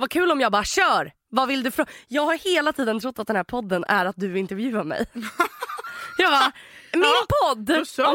Vad 0.00 0.10
kul 0.10 0.30
om 0.30 0.40
jag 0.40 0.52
bara 0.52 0.64
kör. 0.64 1.12
Vad 1.30 1.48
vill 1.48 1.62
du 1.62 1.70
fråga? 1.70 1.90
Jag 2.08 2.22
har 2.22 2.54
hela 2.54 2.72
tiden 2.72 3.00
trott 3.00 3.18
att 3.18 3.26
den 3.26 3.36
här 3.36 3.44
podden 3.44 3.84
är 3.88 4.06
att 4.06 4.16
du 4.18 4.38
intervjuar 4.38 4.84
mig. 4.84 5.06
jag 6.18 6.30
bara, 6.32 6.52
min 6.92 7.02
Ja, 7.02 7.26
podd 7.54 7.70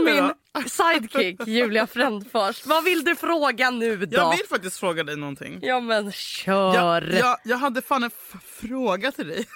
vi 0.05 0.11
min 0.11 0.33
sidekick 0.69 1.47
Julia 1.47 1.87
Frändfors. 1.87 2.65
Vad 2.65 2.83
vill 2.83 3.03
du 3.03 3.15
fråga 3.15 3.69
nu 3.69 4.05
då? 4.05 4.17
Jag 4.17 4.31
vill 4.31 4.47
faktiskt 4.49 4.79
fråga 4.79 5.03
dig 5.03 5.17
någonting. 5.17 5.59
Ja 5.61 5.79
men 5.79 6.11
kör. 6.11 6.73
Jag, 6.75 7.13
jag, 7.13 7.37
jag 7.43 7.57
hade 7.57 7.81
fan 7.81 8.03
en 8.03 8.11
fråga 8.61 9.11
till 9.11 9.27
dig. 9.27 9.45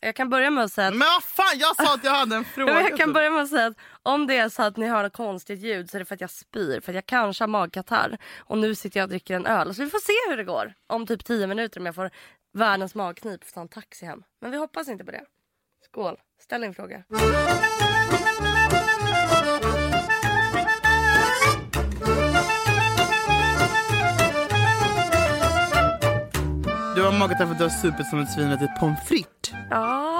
Jag 0.00 0.16
kan 0.16 0.30
börja 0.30 0.50
med 0.50 0.64
att 0.64 0.72
säga 0.72 0.88
att 0.88 0.94
Men 0.94 1.08
vad 1.08 1.22
fan, 1.22 1.58
jag 1.58 1.76
sa 1.76 1.94
att 1.94 2.04
jag 2.04 2.12
hade 2.12 2.36
en 2.36 2.44
fråga. 2.44 2.80
Jag 2.82 2.96
kan 2.98 3.12
börja 3.12 3.30
med 3.30 3.42
att 3.42 3.48
säga 3.48 3.66
att 3.66 3.76
om 4.02 4.26
det 4.26 4.36
är 4.36 4.48
så 4.48 4.62
att 4.62 4.76
ni 4.76 4.88
hör 4.88 5.04
ett 5.04 5.12
konstigt 5.12 5.60
ljud 5.60 5.90
så 5.90 5.96
är 5.96 5.98
det 5.98 6.04
för 6.04 6.14
att 6.14 6.20
jag 6.20 6.30
spyr. 6.30 6.80
För 6.80 6.92
att 6.92 6.94
jag 6.94 7.06
kanske 7.06 7.42
har 7.42 7.48
magkatarr. 7.48 8.18
Och 8.38 8.58
nu 8.58 8.74
sitter 8.74 9.00
jag 9.00 9.04
och 9.04 9.10
dricker 9.10 9.36
en 9.36 9.46
öl. 9.46 9.74
Så 9.74 9.84
vi 9.84 9.90
får 9.90 9.98
se 9.98 10.30
hur 10.30 10.36
det 10.36 10.44
går. 10.44 10.74
Om 10.86 11.06
typ 11.06 11.24
10 11.24 11.46
minuter 11.46 11.80
om 11.80 11.86
jag 11.86 11.94
får 11.94 12.10
världens 12.52 12.94
magknip 12.94 13.44
får 13.44 13.52
ta 13.52 13.60
en 13.60 13.68
taxi 13.68 14.06
hem. 14.06 14.22
Men 14.40 14.50
vi 14.50 14.56
hoppas 14.56 14.88
inte 14.88 15.04
på 15.04 15.10
det. 15.10 15.24
Skål. 15.84 16.16
Ställ 16.42 16.60
din 16.60 16.74
fråga. 16.74 17.04
Du 26.96 27.02
har 27.02 27.18
magat 27.18 27.38
för 27.38 27.44
att 27.44 27.58
du 27.58 27.64
har 27.64 27.70
supit 27.70 28.06
som 28.06 28.20
ett 28.20 28.32
svin 28.32 28.48
och 28.48 28.54
ätit 28.54 28.80
pommes 28.80 29.08
frites. 29.08 29.52
Ja, 29.70 30.11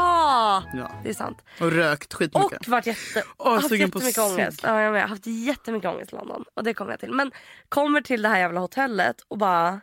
Ja. 0.75 0.91
det 1.03 1.11
är 1.11 1.15
sant. 1.15 1.39
Och 1.61 1.73
rökt 1.73 2.13
Och 2.13 2.19
skitmycket. 2.19 2.69
varit 2.69 2.87
jätte, 2.87 3.23
Åh, 3.39 3.55
haft 3.55 3.69
på 3.69 3.75
jättemycket 3.77 4.15
cigg. 4.15 4.25
ångest. 4.25 4.61
Ja, 4.63 4.81
jag, 4.83 4.93
med. 4.93 5.03
har 5.03 5.09
haft 5.09 5.27
jättemycket 5.27 5.91
ångest 5.91 6.13
i 6.13 6.17
London. 6.17 6.45
Och 6.55 6.65
det 6.65 6.75
kommer 6.75 6.91
jag 6.91 7.01
till. 7.01 7.13
Men 7.13 7.33
kommer 7.69 8.01
till 8.01 8.23
det 8.23 8.29
här 8.29 8.39
jävla 8.39 8.61
hotellet 8.61 9.17
och 9.29 9.39
bara... 9.39 9.81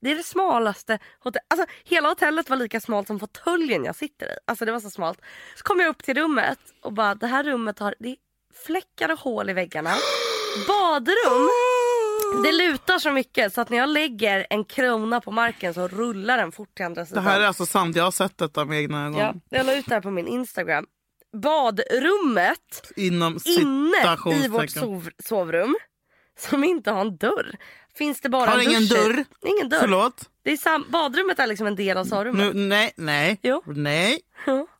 Det 0.00 0.10
är 0.10 0.14
det 0.16 0.22
smalaste 0.22 0.98
hotellet. 1.20 1.46
Alltså 1.50 1.66
hela 1.84 2.08
hotellet 2.08 2.50
var 2.50 2.56
lika 2.56 2.80
smalt 2.80 3.06
som 3.06 3.20
fåtöljen 3.20 3.84
jag 3.84 3.96
sitter 3.96 4.26
i. 4.26 4.36
Alltså 4.46 4.64
det 4.64 4.72
var 4.72 4.80
så 4.80 4.90
smalt. 4.90 5.20
Så 5.56 5.62
kom 5.62 5.80
jag 5.80 5.88
upp 5.88 6.02
till 6.02 6.14
rummet 6.18 6.58
och 6.82 6.92
bara 6.92 7.14
det 7.14 7.26
här 7.26 7.44
rummet 7.44 7.78
har 7.78 7.94
det 7.98 8.08
är 8.08 8.16
fläckar 8.66 9.12
och 9.12 9.18
hål 9.18 9.50
i 9.50 9.52
väggarna. 9.52 9.90
Badrum. 10.68 11.48
Det 12.44 12.52
lutar 12.52 12.98
så 12.98 13.10
mycket 13.12 13.54
så 13.54 13.60
att 13.60 13.70
när 13.70 13.76
jag 13.78 13.88
lägger 13.88 14.46
en 14.50 14.64
krona 14.64 15.20
på 15.20 15.30
marken 15.30 15.74
så 15.74 15.88
rullar 15.88 16.36
den 16.36 16.52
fort 16.52 16.74
till 16.74 16.84
andra 16.84 17.00
Det 17.02 17.06
sidan. 17.06 17.24
här 17.24 17.40
är 17.40 17.46
alltså 17.46 17.66
sant, 17.66 17.96
jag 17.96 18.04
har 18.04 18.10
sett 18.10 18.38
detta 18.38 18.64
med 18.64 18.80
egna 18.80 19.06
ögon. 19.06 19.20
Ja, 19.20 19.34
jag 19.50 19.66
la 19.66 19.74
ut 19.76 19.86
det 19.86 19.94
här 19.94 20.00
på 20.02 20.10
min 20.10 20.26
Instagram. 20.28 20.86
Badrummet 21.42 22.92
Inom 22.96 23.38
inne 23.46 24.16
i 24.44 24.48
vårt 24.48 24.70
sov 24.70 25.08
sovrum 25.24 25.76
som 26.38 26.64
inte 26.64 26.90
har 26.90 27.00
en 27.00 27.16
dörr. 27.16 27.52
Finns 27.98 28.20
det 28.20 28.28
bara 28.28 28.50
Har 28.50 28.58
ingen 28.62 28.82
duschar- 28.82 28.94
dörr? 29.14 29.24
Ingen 29.46 29.68
dörr. 29.68 29.80
Förlåt? 29.80 30.30
Det 30.42 30.52
är 30.52 30.56
sam- 30.56 30.86
badrummet 30.88 31.38
är 31.38 31.46
liksom 31.46 31.66
en 31.66 31.76
del 31.76 31.96
av 31.96 32.04
sovrummet. 32.04 32.54
Nu, 32.54 32.60
nej, 32.68 32.92
nej, 32.96 33.38
Jo. 33.42 33.62
nej. 33.66 34.20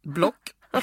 Block. 0.05 0.35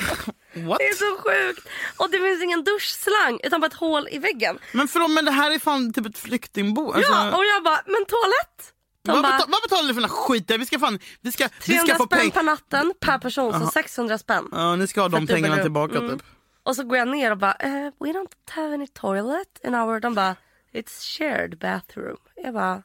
What? 0.55 0.77
Det 0.79 0.87
är 0.87 0.93
så 0.95 1.17
sjukt! 1.21 1.67
Och 1.97 2.09
det 2.11 2.17
finns 2.19 2.43
ingen 2.43 2.63
duschslang 2.63 3.39
utan 3.43 3.61
bara 3.61 3.67
ett 3.67 3.73
hål 3.73 4.07
i 4.11 4.17
väggen. 4.17 4.59
Men 4.71 4.87
förlåt, 4.87 5.11
men 5.11 5.25
det 5.25 5.31
här 5.31 5.51
är 5.51 5.59
fan 5.59 5.93
typ 5.93 6.05
ett 6.05 6.17
flyktingbo. 6.17 6.91
Alltså, 6.91 7.11
Ja, 7.11 7.37
och 7.37 7.45
jag 7.45 7.63
bara, 7.63 7.81
men 7.85 8.05
toalett? 8.05 8.71
Vad, 9.07 9.23
bara, 9.23 9.31
betal, 9.31 9.49
vad 9.51 9.61
betalar 9.61 9.83
ni 9.87 9.93
för 9.93 10.01
den 10.01 10.09
här 10.09 10.17
skiten? 10.17 10.59
Vi 10.59 10.65
ska 10.65 10.79
fan, 10.79 10.99
vi 11.21 11.31
ska, 11.31 11.43
vi 11.59 11.65
300 11.65 11.87
ska 11.87 11.97
få 11.97 12.05
spänn 12.05 12.31
per 12.31 12.43
natten 12.43 12.93
per 12.99 13.17
person, 13.19 13.59
så 13.59 13.67
600 13.67 14.17
spänn. 14.17 14.49
Ja, 14.51 14.75
ni 14.75 14.87
ska 14.87 15.01
ha 15.01 15.09
de 15.09 15.27
För 15.27 15.33
pengarna 15.33 15.61
tillbaka 15.61 15.97
Mm. 15.97 16.09
typ. 16.19 16.27
Och 16.63 16.75
så 16.75 16.83
går 16.83 16.97
jag 16.97 17.07
ner 17.07 17.31
och 17.31 17.37
bara, 17.37 17.53
eh, 17.53 17.71
we 17.99 18.07
don't 18.07 18.27
have 18.49 18.73
any 18.73 18.87
toilet 18.87 19.59
in 19.63 19.75
our... 19.75 19.99
De 19.99 20.13
bara, 20.15 20.35
it's 20.73 21.17
shared 21.17 21.57
bathroom. 21.57 22.17
Jag 22.35 22.53
bara, 22.53 22.83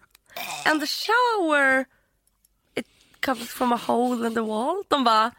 and 0.66 0.80
the 0.80 0.86
shower, 0.86 1.84
it 2.74 2.86
comes 3.24 3.48
from 3.48 3.72
a 3.72 3.80
hole 3.86 4.26
in 4.26 4.34
the 4.34 4.40
wall. 4.40 4.82
De 4.88 5.04
bara, 5.04 5.30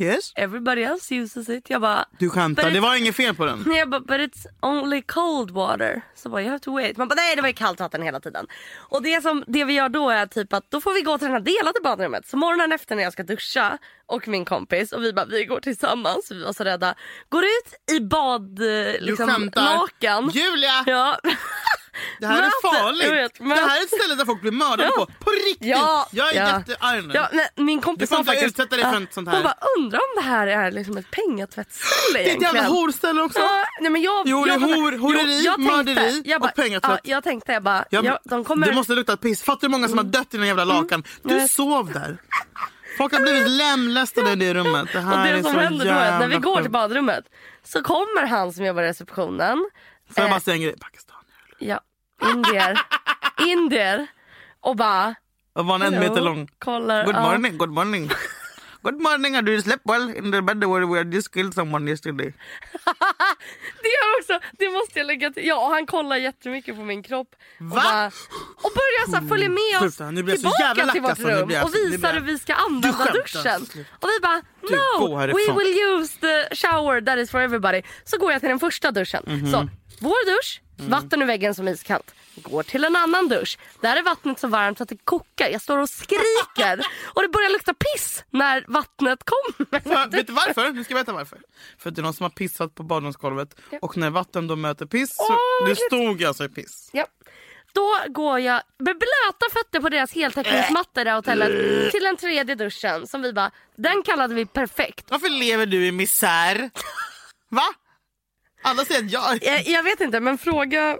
Yes? 0.00 0.32
everybody 0.36 0.82
else 0.82 1.14
uses 1.14 1.48
it. 1.48 1.70
Jag 1.70 1.80
bara, 1.80 2.04
Du 2.18 2.30
skämtar, 2.30 2.70
det 2.70 2.80
var 2.80 2.96
inget 2.96 3.16
fel 3.16 3.34
på 3.34 3.44
den. 3.44 3.64
Jag 3.76 3.90
bara, 3.90 4.00
but 4.00 4.10
it's 4.20 4.46
only 4.60 5.02
cold 5.02 5.50
water. 5.50 6.02
Så 6.14 6.28
bara, 6.28 6.40
you 6.42 6.50
have 6.50 6.58
to 6.60 6.74
wait. 6.74 6.96
Man 6.96 7.08
bara, 7.08 7.14
nej 7.14 7.36
det 7.36 7.42
var 7.42 7.48
ju 7.48 7.54
kallt 7.54 7.80
vatten 7.80 8.02
hela 8.02 8.20
tiden. 8.20 8.46
Och 8.78 9.02
det, 9.02 9.22
som, 9.22 9.44
det 9.46 9.64
vi 9.64 9.72
gör 9.72 9.88
då 9.88 10.10
är 10.10 10.26
typ 10.26 10.52
att 10.52 10.70
då 10.70 10.80
får 10.80 10.92
vi 10.94 11.02
gå 11.02 11.18
till 11.18 11.24
den 11.28 11.32
här 11.32 11.40
delade 11.40 11.80
badrummet. 11.82 12.26
Så 12.28 12.36
morgonen 12.36 12.72
efter 12.72 12.96
när 12.96 13.02
jag 13.02 13.12
ska 13.12 13.22
duscha 13.22 13.78
och 14.06 14.28
min 14.28 14.44
kompis 14.44 14.92
och 14.92 15.02
vi 15.04 15.12
bara, 15.12 15.26
vi 15.26 15.44
går 15.44 15.60
tillsammans. 15.60 16.30
Vi 16.30 16.42
var 16.44 16.52
så 16.52 16.64
rädda. 16.64 16.94
Går 17.28 17.44
ut 17.44 17.96
i 17.96 18.00
bad, 18.00 18.42
eh, 18.58 18.66
Du 18.66 18.98
liksom 19.00 19.28
skämtar. 19.28 19.62
lakan. 19.62 20.30
Julia! 20.34 20.84
Ja. 20.86 21.18
Det 22.20 22.26
här 22.26 22.38
är 22.38 22.42
Möte, 22.42 22.52
farligt. 22.62 23.04
jag 23.04 23.12
vet, 23.12 23.34
det 23.38 23.44
här 23.68 23.78
är 23.80 23.82
ett 23.82 24.00
ställe 24.00 24.14
där 24.14 24.24
folk 24.24 24.40
blir 24.40 24.52
mördade 24.52 24.84
Ja. 24.96 25.06
på. 25.06 25.24
På 25.24 25.30
riktigt! 25.30 25.68
Ja, 25.68 26.06
jag 26.12 26.34
är 26.36 26.40
ja. 26.40 26.58
jättearg 26.58 27.04
nu. 27.08 27.14
Ja, 27.14 27.28
nej, 27.32 27.48
min 27.56 27.80
kompis 27.80 28.00
Du 28.00 28.06
får 28.06 28.18
inte 28.18 28.32
faktiskt, 28.32 28.48
utsätta 28.60 28.76
dig 28.76 28.84
för 28.84 29.02
ett 29.02 29.14
sånt 29.14 29.28
här. 29.28 29.34
Hon 29.34 29.42
bara, 29.44 29.56
undrar 29.78 29.98
om 29.98 30.22
det 30.22 30.28
här 30.28 30.46
är 30.46 30.70
liksom 30.72 30.96
ett 30.96 31.10
pengatvättställe 31.10 31.90
det 32.12 32.18
är 32.18 32.36
ett 32.36 32.42
jävla 32.42 32.48
egentligen. 32.60 32.66
horställe 32.84 33.22
också. 33.22 33.38
Ja, 33.38 33.64
nej, 33.80 33.90
men 33.90 34.02
jag, 34.02 34.22
Jo, 34.26 34.44
det 34.44 34.50
är 34.50 34.60
jag, 34.60 34.60
hor- 34.60 34.98
horeri, 34.98 35.42
jag 35.44 35.54
tänkte- 35.56 35.76
mörderi 35.76 36.22
jag 36.24 36.36
och 36.36 36.40
bara, 36.40 36.52
pengatvätt. 36.52 37.00
Ja, 37.04 37.10
jag 37.14 37.24
tänkte 37.24 37.52
jag 37.52 37.62
bara, 37.62 37.84
Ja, 37.90 38.00
ja, 38.04 38.18
de 38.24 38.44
kommer... 38.44 38.66
Mm. 38.66 38.74
Det 38.74 38.78
måste 38.80 38.92
lukta 38.92 39.16
piss. 39.16 39.42
Fattar 39.42 39.60
du 39.60 39.66
hur 39.66 39.70
många 39.70 39.88
som 39.88 39.98
har 39.98 40.04
dött 40.04 40.34
i 40.34 40.36
den 40.36 40.46
jävla 40.46 40.64
lakan? 40.64 41.02
Du 41.22 41.34
Jag 41.34 41.40
vet. 41.40 41.50
sov 41.50 41.92
där. 41.92 42.18
Folk 42.98 43.12
har 43.12 43.20
blivit 43.20 43.48
lemlästade 43.50 44.30
i 44.32 44.36
det 44.36 44.54
rummet. 44.54 44.88
Det 44.92 45.00
här 45.00 45.20
och 45.20 45.26
är 45.26 45.34
det 45.34 45.42
som 45.42 45.52
så 45.52 45.58
händer 45.58 45.84
då 45.84 45.90
är 45.92 46.12
att 46.12 46.20
när 46.20 46.28
vi 46.28 46.36
går 46.36 46.62
till 46.62 46.70
badrummet 46.70 47.24
så 47.64 47.82
kommer 47.82 48.26
han 48.26 48.52
som 48.52 48.64
jobbar 48.64 48.82
i 48.82 48.86
receptionen. 48.86 49.58
Får 50.14 50.14
jag 50.16 50.24
eh, 50.24 50.30
bara 50.30 50.40
säga 50.40 50.54
en 50.54 50.62
grej? 50.62 50.78
Pakistan. 50.78 51.16
Ja, 51.58 51.80
indier. 52.22 52.80
indier. 53.38 54.06
Och 54.60 54.76
bara... 54.76 55.14
Och 55.52 55.66
var 55.66 55.80
en 55.80 56.00
meter 56.00 56.20
lång. 56.20 56.48
Kollar. 56.58 57.04
Good 57.04 57.14
morning, 57.14 57.58
good 57.58 57.70
morning. 57.70 58.10
Good 58.82 59.00
morning, 59.00 59.44
do 59.44 59.60
slept 59.60 59.82
well 59.84 60.08
in 60.08 60.32
the 60.32 60.40
bed 60.40 60.64
where 60.64 60.86
we 60.86 61.04
just 61.04 61.32
killed 61.32 61.54
someone 61.54 61.86
yesterday. 61.86 62.32
Det 63.82 63.88
gör 63.88 64.20
också, 64.20 64.46
det 64.58 64.68
måste 64.70 64.98
jag 64.98 65.06
lägga 65.06 65.30
till. 65.30 65.46
Ja, 65.46 65.66
och 65.66 65.70
han 65.70 65.86
kollar 65.86 66.16
jättemycket 66.16 66.76
på 66.76 66.84
min 66.84 67.02
kropp. 67.02 67.28
Och, 67.58 67.64
bara, 67.64 68.06
och 68.64 68.72
börjar 68.80 69.10
så 69.10 69.16
här, 69.16 69.28
följa 69.28 69.48
med 69.48 69.88
oss 69.88 69.94
Sluta, 69.94 70.10
tillbaka 70.10 70.92
till 70.92 71.00
vårt 71.00 71.10
alltså, 71.10 71.28
rum 71.28 71.46
blir 71.46 71.64
och 71.64 71.74
visar 71.74 72.12
hur 72.12 72.20
vi 72.20 72.38
ska 72.38 72.54
använda 72.54 73.12
duschen. 73.12 73.62
Och 74.00 74.08
vi 74.08 74.20
bara 74.22 74.42
no, 74.62 75.14
we 75.14 75.20
härifrån." 75.20 75.56
will 75.58 76.00
use 76.00 76.18
the 76.20 76.56
shower 76.56 77.00
that 77.00 77.18
is 77.18 77.30
for 77.30 77.40
everybody. 77.40 77.82
Så 78.04 78.18
går 78.18 78.32
jag 78.32 78.40
till 78.40 78.48
den 78.48 78.60
första 78.60 78.90
duschen. 78.90 79.22
Mhm. 79.26 79.50
Så, 79.50 79.68
vår 80.00 80.26
dusch, 80.26 80.60
Mm. 80.80 80.90
vatten 80.90 81.22
ur 81.22 81.26
väggen 81.26 81.54
som 81.54 81.68
är 81.68 81.72
iskallt. 81.72 82.14
Går 82.34 82.62
till 82.62 82.84
en 82.84 82.96
annan 82.96 83.28
dusch. 83.28 83.58
Där 83.80 83.96
är 83.96 84.02
vattnet 84.02 84.38
så 84.40 84.48
varmt 84.48 84.78
så 84.78 84.82
att 84.82 84.88
det 84.88 84.96
kokar. 85.04 85.48
Jag 85.48 85.60
står 85.62 85.78
och 85.78 85.88
skriker 85.88 86.86
och 87.04 87.22
det 87.22 87.28
börjar 87.28 87.50
lukta 87.52 87.74
piss 87.74 88.24
när 88.30 88.64
vattnet 88.68 89.18
kommer. 89.24 89.80
För, 89.80 90.10
vet 90.10 90.26
du 90.26 90.32
varför? 90.32 90.70
Nu 90.70 90.84
ska 90.84 90.92
jag 90.94 90.98
veta 90.98 91.12
varför. 91.12 91.38
För 91.78 91.88
att 91.88 91.96
det 91.96 92.00
är 92.00 92.02
någon 92.02 92.14
som 92.14 92.24
har 92.24 92.30
pissat 92.30 92.74
på 92.74 92.82
badrumsgolvet 92.82 93.56
och 93.82 93.96
när 93.96 94.10
vatten 94.10 94.46
då 94.46 94.56
möter 94.56 94.86
piss 94.86 95.16
så... 95.16 95.36
Du 95.66 95.72
äckligt. 95.72 95.86
stod 95.86 96.24
alltså 96.24 96.44
i 96.44 96.48
piss. 96.48 96.90
Ja. 96.92 97.06
Då 97.72 97.96
går 98.08 98.38
jag 98.38 98.62
med 98.78 98.98
blöta 98.98 99.46
fötter 99.52 99.80
på 99.80 99.88
deras 99.88 100.12
heltäckningsmatta 100.12 101.00
i 101.00 101.04
det 101.04 101.10
här 101.10 101.16
hotellet 101.16 101.90
till 101.92 102.02
den 102.02 102.16
tredje 102.16 102.54
duschen 102.54 103.06
som 103.06 103.22
vi 103.22 103.32
bara, 103.32 103.50
den 103.76 104.02
kallade 104.02 104.34
vi 104.34 104.46
perfekt. 104.46 105.04
Varför 105.08 105.28
lever 105.28 105.66
du 105.66 105.86
i 105.86 105.92
misär? 105.92 106.70
Va? 107.48 107.62
Alla 108.62 108.84
säger 108.84 109.04
att 109.04 109.10
jag... 109.12 109.62
Jag, 109.66 109.82
vet 109.82 110.00
inte 110.00 110.20
men 110.20 110.38
fråga 110.38 110.98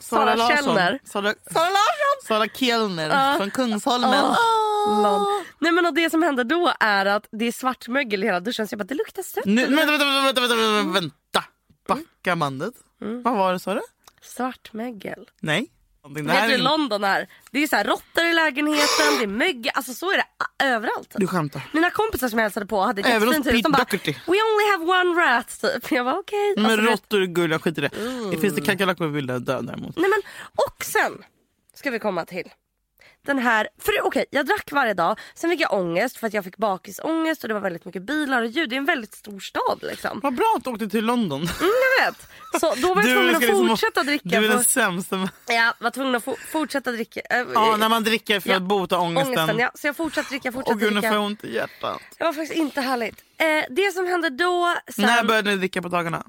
Sara. 0.00 0.36
Källner. 0.48 1.00
Sara, 1.04 1.34
Sara 1.52 1.62
Larsson! 1.64 2.26
Sara 2.26 2.48
Kellner 2.48 3.08
Ja. 3.10 3.34
från 3.38 3.50
Kungsholmen. 3.50 4.24
Lol. 4.88 5.26
Nej 5.58 5.72
men 5.72 5.86
och 5.86 5.94
det 5.94 6.10
som 6.10 6.22
händer 6.22 6.44
då 6.44 6.72
är 6.80 7.06
att 7.06 7.28
det 7.32 7.44
är 7.44 7.52
svartmögel 7.52 8.22
i 8.22 8.26
hela 8.26 8.40
duschen 8.40 8.68
så 8.68 8.72
jag 8.72 8.78
bara, 8.78 8.84
det 8.84 8.94
luktar 8.94 9.22
sött. 9.22 9.44
Nu, 9.44 9.66
vänta, 9.66 9.86
vänta, 9.86 10.04
vänta, 10.22 10.40
vänta, 10.40 10.56
vänta, 10.56 11.00
vänta. 11.00 11.44
Backa 11.88 12.36
bandet. 12.36 12.74
Mm. 13.02 13.22
Vad 13.22 13.36
var 13.36 13.52
det 13.52 13.58
sa 13.58 13.74
du? 13.74 13.80
Svartmögel. 14.22 15.28
Nej. 15.40 15.66
Det 16.14 16.20
i 16.20 16.54
är... 16.54 16.58
London 16.58 17.04
här, 17.04 17.26
det 17.50 17.62
är 17.62 17.66
så 17.66 17.76
här 17.76 17.84
råttor 17.84 18.24
i 18.24 18.32
lägenheten, 18.32 19.18
det 19.18 19.24
är 19.24 19.26
mögel, 19.26 19.72
alltså 19.74 19.94
så 19.94 20.10
är 20.10 20.16
det 20.16 20.24
överallt. 20.64 21.14
Du 21.16 21.26
skämtar. 21.26 21.62
Mina 21.72 21.90
kompisar 21.90 22.28
som 22.28 22.38
jag 22.38 22.44
hälsade 22.44 22.66
på 22.66 22.80
hade 22.80 23.00
ett 23.00 23.06
Även 23.06 23.28
hos 23.28 23.36
jättefint 23.36 23.46
hus. 23.46 23.62
Pete 23.62 23.68
De 23.68 23.72
bara, 23.72 23.84
Doherty. 23.90 24.12
we 24.12 24.36
only 24.48 24.70
have 24.94 25.00
one 25.00 25.20
rat 25.20 25.60
typ. 25.60 25.92
Jag 25.92 26.04
var 26.04 26.18
okej. 26.18 26.54
Men 26.56 26.64
Alltså, 26.64 26.76
du 26.76 26.82
vet- 26.82 26.90
råttor 26.92 27.22
är 27.22 27.26
gulliga, 27.26 27.58
skit 27.58 27.78
i 27.78 27.80
det. 27.80 27.90
Det 28.30 28.38
finns 28.38 28.54
det 28.54 28.60
kackerlackor 28.60 29.06
vill 29.06 29.26
dö 29.26 29.38
däremot. 29.38 29.96
Nej 29.96 30.10
men 30.10 30.22
och 30.68 30.84
sen 30.84 31.12
ska 31.74 31.90
vi 31.90 31.98
komma 31.98 32.24
till 32.24 32.48
den 33.26 33.38
här, 33.38 33.68
för 33.78 33.92
okej 34.02 34.24
jag 34.30 34.46
drack 34.46 34.72
varje 34.72 34.94
dag, 34.94 35.18
sen 35.34 35.50
fick 35.50 35.60
jag 35.60 35.72
ångest 35.72 36.16
för 36.16 36.26
att 36.26 36.34
jag 36.34 36.44
fick 36.44 36.56
bakisångest 36.56 37.42
och 37.42 37.48
det 37.48 37.54
var 37.54 37.60
väldigt 37.60 37.84
mycket 37.84 38.02
bilar 38.02 38.42
och 38.42 38.48
ljud. 38.48 38.68
Det 38.70 38.74
är 38.76 38.78
en 38.78 38.84
väldigt 38.84 39.14
stor 39.14 39.40
stad 39.40 39.78
liksom. 39.82 40.20
Vad 40.22 40.34
bra 40.34 40.54
att 40.58 40.64
du 40.64 40.70
åkte 40.70 40.88
till 40.88 41.04
London. 41.04 41.40
Mm, 41.40 41.70
jag 41.98 42.06
vet. 42.06 42.28
Så 42.60 42.74
då 42.74 42.94
var 42.94 43.02
jag 43.02 43.12
tvungen 43.14 43.34
att 43.36 43.42
liksom- 43.42 43.68
fortsätta 43.68 44.02
dricka. 44.02 44.28
Du 44.28 44.36
är 44.44 44.48
den 44.48 44.64
sämsta. 44.64 45.28
ja, 45.48 45.74
var 45.80 45.90
tvungen 45.90 46.14
att 46.14 46.24
fo- 46.24 46.36
fortsätta 46.52 46.92
dricka. 46.92 47.20
äh, 47.20 47.46
Ja, 47.54 47.76
när 47.76 47.88
man 47.88 48.04
dricker 48.04 48.40
för 48.40 48.50
Ja, 48.50 48.56
att 48.56 48.62
bota 48.62 48.98
ångesten. 48.98 49.28
ångesten. 49.38 49.58
Ja, 49.58 49.70
så 49.74 49.86
jag 49.86 49.96
fortsatte 49.96 50.28
dricka, 50.28 50.52
fortsatte 50.52 50.78
gud, 50.80 50.94
nu 50.94 51.00
får 51.00 51.04
jag 51.06 51.12
dricka. 51.12 51.20
ont 51.20 51.44
i 51.44 51.54
hjärtat. 51.54 52.00
Det 52.18 52.24
var 52.24 52.32
faktiskt 52.32 52.52
inte 52.60 52.80
härligt. 52.80 53.20
Eh, 53.38 53.46
det 53.70 53.92
som 53.94 54.06
hände 54.06 54.30
då, 54.30 54.74
sen, 54.92 55.04
När 55.04 55.24
började 55.24 55.50
ni 55.50 55.56
dricka 55.56 55.82
på 55.82 55.88
dagarna? 55.88 56.24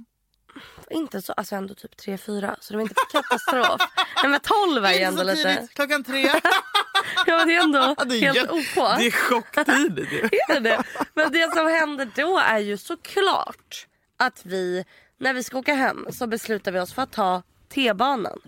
Inte 0.91 1.21
så, 1.21 1.33
alltså 1.33 1.55
ändå 1.55 1.73
typ 1.73 1.95
3-4 1.95 2.55
så 2.59 2.73
det 2.73 2.77
var 2.77 2.81
inte 2.81 2.95
katastrof. 3.11 3.81
Nej 4.23 4.31
men 4.31 4.39
12 4.39 4.85
är 4.85 4.93
ju 4.93 5.01
ändå 5.01 5.23
lite. 5.23 5.67
klockan 5.75 6.03
tre. 6.03 6.29
Ja, 7.25 7.45
det 7.45 7.55
är 7.55 7.63
ändå 7.63 7.95
Det 8.05 8.15
är 8.15 8.21
helt 8.21 8.51
OK. 8.51 8.97
Det 8.97 9.07
är 9.07 9.11
chocktidigt 9.11 10.11
ju. 10.11 10.19
Är 10.55 10.59
det? 10.59 10.83
Men 11.13 11.31
det 11.31 11.53
som 11.55 11.67
händer 11.67 12.11
då 12.15 12.39
är 12.39 12.59
ju 12.59 12.77
såklart 12.77 13.87
att 14.17 14.41
vi, 14.45 14.85
när 15.17 15.33
vi 15.33 15.43
ska 15.43 15.57
åka 15.57 15.73
hem 15.73 16.07
så 16.11 16.27
beslutar 16.27 16.71
vi 16.71 16.79
oss 16.79 16.93
för 16.93 17.01
att 17.01 17.11
ta 17.11 17.43
T-banan. 17.73 18.39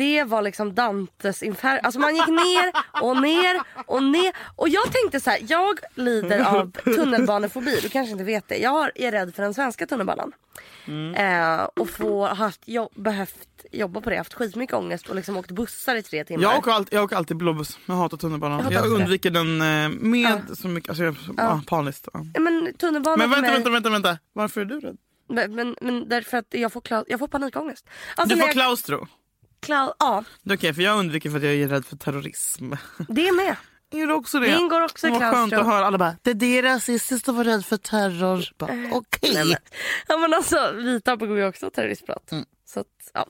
Det 0.00 0.24
var 0.24 0.42
liksom 0.42 0.74
Dantes 0.74 1.42
inferno. 1.42 1.80
Alltså 1.82 2.00
man 2.00 2.16
gick 2.16 2.26
ner 2.26 2.72
och 3.02 3.16
ner 3.22 3.60
och 3.86 4.02
ner. 4.02 4.32
Och 4.56 4.68
jag 4.68 4.92
tänkte 4.92 5.20
så 5.20 5.30
här, 5.30 5.38
jag 5.48 5.78
lider 5.94 6.44
av 6.44 6.70
tunnelbanefobi. 6.84 7.78
Du 7.82 7.88
kanske 7.88 8.12
inte 8.12 8.24
vet 8.24 8.48
det. 8.48 8.56
Jag 8.56 8.70
har- 8.70 8.92
är 8.94 9.10
rädd 9.12 9.34
för 9.34 9.42
den 9.42 9.54
svenska 9.54 9.86
tunnelbanan. 9.86 10.32
Eh, 11.16 11.60
och 11.76 11.90
få, 11.90 12.26
haft, 12.26 12.68
jobb, 12.68 12.92
behövt 12.94 13.48
jobba 13.72 14.00
på 14.00 14.10
det. 14.10 14.16
Haft 14.16 14.34
skitmycket 14.34 14.76
ångest 14.76 15.08
och 15.08 15.14
liksom 15.16 15.36
åkt 15.36 15.50
bussar 15.50 15.96
i 15.96 16.02
tre 16.02 16.24
timmar. 16.24 16.42
Jag 16.42 16.58
åker, 16.58 16.70
alltid, 16.70 16.94
jag 16.98 17.04
åker 17.04 17.16
alltid 17.16 17.36
blåbuss. 17.36 17.78
Jag 17.86 17.94
hatar 17.94 18.16
tunnelbanan. 18.16 18.60
Jag 18.64 18.72
Jag, 18.72 18.82
det. 18.84 18.88
undviker 18.88 19.30
den 19.30 19.60
eh, 19.62 19.88
med 20.00 20.42
så 20.58 20.68
mycket. 20.68 20.88
Alltså, 20.90 21.04
jag, 21.04 21.16
ja. 21.36 21.62
paniskt. 21.66 22.08
Ja, 22.12 22.24
Men 22.40 22.74
tunnelbanan 22.78 23.18
Men 23.18 23.30
vänta, 23.30 23.42
mig, 23.42 23.52
vänta, 23.52 23.70
vänta, 23.70 23.90
vänta. 23.90 24.18
Varför 24.32 24.60
är 24.60 24.64
du 24.64 24.80
rädd? 24.80 24.96
Men, 25.28 25.54
men, 25.54 25.76
men 25.80 26.08
därför 26.08 26.36
att 26.38 26.46
jag 26.50 26.72
får, 26.72 26.80
kla- 26.80 27.04
jag 27.08 27.18
får 27.18 27.28
panikångest. 27.28 27.86
Alltså 28.16 28.34
Du 28.34 28.40
får 28.40 28.48
jag, 28.48 28.52
klaustro. 28.54 29.06
Det 30.42 30.52
är 30.52 30.56
Okej, 30.56 30.74
för 30.74 30.82
jag 30.82 30.98
undviker 30.98 31.30
för 31.30 31.36
att 31.36 31.42
jag 31.42 31.54
är 31.54 31.68
rädd 31.68 31.84
för 31.84 31.96
terrorism. 31.96 32.72
det 33.08 33.28
är 33.28 33.32
med. 33.32 33.56
Är 33.92 34.06
du 34.06 34.12
också 34.12 34.38
det? 34.38 34.46
Det 34.46 34.58
ingår 34.58 34.80
också 34.80 35.06
i 35.06 35.10
Vad 35.10 35.20
skönt 35.20 35.52
att 35.52 35.66
höra. 35.66 35.86
Alla 35.86 35.98
bara, 35.98 36.16
det 36.22 36.58
är 36.58 36.62
rasistiskt 36.62 37.28
att 37.28 37.34
vara 37.34 37.48
rädd 37.48 37.66
för 37.66 37.76
terror. 37.76 38.44
Bara, 38.58 38.72
Okej. 38.92 39.34
Nej, 39.34 39.44
men, 39.44 39.56
ja, 40.08 40.16
men 40.16 40.34
alltså, 40.34 40.72
vita 40.72 41.16
begår 41.16 41.38
ju 41.38 41.46
också 41.46 41.70
terroristbrott. 41.70 42.32
Mm. 42.32 42.44
Så 42.66 42.80
att, 42.80 42.86
ja. 43.14 43.26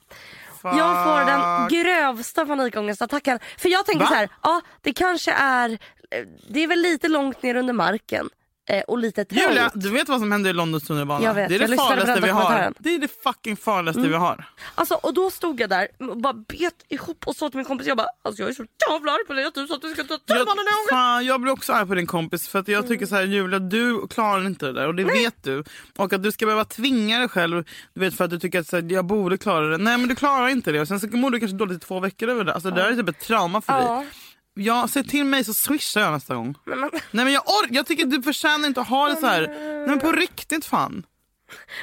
Jag 0.63 1.03
får 1.03 1.25
den 1.25 1.69
grövsta 1.69 2.45
panikångestattacken. 2.45 3.39
För 3.57 3.69
jag 3.69 3.85
tänker 3.85 3.99
Va? 3.99 4.07
så 4.07 4.13
här, 4.13 4.29
ja 4.43 4.61
det 4.81 4.93
kanske 4.93 5.31
är, 5.31 5.69
eh, 5.69 6.25
det 6.49 6.63
är 6.63 6.67
väl 6.67 6.81
lite 6.81 7.07
långt 7.07 7.43
ner 7.43 7.55
under 7.55 7.73
marken. 7.73 8.29
Eh, 8.77 8.81
Och 8.87 8.97
lite 8.97 9.25
trångt. 9.25 9.41
Julia, 9.49 9.71
du 9.73 9.89
vet 9.89 10.09
vad 10.09 10.19
som 10.19 10.31
händer 10.31 10.49
i 10.49 10.53
Londons 10.53 10.83
tunnelbana? 10.83 11.23
Jag 11.25 11.33
vet, 11.33 11.49
Det 11.49 11.55
är 11.55 11.59
jag 11.59 11.69
det 11.69 11.75
farligaste 11.77 12.21
vi 12.21 12.29
har. 12.29 12.73
Det 12.79 12.95
är 12.95 12.99
det 12.99 13.21
fucking 13.23 13.57
farligaste 13.57 14.01
vi 14.01 14.13
har. 14.13 14.45
Alltså, 14.75 14.93
och 14.95 15.13
då 15.13 15.29
stod 15.31 15.59
jag 15.61 15.69
där 15.69 15.87
och 16.09 16.17
bara 16.17 16.33
bet 16.33 16.85
ihop 16.89 17.27
och 17.27 17.35
sa 17.35 17.49
till 17.49 17.57
min 17.57 17.65
kompis, 17.65 17.87
jag 17.87 17.97
bara 17.97 18.07
alltså 18.23 18.41
jag 18.41 18.49
är 18.49 18.53
så 18.53 18.65
jävla 18.91 19.11
arg 19.11 19.25
på 19.27 19.33
dig 19.33 19.45
att 19.45 19.53
du 19.53 19.67
sa 19.67 19.75
att 19.75 19.81
du 19.81 19.93
ska 19.93 20.03
ta 20.03 20.13
Jag, 20.13 20.25
tunnelbanan 20.27 20.65
nu. 20.65 20.89
fan, 20.89 21.25
jag 21.25 21.41
blir 21.41 21.51
också 21.53 21.73
arg 21.73 21.87
på 21.87 21.95
din 21.95 22.07
kompis 22.07 22.47
för 22.47 22.59
att 22.59 22.67
jag 22.67 22.87
tycker 22.87 23.05
så 23.05 23.15
här 23.15 23.23
Julia 23.23 23.59
du 23.59 24.07
klarar 24.07 24.45
inte 24.45 24.65
det 24.65 24.73
där 24.73 24.87
och 24.87 24.95
det 24.95 25.03
vet 25.03 25.43
du. 25.43 25.63
Och 25.97 26.13
att 26.13 26.23
du 26.23 26.31
ska 26.31 26.45
behöva 26.45 26.65
tvinga 26.65 27.19
dig 27.19 27.29
själv 27.29 27.63
du 27.93 27.99
vet, 27.99 28.17
för 28.17 28.23
att 28.25 28.29
du 28.31 28.39
tycker 28.39 28.59
att 28.59 28.67
så 28.67 28.75
här, 28.75 28.87
jag 28.91 29.05
borde 29.05 29.37
klara 29.37 29.67
det. 29.67 29.77
Nej 29.77 29.97
men 29.97 30.09
du 30.09 30.15
klarar 30.15 30.47
inte 30.47 30.71
det 30.71 30.81
och 30.81 30.87
sen 30.87 30.99
så 30.99 31.07
mår 31.07 31.29
du 31.29 31.39
kanske 31.39 31.57
dåligt 31.57 31.83
i 31.83 31.85
två 31.85 31.99
veckor 31.99 32.29
över 32.29 32.43
det. 32.43 32.53
Alltså 32.53 32.69
det 32.69 32.75
där 32.81 32.91
är 32.91 32.95
typ 32.95 33.09
ett 33.09 33.19
trauma 33.19 33.61
för 33.61 33.73
Ja. 33.73 33.95
dig. 33.95 34.07
Ja, 34.53 34.87
säg 34.89 35.03
till 35.07 35.25
mig 35.25 35.43
så 35.43 35.53
swishar 35.53 36.01
jag 36.01 36.11
nästa 36.11 36.35
gång. 36.35 36.55
Men, 36.65 36.79
men, 36.79 36.89
Nej 37.11 37.25
men 37.25 37.33
jag 37.33 37.43
orkar, 37.47 37.75
jag 37.75 37.85
tycker 37.85 38.05
du 38.05 38.21
förtjänar 38.21 38.67
inte 38.67 38.81
att 38.81 38.87
ha 38.87 39.09
det 39.09 39.15
så 39.15 39.25
här. 39.25 39.47
Nej 39.47 39.87
men 39.87 39.99
på 39.99 40.11
riktigt 40.11 40.65
fan. 40.65 41.05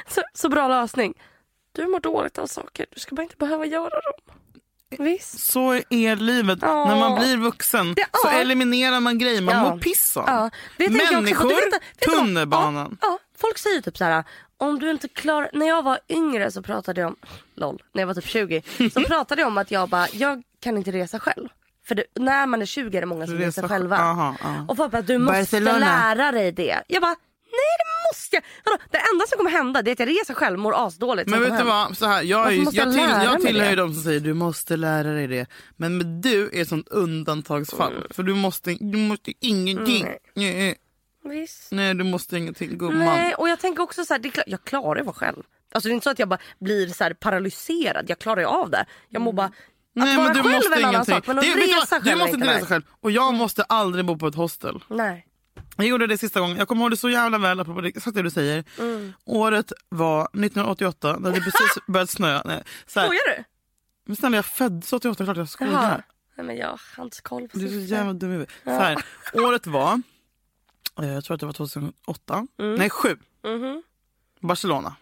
så, 0.07 0.21
så 0.33 0.49
bra 0.49 0.67
lösning. 0.67 1.13
Du 1.71 1.87
mår 1.87 1.99
dåligt 1.99 2.37
av 2.37 2.47
saker, 2.47 2.85
du 2.93 2.99
ska 2.99 3.15
bara 3.15 3.23
inte 3.23 3.35
behöva 3.37 3.65
göra 3.65 3.89
dem. 3.89 4.35
Visst? 5.05 5.39
Så 5.39 5.73
är 5.89 6.15
livet. 6.15 6.59
Ja. 6.61 6.85
När 6.85 6.95
man 6.99 7.19
blir 7.19 7.37
vuxen 7.37 7.93
Det- 7.93 8.05
så 8.13 8.27
ja. 8.27 8.31
eliminerar 8.31 8.99
man 8.99 9.17
grejer 9.17 9.41
man 9.41 9.55
Ja. 9.55 9.69
mår 9.69 9.77
piss 9.79 10.17
av. 10.17 10.23
Ja, 10.27 10.49
på. 10.87 10.91
Människor, 10.93 11.49
vet 11.49 11.73
vet 11.73 11.99
tunnelbanan. 11.99 12.97
Ja, 13.01 13.07
ja, 13.07 13.19
folk 13.37 13.57
säger 13.57 13.81
typ 13.81 13.97
så 13.97 14.03
här. 14.03 14.23
Om 14.57 14.79
du 14.79 14.91
inte 14.91 15.07
klarar... 15.07 15.49
När 15.53 15.67
jag 15.67 15.83
var 15.83 15.99
yngre 16.09 16.51
så 16.51 16.61
pratade 16.61 17.01
jag 17.01 17.07
om... 17.07 17.15
LOL, 17.55 17.81
när 17.93 18.01
jag 18.01 18.07
var 18.07 18.13
typ 18.13 18.25
20. 18.27 18.61
Så 18.93 19.03
pratade 19.07 19.41
jag 19.41 19.47
om 19.47 19.57
att 19.57 19.71
jag 19.71 19.89
bara, 19.89 20.07
jag 20.13 20.43
kan 20.59 20.77
inte 20.77 20.91
resa 20.91 21.19
själv. 21.19 21.47
För 21.89 21.95
det, 21.95 22.03
när 22.19 22.45
man 22.47 22.61
är 22.61 22.65
20 22.65 22.97
är 22.97 23.01
det 23.01 23.07
många 23.07 23.27
som 23.27 23.35
reser 23.37 23.61
sj- 23.63 23.67
själva. 23.67 23.97
aha, 23.97 24.35
ja. 24.43 24.65
Och 24.67 24.77
folk 24.77 24.91
bara, 24.91 25.01
du 25.01 25.17
måste 25.17 25.39
Barcelona. 25.39 25.79
lära 26.15 26.31
dig 26.31 26.51
det. 26.51 26.83
Jag 26.87 27.01
bara, 27.01 27.15
nej 27.51 27.75
det 27.79 28.09
måste 28.09 28.35
jag. 28.35 28.43
Vadå? 28.65 28.77
Det 28.91 28.97
enda 29.13 29.25
som 29.27 29.37
kommer 29.37 29.51
hända 29.51 29.81
det 29.81 29.91
är 29.91 29.93
att 29.93 29.99
jag 29.99 30.09
reser 30.09 30.33
själv, 30.33 30.59
mår 30.59 30.87
asdåligt. 30.87 31.29
Men 31.29 31.41
vet 31.41 31.57
du 31.57 31.63
vad? 31.63 31.97
Så 31.97 32.05
här, 32.05 32.23
jag, 32.23 32.47
är, 32.47 32.51
jag, 32.51 32.73
jag 32.73 32.93
till, 32.93 33.01
jag 33.23 33.41
tillhör 33.41 33.69
ju 33.69 33.75
det? 33.75 33.81
de 33.81 33.93
som 33.93 34.03
säger 34.03 34.19
du 34.19 34.33
måste 34.33 34.75
lära 34.77 35.11
dig 35.13 35.27
det. 35.27 35.47
Men, 35.77 35.97
men 35.97 36.21
du 36.21 36.49
är 36.53 36.61
ett 36.61 36.67
sånt 36.69 36.87
undantagsfall. 36.87 38.07
För 38.11 38.23
du 38.23 38.33
måste, 38.35 38.77
du 38.79 38.97
måste 38.97 39.33
ingenting. 39.39 40.01
Mm. 40.03 40.17
Nej. 40.35 40.75
Visst. 41.23 41.71
Nej 41.71 41.93
du 41.93 42.03
måste 42.03 42.37
ingenting 42.37 42.77
gumman. 42.77 42.99
Nej, 43.05 43.33
och 43.33 43.49
jag 43.49 43.59
tänker 43.59 43.83
också 43.83 44.05
så 44.05 44.13
här, 44.13 44.19
det 44.19 44.27
är 44.27 44.31
klart, 44.31 44.45
jag 44.47 44.63
klarar 44.63 45.03
vara 45.03 45.15
själv. 45.15 45.43
Alltså 45.71 45.87
det 45.89 45.91
är 45.91 45.93
inte 45.93 46.03
så 46.03 46.09
att 46.09 46.19
jag 46.19 46.29
bara 46.29 46.39
blir 46.59 46.87
så 46.87 47.09
paralyserad, 47.19 48.05
jag 48.09 48.19
klarar 48.19 48.41
ju 48.41 48.47
av 48.47 48.69
det. 48.69 48.85
Jag 49.09 49.21
mår 49.21 49.33
bara... 49.33 49.51
Nej, 50.05 50.17
vara 50.17 50.27
men 50.27 50.35
du 50.37 50.41
själv 50.43 50.55
måste 50.55 50.73
är 50.75 50.79
en 50.79 50.85
annan 50.85 51.05
sak, 51.05 51.27
men 51.27 51.37
att 51.39 51.43
Det- 51.45 51.55
resa 51.55 51.85
själv 52.01 52.03
Du 52.03 52.15
måste 52.15 52.35
inte 52.35 52.47
resa 52.57 52.65
själv. 52.65 52.83
Och 52.99 53.11
jag 53.11 53.33
måste 53.33 53.63
aldrig 53.63 54.05
bo 54.05 54.17
på 54.17 54.27
ett 54.27 54.35
hostel. 54.35 54.83
Nej. 54.89 55.25
Jag 55.77 55.87
gjorde 55.87 56.07
det 56.07 56.17
sista 56.17 56.39
gången. 56.39 56.57
Jag 56.57 56.67
kommer 56.67 56.81
ihåg 56.81 56.91
det 56.91 56.97
så 56.97 57.09
jävla 57.09 57.37
väl, 57.37 57.59
apropå 57.59 57.81
det, 57.81 57.87
exakt 57.87 58.15
det 58.15 58.21
du 58.21 58.29
säger. 58.31 58.63
Mm. 58.79 59.13
Året 59.25 59.71
var 59.89 60.21
1988, 60.23 61.17
när 61.19 61.31
det 61.31 61.41
precis 61.41 61.77
börjat 61.87 62.09
snöa. 62.09 62.41
Nej, 62.45 62.63
så 62.87 62.99
här, 62.99 63.07
Skojar 63.07 63.37
du? 63.37 63.43
men 64.05 64.15
snälla 64.15 64.35
jag 64.35 64.45
föddes 64.45 64.93
88, 64.93 65.23
klart 65.23 65.37
jag 65.37 65.49
skojar. 65.49 65.71
Jaha. 65.73 66.01
Nej, 66.35 66.45
men 66.45 66.57
jag 66.57 66.79
har 66.97 67.03
inte 67.03 67.21
koll 67.21 67.47
på 67.49 67.57
Du 67.57 67.65
är 67.65 67.69
så 67.69 67.93
jävla 67.93 68.13
dum 68.13 68.29
i 68.29 68.33
huvudet. 68.33 68.53
Här, 68.65 69.03
Året 69.33 69.67
var, 69.67 70.01
eh, 71.01 71.07
jag 71.13 71.23
tror 71.23 71.33
att 71.35 71.39
det 71.39 71.45
var 71.45 71.53
2008, 71.53 72.47
Mm. 72.59 72.75
nej 72.75 72.89
7. 72.89 73.17
Mhm. 73.43 73.83
Barcelona. 74.41 74.95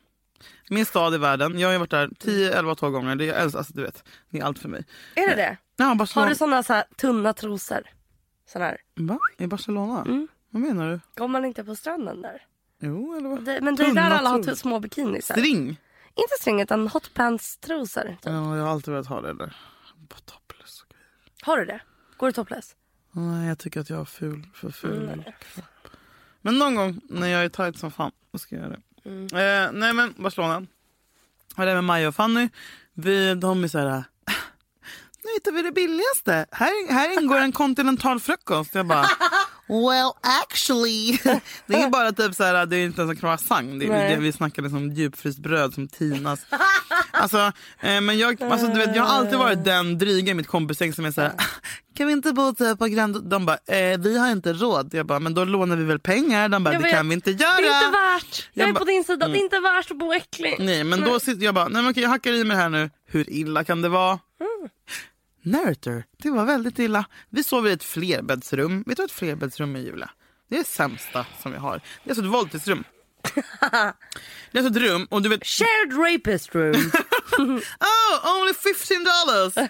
Min 0.69 0.86
stad 0.86 1.13
i 1.16 1.18
världen. 1.18 1.60
Jag 1.60 1.72
har 1.72 1.78
varit 1.78 1.92
där 1.92 2.10
10, 2.19 2.54
11, 2.54 2.75
12 2.75 2.94
gånger. 2.94 3.16
Det 3.16 3.30
är, 3.30 3.44
alltså, 3.44 3.63
du 3.74 3.81
vet, 3.81 4.04
det 4.30 4.39
är 4.39 4.44
allt 4.44 4.60
för 4.60 4.69
mig. 4.69 4.86
Är 5.16 5.28
det 5.30 5.36
det? 5.36 5.57
Ja, 5.75 5.95
Barcelona. 5.95 6.25
Har 6.25 6.30
du 6.30 6.36
såna 6.36 6.63
så 6.63 6.74
här 6.74 6.84
tunna 6.95 7.34
trosor? 7.34 7.81
Såna 8.50 8.66
här. 8.66 8.78
Va? 8.95 9.19
I 9.38 9.48
Barcelona? 9.48 10.01
Mm. 10.01 10.28
Vad 10.50 10.62
menar 10.62 10.92
du? 10.92 11.00
Går 11.16 11.28
man 11.28 11.45
inte 11.45 11.63
på 11.63 11.75
stranden 11.75 12.22
där? 12.22 12.45
Jo, 12.81 13.18
eller 13.18 13.30
vad? 13.30 13.45
Det, 13.45 13.62
men 13.62 13.75
det 13.75 13.84
är 13.86 13.94
där 13.94 14.12
alla 14.12 14.30
har 14.30 14.56
små 14.56 14.80
bikinisar. 14.80 15.36
String? 15.36 15.68
Inte 16.16 16.36
string 16.39 16.62
utan 16.62 16.88
hotpants-trosor. 16.88 18.04
Typ. 18.04 18.19
Ja, 18.24 18.57
jag 18.57 18.63
har 18.63 18.72
alltid 18.72 18.94
velat 18.94 19.07
ha 19.07 19.22
det 19.22 19.34
där. 19.34 19.56
Bara 19.95 20.19
topless 20.19 20.81
och 20.81 20.89
grejer. 20.89 21.07
Har 21.42 21.57
du 21.57 21.66
det? 21.66 21.81
Går 22.18 22.28
du 22.28 22.34
topless? 22.34 22.75
Nej, 23.12 23.48
jag 23.48 23.60
tycker 23.60 23.80
att 23.80 23.89
jag 23.89 24.00
är 24.00 24.06
ful. 24.06 24.48
För 24.54 24.69
ful. 24.69 25.10
Mm. 25.10 25.24
Men 26.42 26.60
någon 26.60 26.75
gång 26.75 27.01
när 27.10 27.28
jag 27.28 27.45
är 27.45 27.50
tight 27.50 27.78
som 27.78 27.92
fan, 27.92 28.12
då 28.31 28.38
ska 28.38 28.56
jag 28.56 28.62
göra 28.63 28.74
det. 28.74 28.81
Mm. 29.07 29.24
Eh, 29.24 29.71
nej 29.71 29.94
men 29.94 30.13
Barcelona. 30.18 30.68
det 31.56 31.65
var 31.65 31.74
med 31.74 31.83
Maja 31.83 32.07
och 32.07 32.15
Fanny. 32.15 32.50
Vi, 32.94 33.36
de 33.36 33.63
är 33.63 33.68
så 33.68 33.77
här... 33.80 33.86
Ah, 33.88 34.04
nu 35.24 35.30
hittar 35.33 35.51
vi 35.51 35.62
det 35.62 35.71
billigaste. 35.71 36.45
Här, 36.51 36.92
här 36.92 37.21
ingår 37.21 37.38
en 37.38 37.51
kontinental 37.51 38.19
frukost. 38.19 38.75
Jag 38.75 38.86
bara... 38.86 39.06
Well 39.67 40.11
actually. 40.41 41.17
Det 41.65 41.75
är 41.81 41.89
bara 41.89 42.12
typ 42.12 42.36
så 42.36 42.43
här, 42.43 42.65
det 42.65 42.75
är 42.77 42.86
inte 42.86 43.01
ens 43.01 43.12
en 43.12 43.17
croissant. 43.17 43.79
Det 43.79 43.86
det, 43.88 44.15
vi 44.15 44.31
snackar 44.31 44.62
liksom 44.62 44.91
djupfryst 44.93 45.39
bröd 45.39 45.74
som 45.74 45.88
tinas. 45.88 46.39
Alltså, 47.12 47.38
eh, 47.81 48.01
men 48.01 48.17
jag, 48.17 48.43
alltså, 48.43 48.67
du 48.67 48.74
vet, 48.74 48.95
jag 48.95 49.03
har 49.03 49.17
alltid 49.19 49.39
varit 49.39 49.63
den 49.65 49.97
dryga 49.97 50.31
i 50.31 50.33
mitt 50.33 50.47
kompisgäng 50.47 50.93
som 50.93 51.05
är 51.05 51.12
så 51.12 51.21
här, 51.21 51.31
kan 51.97 52.07
vi 52.07 52.13
inte 52.13 52.33
bo 52.33 52.53
typ 52.55 52.79
på 52.79 52.86
Grand... 52.86 53.24
De 53.29 53.45
bara, 53.45 53.57
eh, 53.67 53.97
vi 54.00 54.17
har 54.19 54.31
inte 54.31 54.53
råd. 54.53 54.93
Jag 54.93 55.05
bara, 55.05 55.19
men 55.19 55.33
då 55.33 55.45
lånar 55.45 55.75
vi 55.75 55.83
väl 55.83 56.00
pengar? 56.00 56.50
De 56.50 56.63
bara, 56.63 56.74
Jag 56.74 56.83
det 56.83 56.89
kan 56.91 57.09
vi 57.09 57.13
inte 57.15 57.31
göra. 57.31 57.55
Det 57.57 57.67
är 57.67 57.86
inte 57.86 57.97
värt. 57.97 58.50
Jag, 58.53 58.63
Jag 58.63 58.69
är 58.69 58.74
ba- 58.74 58.79
på 58.79 58.86
din 58.86 59.03
sida. 59.03 59.27
Det 59.27 59.38
är 59.39 59.43
inte 59.43 59.59
värt 59.59 59.91
att 59.91 59.97
bo 59.97 60.13
äckligt. 60.13 60.59
Nej 60.59 60.83
men 60.83 61.01
då 61.01 61.19
sitter 61.19 61.45
jag 61.45 61.55
bara, 61.55 61.67
nej 61.67 61.81
men 61.81 61.91
okej 61.91 62.03
jag 62.03 62.09
hackar 62.09 62.31
i 62.33 62.43
mig 62.43 62.57
här 62.57 62.69
nu. 62.69 62.89
Hur 63.09 63.29
illa 63.29 63.63
kan 63.63 63.81
det 63.81 63.89
vara? 63.89 64.19
Narrator, 65.51 66.04
det 66.18 66.30
var 66.30 66.46
väldigt 66.46 66.80
illa. 66.80 67.06
Vi 67.30 67.44
sov 67.44 67.68
i 67.68 67.72
ett 67.72 67.84
flerbäddsrum. 67.84 68.84
Vet 68.88 68.98
du 68.98 69.04
vad 69.04 69.10
ett 69.10 69.16
flerbäddsrum 69.16 69.75
är 69.75 69.80
Julia? 69.80 70.10
Det 70.50 70.56
är 70.56 70.60
det 70.60 70.68
sämsta 70.68 71.25
som 71.42 71.51
vi 71.51 71.58
har. 71.58 71.82
Det 72.04 72.10
är 72.10 72.12
alltså 72.12 72.24
ett 72.24 72.32
våldtäktsrum. 72.32 72.84
Det 74.51 74.60
är 74.60 74.63
alltså 74.63 74.80
ett 74.80 74.88
rum 74.88 75.08
och 75.10 75.22
du 75.22 75.30
vet, 75.30 75.46
Shared 75.46 75.94
rapist 75.94 76.56
room. 76.56 76.72
oh 77.38 78.42
only 78.42 78.54
15 78.54 78.98
dollars! 79.04 79.58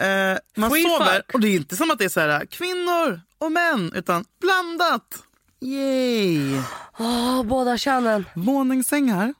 eh, 0.00 0.38
man 0.56 0.70
Free 0.70 0.82
sover 0.82 1.16
fuck. 1.16 1.34
och 1.34 1.40
det 1.40 1.48
är 1.48 1.56
inte 1.56 1.76
som 1.76 1.90
att 1.90 1.98
det 1.98 2.04
är 2.04 2.08
så 2.08 2.20
här 2.20 2.46
kvinnor 2.46 3.20
och 3.38 3.52
män 3.52 3.92
utan 3.94 4.24
blandat. 4.40 5.22
Yay! 5.60 6.60
Åh, 6.98 7.42
båda 7.44 7.78
könen. 7.78 8.24
Våningssängar, 8.34 9.34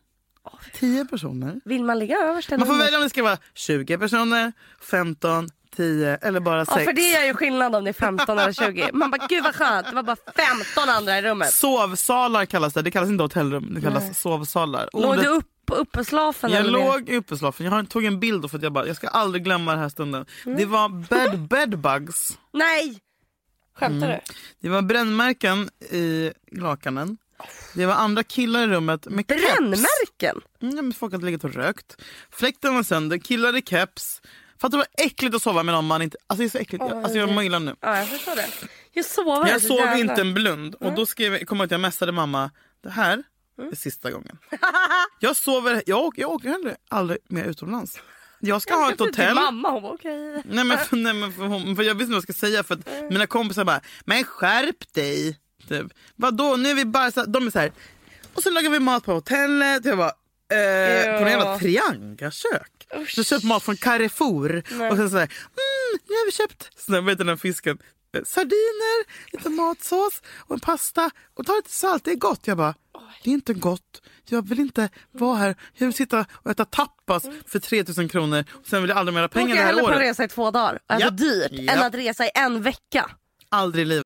10 0.75 1.05
personer. 1.05 1.61
Vill 1.65 1.85
man 1.85 1.99
ligga 1.99 2.17
överst 2.19 2.51
Man 2.51 2.67
får 2.67 2.79
välja 2.79 2.97
om 2.99 3.03
det 3.05 3.11
ska 3.11 3.23
vara 3.23 3.39
20 3.55 3.99
personer, 3.99 4.53
15, 4.91 5.49
10 5.77 6.17
eller 6.17 6.41
bara 6.41 6.65
6. 6.65 6.77
Ja, 6.79 6.85
för 6.85 6.93
det 6.93 7.15
är 7.15 7.27
ju 7.27 7.35
skillnad 7.35 7.75
om 7.77 7.85
det 7.85 7.91
är 7.91 7.93
15 7.93 8.39
eller 8.39 8.53
20. 8.53 8.91
Man 8.93 9.11
bara, 9.11 9.27
gud 9.29 9.45
vad 9.45 9.55
skönt. 9.55 9.87
Det 9.91 9.95
var 9.95 10.03
bara 10.03 10.17
15 10.37 10.89
andra 10.89 11.19
i 11.19 11.23
rummet. 11.23 11.53
Sovsalar 11.53 12.45
kallas 12.45 12.75
det. 12.75 12.83
Det 12.83 12.91
kallas 12.91 13.09
inte 13.09 13.23
hotellrum, 13.25 13.75
det 13.75 13.81
kallas 13.81 14.03
Nej. 14.05 14.15
sovsalar. 14.15 14.89
Låg 14.93 15.05
Ordet- 15.05 15.23
du 15.25 15.29
upp 15.29 15.49
på 15.67 15.75
uppeslafen? 15.75 16.51
jag 16.51 16.67
låg 16.67 17.09
i 17.09 17.17
uppeslafen. 17.17 17.67
Jag 17.67 17.73
har- 17.73 17.83
tog 17.85 18.05
en 18.05 18.21
bild 18.21 18.51
för 18.51 18.57
att 18.59 18.63
jag 18.63 18.73
bara, 18.73 18.87
jag 18.87 18.97
ska 18.97 19.09
aldrig 19.09 19.45
glömma 19.45 19.71
den 19.73 19.81
här 19.81 19.89
stunden. 19.89 20.27
Mm. 20.47 20.59
Det 20.59 20.65
var 20.67 20.89
bed, 20.89 21.39
bedbugs. 21.49 22.39
Nej! 22.53 22.99
Skämtar 23.79 24.07
Mm. 24.07 24.21
du? 24.27 24.35
Det 24.61 24.69
var 24.69 24.83
brännmärken 24.83 25.69
i 25.91 26.33
lakanen. 26.53 27.19
Det 27.75 27.87
var 27.87 27.95
andra 27.95 28.23
killar 28.23 28.63
i 28.63 28.67
rummet 28.67 29.07
med 29.07 29.25
keps. 29.29 29.43
Brännmärken? 29.43 30.41
Mm, 30.63 30.75
men 30.75 30.93
folk 30.93 31.13
hade 31.13 31.25
legat 31.25 31.45
och 31.45 31.55
rökt. 31.55 31.97
Fläkten 32.31 32.75
var 32.75 32.83
sönder, 32.83 33.19
killar 33.19 33.57
i 33.57 33.63
keps. 33.63 34.23
Fattar 34.61 34.79
du 34.79 34.85
vad 34.97 35.07
äckligt 35.07 35.35
att 35.37 35.43
sova 35.43 35.63
med 35.63 35.75
någon 35.75 35.87
man 35.87 36.03
inte... 36.03 36.17
Alltså 36.27 36.41
det 36.43 36.47
är 36.47 36.51
så 36.51 36.59
äckligt. 36.59 36.85
Åh, 36.85 36.99
alltså 36.99 37.19
jag 37.19 37.33
mår 37.33 37.43
illa 37.45 37.59
nu. 37.59 37.77
Ja, 37.81 37.99
jag 37.99 38.09
förstår 38.09 38.37
det. 38.37 38.49
Jag 38.93 39.05
sover 39.05 39.49
Jag 39.51 39.61
så 39.63 39.69
sov 39.69 39.77
jävla- 39.77 39.97
inte 39.99 40.21
en 40.21 40.35
blund. 40.35 40.75
Och 40.75 40.93
då 40.93 41.07
skrev 41.07 41.45
kommer 41.45 41.63
jag 41.63 41.67
att 41.67 41.71
jag 41.71 41.81
messade 41.81 42.13
mamma. 42.13 42.51
Det 42.83 42.91
här 42.91 43.23
Mm. 43.59 43.73
är 43.73 43.77
sista 43.77 44.11
gången. 44.11 44.39
jag 45.21 45.37
sover... 45.37 45.83
Jag 45.87 45.99
åker, 46.05 46.23
jag 46.23 46.31
åker 46.31 46.49
heller 46.49 46.77
aldrig 46.91 47.19
mer 47.29 47.45
utomlands. 47.45 47.99
Jag 48.41 48.63
ska 48.63 48.75
ha 48.75 48.91
ett 48.93 48.99
Till 48.99 49.07
hotell. 49.07 49.35
mamma, 49.35 49.71
hon 49.71 49.83
var 49.83 49.93
okej. 49.95 50.43
Nej 50.45 50.65
men, 50.65 50.79
för, 50.79 50.97
nej, 50.97 51.13
men 51.15 51.33
för, 51.33 51.43
hon, 51.43 51.77
för 51.77 51.83
jag 51.83 51.95
visste 51.95 52.03
inte 52.03 52.11
vad 52.13 52.17
jag 52.17 52.23
ska 52.23 52.33
säga 52.47 52.63
för 52.63 52.75
att 52.75 52.89
Mm. 52.89 53.09
mina 53.09 53.27
kompisar 53.27 53.65
bara 53.65 53.81
“men 54.05 54.25
skärp 54.25 54.93
dig”. 54.95 55.39
Typ. 55.69 55.87
Vadå 56.17 56.57
nu 56.57 56.69
är 56.71 56.75
vi 56.75 56.85
bara 56.85 57.11
så, 57.11 57.25
de 57.25 57.47
är 57.47 57.51
så 57.51 57.59
här. 57.59 57.73
Och 58.35 58.43
så 58.43 58.51
lagar 58.51 58.71
vi 58.71 58.79
mat 58.81 59.05
på 59.05 59.13
hotellet. 59.13 59.85
Jag 59.85 59.99
bara 59.99 60.09
eh, 60.53 61.19
på 61.19 61.25
en 61.25 61.31
jävla 61.31 61.59
triangelkök. 61.59 62.73
Så 63.09 63.25
köpt 63.25 63.45
mat 63.45 63.63
från 63.63 63.77
Carrefour 63.77 64.57
och 64.91 64.97
sen 64.97 65.11
så 65.11 65.17
här, 65.17 65.25
mm, 65.27 66.01
nu 66.09 66.15
har 66.15 66.27
vi 66.27 66.33
köpt 66.33 66.71
sån 66.87 67.07
vet 67.07 67.19
den 67.19 67.29
här 67.29 67.37
fisken. 67.37 67.79
eh, 68.17 68.23
Sardiner, 68.25 69.05
lite 69.33 69.49
matsås 69.49 70.23
och 70.39 70.55
en 70.55 70.61
pasta 70.61 71.11
och 71.35 71.47
ta 71.47 71.53
lite 71.57 71.71
salt, 71.71 72.05
det 72.05 72.11
är 72.11 72.17
gott. 72.17 72.47
Jag 72.47 72.57
bara, 72.57 72.75
det 73.25 73.31
är 73.31 73.35
inte 73.35 73.55
gott. 73.55 74.03
Jag 74.29 74.49
vill 74.49 74.61
inte 74.61 74.89
vara 75.13 75.37
här. 75.37 75.57
Jag 75.75 75.87
vill 75.87 75.95
sitta 75.95 76.27
och 76.33 76.51
äta 76.51 76.65
tapas 76.65 77.25
för 77.47 77.59
3000 77.59 78.09
kronor 78.09 78.45
och 78.53 78.67
sen 78.67 78.83
vill 78.83 78.89
jag 78.89 78.99
aldrig 78.99 79.15
mer 79.15 79.21
ha 79.21 79.29
Då 79.29 79.33
pengar 79.33 79.47
åker 79.47 79.55
det 79.55 79.61
jag 79.61 79.67
här 79.67 79.73
hellre 79.73 79.83
på 79.83 79.89
en 79.91 79.95
året. 79.97 80.09
resa 80.11 80.25
i 80.25 80.29
två 80.29 80.51
dagar. 80.51 80.79
Alltså 80.87 81.07
Japp. 81.09 81.19
dyrt 81.19 81.53
Japp. 81.53 81.77
än 81.77 81.83
att 81.83 81.95
resa 81.95 82.27
i 82.27 82.31
en 82.35 82.63
vecka. 82.63 83.11
Aldrig 83.49 83.83
i 83.83 83.89
livet. 83.89 84.06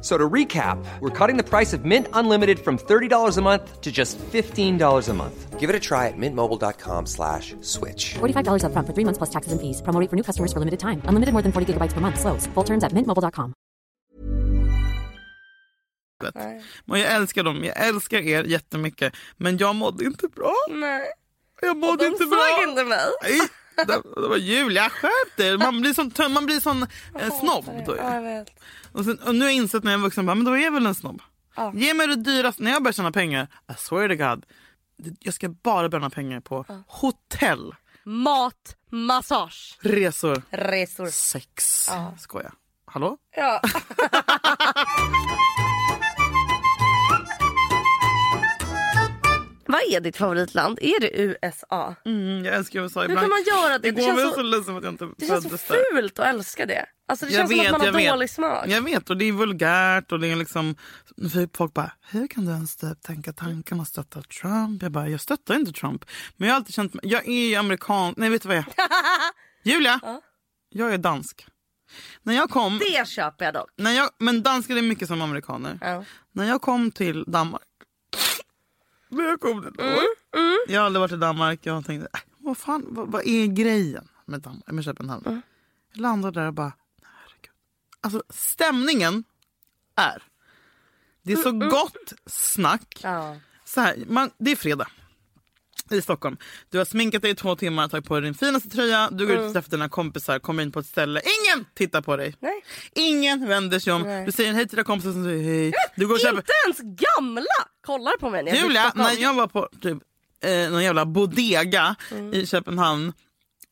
F- 0.00 0.06
So 0.06 0.16
to 0.18 0.28
recap, 0.30 0.78
we're 1.00 1.10
cutting 1.26 1.36
the 1.36 1.44
price 1.48 1.76
of 1.76 1.84
Mint 1.84 2.06
Unlimited 2.14 2.58
from 2.58 2.78
$30 2.78 3.38
a 3.38 3.42
month 3.42 3.80
to 3.82 3.90
just 3.92 4.18
$15 4.32 5.08
a 5.10 5.14
month. 5.14 5.60
Give 5.60 5.68
it 5.68 5.76
a 5.76 5.80
try 5.80 6.06
at 6.08 6.16
mintmobile.com 6.16 7.06
slash 7.06 7.54
switch. 7.60 8.14
$45 8.18 8.62
upfront 8.64 8.86
for 8.86 8.94
three 8.94 9.04
months 9.04 9.18
plus 9.18 9.30
taxes 9.30 9.52
and 9.52 9.60
fees. 9.60 9.82
Promo 9.82 10.08
for 10.08 10.16
new 10.16 10.22
customers 10.24 10.52
for 10.54 10.58
limited 10.58 10.80
time. 10.80 11.02
Unlimited 11.04 11.32
more 11.34 11.42
than 11.42 11.52
40 11.52 11.66
gigabytes 11.74 11.92
per 11.92 12.00
month. 12.00 12.18
Slows. 12.18 12.46
Full 12.54 12.64
terms 12.64 12.82
at 12.82 12.92
mintmobile.com. 12.94 13.52
Och 16.88 16.98
jag 16.98 17.12
älskar 17.12 17.42
dem, 17.42 17.64
jag 17.64 17.76
älskar 17.86 18.18
er 18.18 18.44
jättemycket. 18.44 19.12
Men 19.36 19.56
jag 19.58 19.74
mådde 19.76 20.04
inte 20.04 20.28
bra. 20.28 20.54
Nej. 20.68 21.12
Jag 21.62 21.70
Och 21.70 21.76
mådde 21.76 22.04
de 22.04 22.06
inte 22.06 22.18
såg 22.18 22.28
bra. 22.30 22.64
inte 22.68 22.84
mig. 22.84 23.08
Det, 23.86 24.02
det 24.22 24.28
var 24.28 24.36
Julia, 24.36 24.90
skärp 24.90 25.36
dig. 25.36 25.58
Man 25.58 25.80
blir 25.80 25.94
sån, 25.94 26.32
man 26.32 26.46
blir 26.46 26.60
sån 26.60 26.82
eh, 27.20 27.38
snobb. 27.40 27.64
Då. 27.86 27.96
Ja, 27.96 28.20
vet. 28.20 28.48
Och, 28.92 29.04
sen, 29.04 29.18
och 29.18 29.34
nu 29.34 29.40
har 29.40 29.46
jag 29.46 29.54
insett 29.56 29.84
när 29.84 29.92
jag 29.92 29.98
är 29.98 30.02
vuxen, 30.02 30.26
bara, 30.26 30.34
men 30.34 30.44
då 30.44 30.52
är 30.52 30.58
jag 30.64 30.72
väl 30.72 30.86
en 30.86 30.94
snobb. 30.94 31.22
Ja. 31.56 31.72
Ge 31.74 31.94
mig 31.94 32.06
det 32.06 32.16
dyraste, 32.16 32.62
när 32.62 32.70
jag 32.70 32.82
börjar 32.82 32.92
tjäna 32.92 33.12
pengar, 33.12 33.48
I 33.72 33.74
swear 33.78 34.08
to 34.08 34.14
God. 34.14 34.46
Jag 35.20 35.34
ska 35.34 35.48
bara 35.48 35.88
bränna 35.88 36.10
pengar 36.10 36.40
på 36.40 36.64
hotell, 36.86 37.74
Mat, 38.04 38.76
massage, 38.90 39.78
resor, 39.80 40.42
resor. 40.50 41.06
sex. 41.06 41.86
Ja. 41.90 42.14
Skoja. 42.18 42.52
Hallå? 42.86 43.16
Ja. 43.36 43.60
Vad 49.72 49.80
är 49.92 50.00
ditt 50.00 50.16
favoritland? 50.16 50.78
Är 50.82 51.00
det 51.00 51.20
USA? 51.20 51.94
Mm, 52.04 52.44
jag 52.44 52.54
älskar 52.54 52.80
USA 52.80 53.00
Hur 53.00 53.08
ibland. 53.08 53.20
kan 53.24 53.30
man 53.30 53.42
göra 53.42 53.78
det? 53.78 53.90
Det 53.90 53.96
Det 53.96 54.02
känns 54.02 54.20
så- 54.22 54.28
så 54.30 54.62
för 54.64 54.76
att 54.78 54.84
jag 54.84 54.92
inte 54.92 55.08
Det 55.18 55.26
känns 55.26 55.42
så 55.44 55.48
föddes 55.48 55.66
där. 55.68 55.76
fult 55.94 56.18
att 56.18 56.26
älska 56.26 56.66
det. 56.66 56.86
Alltså 57.08 57.26
det 57.26 57.32
Jag 57.32 57.38
känns 57.50 57.66
som 57.68 57.74
att 57.76 57.82
man 57.94 57.94
har 58.04 58.10
dålig 58.10 58.30
smak. 58.30 58.64
Jag 58.68 58.82
vet 58.82 59.10
och 59.10 59.16
det 59.16 59.24
är 59.24 59.32
vulgärt 59.32 60.12
och 60.12 60.20
det 60.20 60.28
är 60.28 60.36
liksom 60.36 60.74
folk 61.54 61.74
bara 61.74 61.92
hur 62.10 62.26
kan 62.26 62.44
du 62.46 62.52
ens 62.52 62.76
typ 62.76 63.02
tänka 63.02 63.32
tanken 63.32 63.80
att 63.80 63.88
stötta 63.88 64.22
Trump? 64.22 64.82
Jag 64.82 64.92
bara 64.92 65.08
jag 65.08 65.20
stöttar 65.20 65.54
inte 65.54 65.72
Trump. 65.72 66.04
Men 66.36 66.48
jag 66.48 66.54
har 66.54 66.56
alltid 66.60 66.74
känt 66.74 66.94
jag 67.02 67.28
är 67.28 67.48
ju 67.48 67.54
amerikan, 67.54 68.14
nej 68.16 68.30
vet 68.30 68.42
du 68.42 68.48
vad 68.48 68.56
jag 68.56 68.64
är? 68.68 68.74
Julia, 69.62 70.00
jag 70.68 70.94
är 70.94 70.98
dansk. 70.98 71.46
När 72.22 72.34
jag 72.34 72.50
kom, 72.50 72.78
Det 72.78 73.08
köper 73.08 73.44
jag 73.44 73.54
dock. 73.54 73.70
när 73.76 73.92
jag, 73.92 74.10
men 74.18 74.42
danskar 74.42 74.76
är 74.76 74.82
mycket 74.82 75.08
som 75.08 75.22
amerikaner. 75.22 75.78
Ja. 75.80 76.04
När 76.32 76.44
jag 76.48 76.62
kom 76.62 76.90
till 76.90 77.24
Danmark. 77.26 77.62
När 79.10 79.24
jag 79.24 79.40
kom 79.40 79.62
till 79.62 79.72
Danmark. 79.72 80.02
Jag 80.66 80.80
har 80.80 80.86
aldrig 80.86 81.00
varit 81.00 81.12
i 81.12 81.16
Danmark. 81.16 81.66
Jag 81.66 81.86
tänkte, 81.86 82.08
äh, 82.12 82.20
vad 82.38 82.58
fan, 82.58 82.86
vad, 82.88 83.08
vad 83.08 83.26
är 83.26 83.46
grejen 83.46 84.08
med, 84.24 84.40
Danmark, 84.40 84.70
med 84.70 84.84
Köpenhamn? 84.84 85.42
Jag 85.92 86.00
landade 86.00 86.40
där 86.40 86.46
och 86.46 86.54
bara, 86.54 86.72
herregud. 87.02 87.50
Alltså 88.00 88.22
stämningen 88.28 89.24
är, 89.96 90.22
det 91.22 91.32
är 91.32 91.36
så 91.36 91.52
gott 91.52 92.12
snack. 92.26 93.00
Ja. 93.02 93.36
Så 93.64 93.80
här, 93.80 94.04
man, 94.08 94.30
det 94.38 94.50
är 94.50 94.56
fredag 94.56 94.88
i 95.92 96.02
Stockholm. 96.02 96.36
Du 96.70 96.78
har 96.78 96.84
sminkat 96.84 97.22
dig 97.22 97.30
i 97.30 97.34
två 97.34 97.56
timmar, 97.56 97.88
tagit 97.88 98.04
på 98.06 98.14
dig 98.14 98.22
din 98.22 98.34
finaste 98.34 98.68
tröja, 98.68 99.08
du 99.12 99.26
går 99.26 99.36
ut 99.36 99.46
och 99.46 99.52
träffar 99.52 99.70
dina 99.70 99.88
kompisar, 99.88 100.38
kommer 100.38 100.62
in 100.62 100.72
på 100.72 100.80
ett 100.80 100.86
ställe. 100.86 101.20
Ingen 101.20 101.66
tittar 101.74 102.02
på 102.02 102.16
dig. 102.16 102.36
Nej. 102.40 102.64
Ingen 102.94 103.48
vänder 103.48 103.78
sig 103.78 103.92
om. 103.92 104.02
Nej. 104.02 104.26
Du 104.26 104.32
säger 104.32 104.52
hej 104.52 104.68
till 104.68 104.76
dina 104.76 104.84
kompisar 104.84 105.12
som 105.12 105.24
säger 105.24 105.44
hej. 105.44 105.72
Du 105.96 106.06
går 106.06 106.14
och 106.14 106.20
köper... 106.20 106.36
Inte 106.36 106.52
ens 106.64 106.78
gamla 107.00 107.44
kollar 107.86 108.18
på 108.20 108.30
mig 108.30 108.42
när 108.42 108.54
jag 108.54 108.62
Julia, 108.62 108.92
när 108.94 109.12
jag 109.12 109.34
var 109.34 109.46
på 109.46 109.68
typ, 109.80 109.98
eh, 110.44 110.70
någon 110.70 110.84
jävla 110.84 111.06
bodega 111.06 111.96
i 112.32 112.46
Köpenhamn. 112.46 113.12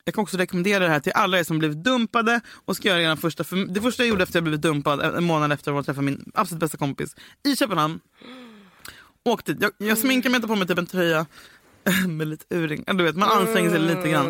Jag 0.04 0.14
kan 0.14 0.22
också 0.22 0.36
rekommendera 0.36 0.84
det 0.84 0.90
här 0.90 1.00
till 1.00 1.12
alla 1.12 1.38
er 1.38 1.44
som 1.44 1.58
blivit 1.58 1.84
dumpade 1.84 2.40
och 2.64 2.76
ska 2.76 3.00
göra 3.00 3.16
första. 3.16 3.44
För 3.44 3.74
det 3.74 3.80
första 3.80 4.02
jag 4.02 4.08
gjorde 4.08 4.22
efter 4.22 4.36
jag 4.36 4.44
blivit 4.44 4.62
dumpad, 4.62 5.00
en 5.00 5.24
månad 5.24 5.52
efter 5.52 5.70
att 5.70 5.76
jag 5.76 5.86
träffade 5.86 6.04
min 6.04 6.32
absolut 6.34 6.60
bästa 6.60 6.78
kompis 6.78 7.16
i 7.44 7.56
Köpenhamn. 7.56 8.00
Åkte. 9.24 9.56
Jag, 9.60 9.72
jag 9.78 9.98
sminkade 9.98 10.30
mig, 10.30 10.40
tog 10.40 10.50
på 10.50 10.56
mig 10.56 10.68
typ 10.68 10.78
en 10.78 10.86
tröja 10.86 11.26
med 12.08 12.28
lite 12.28 12.44
urring. 12.56 12.84
Du 12.86 13.04
vet, 13.04 13.16
man 13.16 13.28
anstränger 13.30 13.70
sig 13.70 13.78
lite 13.80 14.08
grann. 14.08 14.28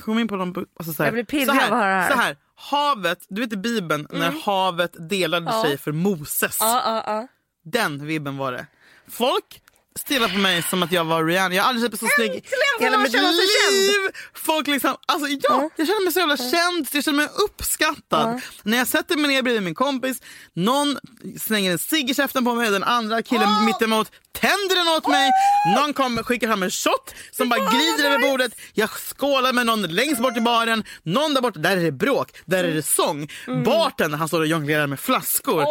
Kom 0.00 0.18
in 0.18 0.28
på 0.28 0.36
de, 0.36 0.54
bu- 0.54 0.66
alltså 0.78 0.92
så 0.92 1.02
här, 1.02 1.06
Jag 1.06 1.14
blir 1.14 1.24
pirrig 1.24 1.50
av 1.50 1.56
att 1.56 1.62
höra 1.68 1.86
det 1.86 2.02
här. 2.02 2.10
Så 2.10 2.16
här, 2.18 2.36
havet, 2.56 3.18
du 3.28 3.40
vet 3.40 3.52
i 3.52 3.56
Bibeln 3.56 4.06
när 4.10 4.32
havet 4.44 5.08
delade 5.08 5.46
Ja. 5.50 5.62
sig 5.62 5.78
för 5.78 5.92
Moses. 5.92 6.56
Ja, 6.60 7.02
ja. 7.06 7.28
Den 7.64 8.06
vibben 8.06 8.36
var 8.36 8.52
det. 8.52 8.66
Folk 9.08 9.62
stirrar 9.98 10.28
på 10.28 10.38
mig 10.38 10.62
som 10.62 10.82
att 10.82 10.92
jag 10.92 11.04
var 11.04 11.24
Rihanna. 11.24 11.54
Jag 11.54 11.62
har 11.62 11.68
aldrig 11.68 11.92
sett 11.92 12.02
mig 12.02 12.10
så 12.10 12.14
snygg 12.16 12.34
i 12.34 12.84
hela 12.84 12.98
mitt 12.98 13.12
liv. 13.12 14.10
Folk 14.34 14.66
liksom, 14.66 14.96
alltså 15.06 15.28
ja, 15.28 15.70
jag 15.76 15.86
känner 15.86 16.04
mig 16.04 16.12
så 16.12 16.18
jävla 16.18 16.36
känd, 16.36 16.88
jag 16.92 17.04
känner 17.04 17.16
mig 17.16 17.28
uppskattad. 17.44 18.40
När 18.62 18.78
jag 18.78 18.86
sätter 18.88 19.16
mig 19.16 19.30
ner 19.30 19.42
bredvid 19.42 19.62
min 19.62 19.74
kompis, 19.74 20.22
någon 20.54 20.98
slänger 21.40 21.72
en 21.72 21.78
cigg 21.78 22.10
i 22.10 22.14
käften 22.14 22.44
på 22.44 22.54
mig, 22.54 22.70
den 22.70 22.84
andra 22.84 23.22
killen 23.22 23.64
mittemot 23.64 24.10
tänder 24.32 24.76
den 24.76 24.88
åt 24.88 25.06
mig. 25.08 25.30
Någon 25.76 25.92
kommer, 25.94 26.22
skickar 26.22 26.46
fram 26.48 26.62
en 26.62 26.70
shot 26.70 27.14
som 27.30 27.48
bara 27.48 27.60
glider 27.70 28.04
över 28.04 28.18
bordet. 28.18 28.52
Jag 28.72 28.90
skålar 28.90 29.52
med 29.52 29.66
någon 29.66 29.82
längst 29.82 30.22
bort 30.22 30.36
i 30.36 30.40
baren. 30.40 30.84
Någon 31.02 31.34
där 31.34 31.40
borta, 31.40 31.58
där 31.58 31.76
är 31.76 31.82
det 31.82 31.92
bråk, 31.92 32.28
där 32.44 32.64
är 32.64 32.74
det 32.74 32.82
sång. 32.82 33.28
Bartendern 33.64 34.18
han 34.18 34.28
står 34.28 34.40
och 34.40 34.46
jonglerar 34.46 34.86
med 34.86 35.00
flaskor. 35.00 35.64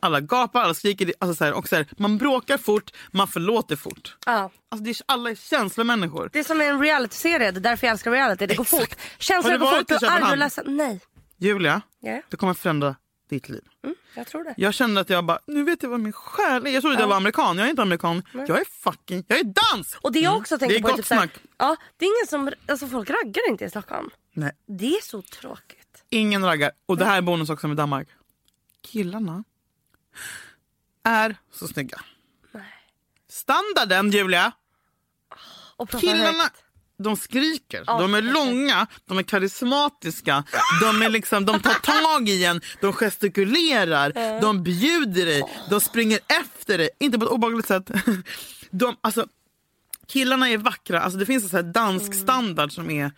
Alla 0.00 0.20
gapar, 0.20 0.60
alla 0.62 0.74
skriker. 0.74 1.12
Alltså 1.18 1.34
så 1.34 1.44
här, 1.44 1.52
och 1.52 1.68
så 1.68 1.76
här, 1.76 1.86
man 1.96 2.18
bråkar 2.18 2.58
fort, 2.58 2.92
man 3.10 3.28
förlåter 3.28 3.76
fort. 3.76 4.16
ja. 4.26 4.50
Alltså 4.68 4.84
det 4.84 4.90
är, 4.90 4.96
alla 5.06 5.30
är 5.30 5.34
känslomänniskor. 5.34 6.30
Det 6.32 6.38
är 6.38 6.44
som 6.44 6.60
en 6.60 6.80
realityserie, 6.80 7.50
det 7.50 7.58
är 7.58 7.60
därför 7.60 7.86
jag 7.86 7.92
älskar 7.92 8.10
reality. 8.10 8.46
Det 8.46 8.54
går 8.54 8.62
Exakt. 8.64 8.80
fort. 9.00 9.00
Känslor 9.18 9.58
går 9.58 9.66
fort, 9.78 9.88
du 9.88 9.94
är 10.06 10.10
arg 10.10 10.22
och 10.32 10.38
ledsen. 10.38 10.76
Nej, 10.76 11.00
Julia, 11.38 11.80
Ja. 12.00 12.20
det 12.28 12.36
kommer 12.36 12.54
förändra 12.54 12.96
ditt 13.30 13.48
liv. 13.48 13.62
jag 14.14 14.26
tror 14.26 14.44
det. 14.44 14.54
Jag 14.56 14.74
kände 14.74 15.00
att 15.00 15.10
jag 15.10 15.24
bara, 15.24 15.38
nu 15.46 15.64
vet 15.64 15.82
jag 15.82 15.90
vad 15.90 16.00
min 16.00 16.12
själ 16.12 16.66
är. 16.66 16.70
Jag 16.70 16.82
trodde 16.82 17.00
jag 17.00 17.08
var 17.08 17.16
amerikan, 17.16 17.58
jag 17.58 17.66
är 17.66 17.70
inte 17.70 17.82
amerikan. 17.82 18.22
Jag 18.32 18.50
är 18.60 18.64
fucking, 18.82 19.24
jag 19.28 19.38
är 19.38 19.44
dansk! 19.72 19.98
Och 20.00 20.12
det 20.12 20.18
jag 20.20 20.36
också 20.36 20.58
tänker 20.58 20.74
Det 20.74 20.80
är 20.80 20.82
på 20.82 20.88
är 20.88 20.96
typ 20.96 21.06
snack. 21.06 21.30
ja, 21.58 21.76
det 21.96 22.04
är 22.04 22.06
ingen 22.08 22.26
som, 22.28 22.52
alltså 22.70 22.86
folk 22.86 23.10
raggar 23.10 23.48
inte 23.48 23.64
i 23.64 23.70
Stockholm. 23.70 24.10
Nej, 24.32 24.52
Det 24.66 24.86
är 24.96 25.02
så 25.02 25.22
tråkigt. 25.22 26.04
ingen 26.10 26.44
raggar. 26.44 26.70
Och 26.86 26.96
det 26.96 27.04
här 27.04 27.16
är 27.16 27.22
bonus 27.22 27.50
också 27.50 27.68
med 27.68 27.76
Danmark. 27.76 28.08
Killarna 28.92 29.44
är 31.04 31.36
så 31.52 31.68
snygga. 31.68 32.00
Standarden 33.30 34.10
Julia, 34.10 34.52
Och 35.76 35.90
killarna 35.90 36.42
högt. 36.42 36.56
de 36.98 37.16
skriker. 37.16 37.84
de 37.84 38.14
är 38.14 38.22
långa, 38.22 38.86
de 39.06 39.18
är 39.18 39.22
karismatiska, 39.22 40.44
de, 40.80 41.02
är 41.02 41.08
liksom, 41.08 41.44
de 41.46 41.60
tar 41.60 41.74
tag 41.74 42.28
i 42.28 42.44
en, 42.44 42.60
de 42.80 42.92
gestikulerar, 42.92 44.40
de 44.40 44.62
bjuder 44.62 45.26
dig, 45.26 45.42
de 45.70 45.80
springer 45.80 46.18
efter 46.28 46.78
dig. 46.78 46.90
Inte 47.00 47.18
på 47.18 47.24
ett 47.24 47.30
obehagligt 47.30 47.66
sätt. 47.66 47.90
De, 48.70 48.96
alltså, 49.00 49.26
killarna 50.06 50.48
är 50.48 50.58
vackra. 50.58 51.00
Alltså, 51.00 51.18
det 51.18 51.26
finns 51.26 51.44
en 51.44 51.50
sån 51.50 51.64
här 51.64 51.72
dansk 51.72 52.14
standard 52.14 52.72
som 52.72 52.90
är 52.90 53.12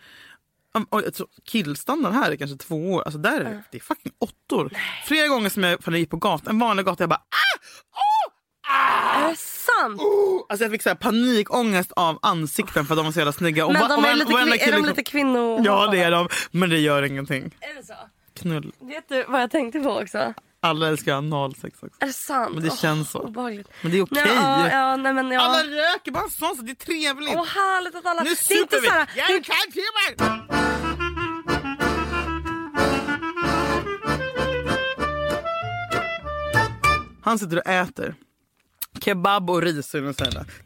Um, 0.77 0.85
tror 1.13 1.27
killstandarden 1.45 2.19
här 2.19 2.31
är 2.31 2.35
kanske 2.35 2.57
två 2.57 2.91
år. 2.91 3.01
Alltså 3.01 3.19
där 3.19 3.41
är 3.41 3.63
det, 3.71 3.77
är 3.77 3.81
fucking 3.81 4.11
åttor. 4.19 4.71
Flera 5.05 5.27
gånger 5.27 5.49
som 5.49 5.63
jag, 5.63 5.79
jag 5.85 5.97
gick 5.97 6.09
på 6.09 6.17
gatan, 6.17 6.47
en 6.53 6.59
vanlig 6.59 6.85
gata, 6.85 7.03
jag 7.03 7.09
bara 7.09 7.15
ah! 7.15 7.59
Oh! 7.91 8.33
Ah! 8.67 9.25
Är 9.25 9.29
det 9.29 9.37
sant? 9.37 10.01
Oh! 10.01 10.45
Alltså 10.49 10.63
jag 10.63 10.71
fick 10.71 10.81
så 10.81 10.89
här 10.89 10.95
panikångest 10.95 11.91
av 11.91 12.19
ansikten 12.21 12.85
för 12.85 12.93
att 12.93 12.97
de 12.97 13.05
var 13.05 13.11
så 13.11 13.19
jävla 13.19 13.31
snygga. 13.31 13.65
Och 13.65 13.73
Men 13.73 13.89
de 13.89 14.05
är, 14.05 14.15
lite, 14.15 14.33
kille 14.33 14.57
är 14.57 14.71
de 14.71 14.85
lite 14.85 15.03
kvinno... 15.03 15.61
Ja 15.65 15.87
det 15.87 16.03
är 16.03 16.11
de, 16.11 16.29
men 16.51 16.69
det 16.69 16.79
gör 16.79 17.03
ingenting. 17.03 17.55
Är 17.59 17.75
det 17.75 17.85
så? 17.85 17.93
Knull. 18.33 18.71
Vet 18.79 19.09
du 19.09 19.23
vad 19.27 19.41
jag 19.41 19.51
tänkte 19.51 19.79
på 19.79 19.89
också? 19.89 20.33
Alla 20.61 20.87
älskar 20.87 21.13
analsex 21.13 21.83
också. 21.83 21.97
Är 21.99 22.05
det 22.07 22.13
sant? 22.13 22.53
Men 22.53 22.63
det 22.63 22.69
Åh, 22.69 22.75
känns 22.75 23.11
så. 23.11 23.19
Obehagligt. 23.19 23.69
Men 23.81 23.91
det 23.91 23.97
är 23.97 24.03
okej. 24.03 24.23
Nej, 24.25 24.35
ja, 24.35 24.69
ja, 24.69 24.95
nej, 24.95 25.13
men 25.13 25.31
ja. 25.31 25.41
Alla 25.41 25.63
röker 25.63 26.11
bara 26.11 26.29
sånt 26.29 26.57
så 26.57 26.61
det 26.63 26.71
är 26.71 26.75
trevligt. 26.75 27.35
Åh 27.35 27.45
härligt 27.45 27.95
att 27.95 28.05
alla... 28.05 28.23
nu 28.23 28.29
det 28.29 28.53
är 28.55 28.61
inte 28.61 28.79
vi! 28.79 28.87
såhär... 28.87 29.09
Jag 29.15 29.29
är 29.31 29.43
kallfeber! 29.43 30.49
Han 37.21 37.39
sitter 37.39 37.57
och 37.57 37.67
äter 37.67 38.15
kebab 38.99 39.49
och 39.49 39.61
ris 39.61 39.93
och 39.93 40.15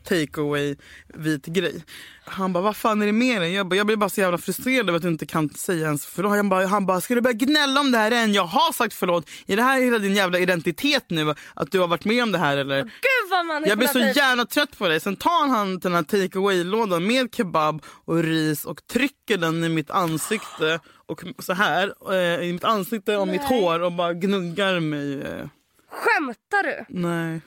take 0.04 0.42
away 0.42 0.76
vit 1.08 1.46
grej. 1.46 1.84
Han 2.26 2.54
bara, 2.54 2.64
vad 2.64 2.76
fan 2.76 3.02
är 3.02 3.06
det 3.06 3.12
med 3.12 3.42
dig? 3.42 3.54
Jag, 3.54 3.68
bara, 3.68 3.76
jag 3.76 3.86
blir 3.86 3.96
bara 3.96 4.10
så 4.10 4.22
jävla 4.22 4.38
frustrerad 4.38 4.90
över 4.90 4.98
att 4.98 5.02
du 5.02 5.10
inte 5.10 5.26
kan 5.26 5.50
säga 5.50 5.86
ens 5.86 6.06
förlåt. 6.06 6.36
Han 6.36 6.50
bara, 6.50 6.68
han 6.68 6.86
bara, 6.86 7.02
ska 7.02 7.16
du 7.16 7.22
börja 7.22 7.34
gnälla 7.34 7.80
om 7.80 7.92
det 7.92 7.98
här 7.98 8.12
än? 8.12 8.34
Jag 8.34 8.46
har 8.46 8.74
sagt 8.74 8.94
förlåt. 8.94 9.30
Är 9.48 9.56
det 9.56 9.64
här 9.64 9.82
hela 9.82 10.00
din 10.00 10.16
jävla 10.16 10.40
identitet 10.40 11.06
nu? 11.08 11.34
Att 11.54 11.72
du 11.72 11.80
har 11.80 11.88
varit 11.88 12.06
med 12.06 12.24
om 12.24 12.32
det 12.32 12.38
här 12.38 12.58
eller? 12.58 12.84
Gud 12.84 13.30
vad 13.32 13.46
man 13.46 13.64
Jag 13.68 13.78
blir 13.78 13.88
så 13.88 14.00
jävla 14.00 14.46
trött 14.46 14.78
på 14.78 14.88
dig. 14.88 15.00
Sen 15.00 15.16
tar 15.16 15.48
han 15.48 15.80
den 15.80 15.94
här 15.94 16.04
take 16.04 16.40
away-lådan 16.40 17.08
med 17.08 17.36
kebab 17.36 17.84
och 17.86 18.24
ris 18.24 18.66
och 18.66 18.88
trycker 18.88 19.38
den 19.38 19.64
i 19.64 19.70
mitt 19.70 19.92
ansikte 19.92 20.80
och 21.06 21.24
så 21.40 21.54
här 21.54 21.94
eh, 22.12 22.50
i 22.50 22.54
mitt 22.54 22.64
ansikte 22.64 23.18
och 23.18 23.28
mitt 23.28 23.44
hår 23.44 23.80
och 23.80 23.92
bara 23.92 24.14
gnuggar 24.14 24.80
mig. 24.80 25.22
Eh. 25.22 25.48
Skämtar 25.90 26.64
du? 26.64 26.86
Nej. 26.90 27.42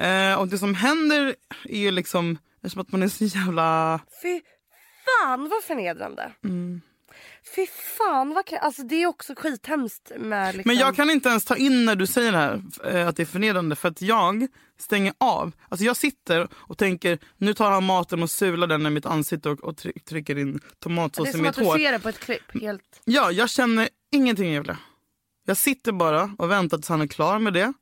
Eh, 0.00 0.34
och 0.34 0.48
det 0.48 0.58
som 0.58 0.74
händer 0.74 1.34
är 1.64 1.78
ju 1.78 1.90
liksom 1.90 2.38
eftersom 2.62 2.80
att 2.80 2.92
man 2.92 3.02
är 3.02 3.08
så 3.08 3.24
jävla... 3.24 4.00
Fy 4.22 4.40
fan 5.04 5.48
vad 5.48 5.62
förnedrande. 5.62 6.32
Mm. 6.44 6.80
Fy 7.56 7.66
fan 7.98 8.34
vad 8.34 8.52
Alltså 8.60 8.82
det 8.82 9.02
är 9.02 9.06
också 9.06 9.34
skithemskt 9.36 10.12
med 10.18 10.54
liksom... 10.56 10.68
Men 10.70 10.76
jag 10.76 10.96
kan 10.96 11.10
inte 11.10 11.28
ens 11.28 11.44
ta 11.44 11.56
in 11.56 11.84
när 11.84 11.96
du 11.96 12.06
säger 12.06 12.32
det 12.32 12.38
här 12.38 12.62
eh, 12.84 13.08
att 13.08 13.16
det 13.16 13.22
är 13.22 13.26
förnedrande 13.26 13.76
för 13.76 13.88
att 13.88 14.02
jag 14.02 14.46
stänger 14.78 15.12
av. 15.18 15.52
Alltså 15.68 15.84
jag 15.84 15.96
sitter 15.96 16.48
och 16.54 16.78
tänker 16.78 17.18
nu 17.36 17.54
tar 17.54 17.70
han 17.70 17.84
maten 17.84 18.22
och 18.22 18.30
sular 18.30 18.66
den 18.66 18.86
i 18.86 18.90
mitt 18.90 19.06
ansikte 19.06 19.50
och, 19.50 19.60
och 19.64 19.76
try- 19.76 20.00
trycker 20.04 20.38
in 20.38 20.52
Det 20.52 20.60
tomatsås 20.78 21.26
är 21.26 21.30
i 21.30 21.32
som 21.32 21.42
mitt 21.42 21.50
att 21.50 21.56
du 21.56 21.64
hår. 21.64 21.78
ser 21.78 21.92
det 21.92 21.98
på 21.98 22.08
ett 22.08 22.18
klipp. 22.20 22.62
Helt... 22.62 23.00
Ja, 23.04 23.30
jag 23.32 23.50
känner 23.50 23.88
ingenting 24.12 24.52
Julia. 24.52 24.78
Jag 25.46 25.56
sitter 25.56 25.92
bara 25.92 26.34
och 26.38 26.50
väntar 26.50 26.76
tills 26.76 26.88
han 26.88 27.00
är 27.00 27.06
klar 27.06 27.38
med 27.38 27.52
det. 27.52 27.72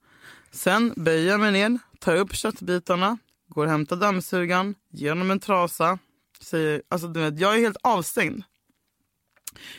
Sen 0.51 0.93
böjer 0.97 1.31
jag 1.31 1.41
mig 1.41 1.53
ner, 1.53 1.79
tar 1.99 2.17
upp 2.17 2.35
köttbitarna, 2.35 3.19
går 3.49 3.65
och 3.65 3.71
hämtar 3.71 3.97
dammsugaren, 3.97 4.75
ger 4.91 5.09
honom 5.09 5.31
en 5.31 5.41
trasa. 5.41 5.99
Säger, 6.41 6.83
alltså, 6.89 7.09
du 7.09 7.21
vet, 7.21 7.41
jag 7.41 7.55
är 7.55 7.59
helt 7.59 7.77
avstängd. 7.83 8.43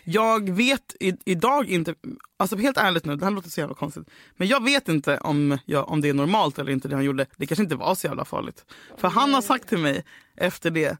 Jag 0.03 0.49
vet 0.49 0.95
i, 0.99 1.17
idag 1.25 1.69
inte, 1.69 1.95
alltså 2.37 2.57
helt 2.57 2.77
ärligt 2.77 3.05
nu, 3.05 3.15
det 3.15 3.25
här 3.25 3.31
låter 3.31 3.49
så 3.49 3.59
jävla 3.59 3.75
konstigt. 3.75 4.09
Men 4.37 4.47
jag 4.47 4.63
vet 4.63 4.89
inte 4.89 5.17
om, 5.17 5.57
jag, 5.65 5.89
om 5.89 6.01
det 6.01 6.09
är 6.09 6.13
normalt 6.13 6.59
eller 6.59 6.71
inte 6.71 6.87
det 6.87 6.95
han 6.95 7.05
gjorde. 7.05 7.25
Det 7.37 7.45
kanske 7.45 7.63
inte 7.63 7.75
var 7.75 7.95
så 7.95 8.07
jävla 8.07 8.25
farligt. 8.25 8.65
För 8.97 9.07
han 9.07 9.33
har 9.33 9.41
sagt 9.41 9.69
till 9.69 9.77
mig 9.77 10.05
efter 10.35 10.71
det, 10.71 10.97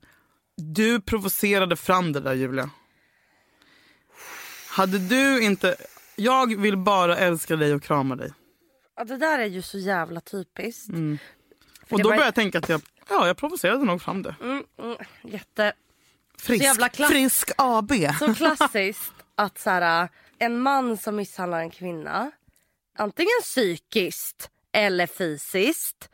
du 0.56 1.02
provocerade 1.02 1.76
fram 1.76 2.14
det 2.14 2.20
där 2.20 2.34
Julia. 2.34 2.70
Hade 4.70 5.00
du 5.00 5.42
inte... 5.42 5.76
Jag 6.16 6.62
vill 6.62 6.78
bara 6.78 7.18
älska 7.18 7.56
dig 7.56 7.74
och 7.74 7.84
krama 7.84 8.16
dig. 8.16 8.34
Ja, 9.00 9.06
det 9.06 9.18
där 9.18 9.40
är 9.40 9.46
ju 9.46 9.62
så 9.62 9.78
jävla 9.78 10.22
typiskt. 10.22 10.90
Mm. 10.90 11.18
Och 11.90 12.00
då 12.00 12.10
var- 12.10 12.16
börjar 12.16 12.26
jag 12.28 12.36
tänka 12.36 12.58
att 12.58 12.70
jag, 12.70 12.82
ja, 13.10 13.28
jag 13.28 13.38
provocerade 13.38 13.86
nog 13.86 14.02
fram 14.02 14.22
det. 14.24 14.36
Mm, 14.42 14.64
mm, 14.80 14.98
jätte... 15.24 15.74
Frisk, 16.40 16.64
jävla 16.64 16.88
klass- 16.90 17.10
frisk 17.10 17.52
AB. 17.58 17.92
Så 18.20 18.36
klassiskt 18.36 19.14
att 19.36 19.60
så 19.60 19.70
här, 19.70 20.10
en 20.40 20.60
man 20.62 20.98
som 20.98 21.16
misshandlar 21.16 21.60
en 21.60 21.70
kvinna 21.70 22.32
antingen 22.98 23.42
psykiskt 23.44 24.50
eller 24.72 25.08
fysiskt 25.08 26.10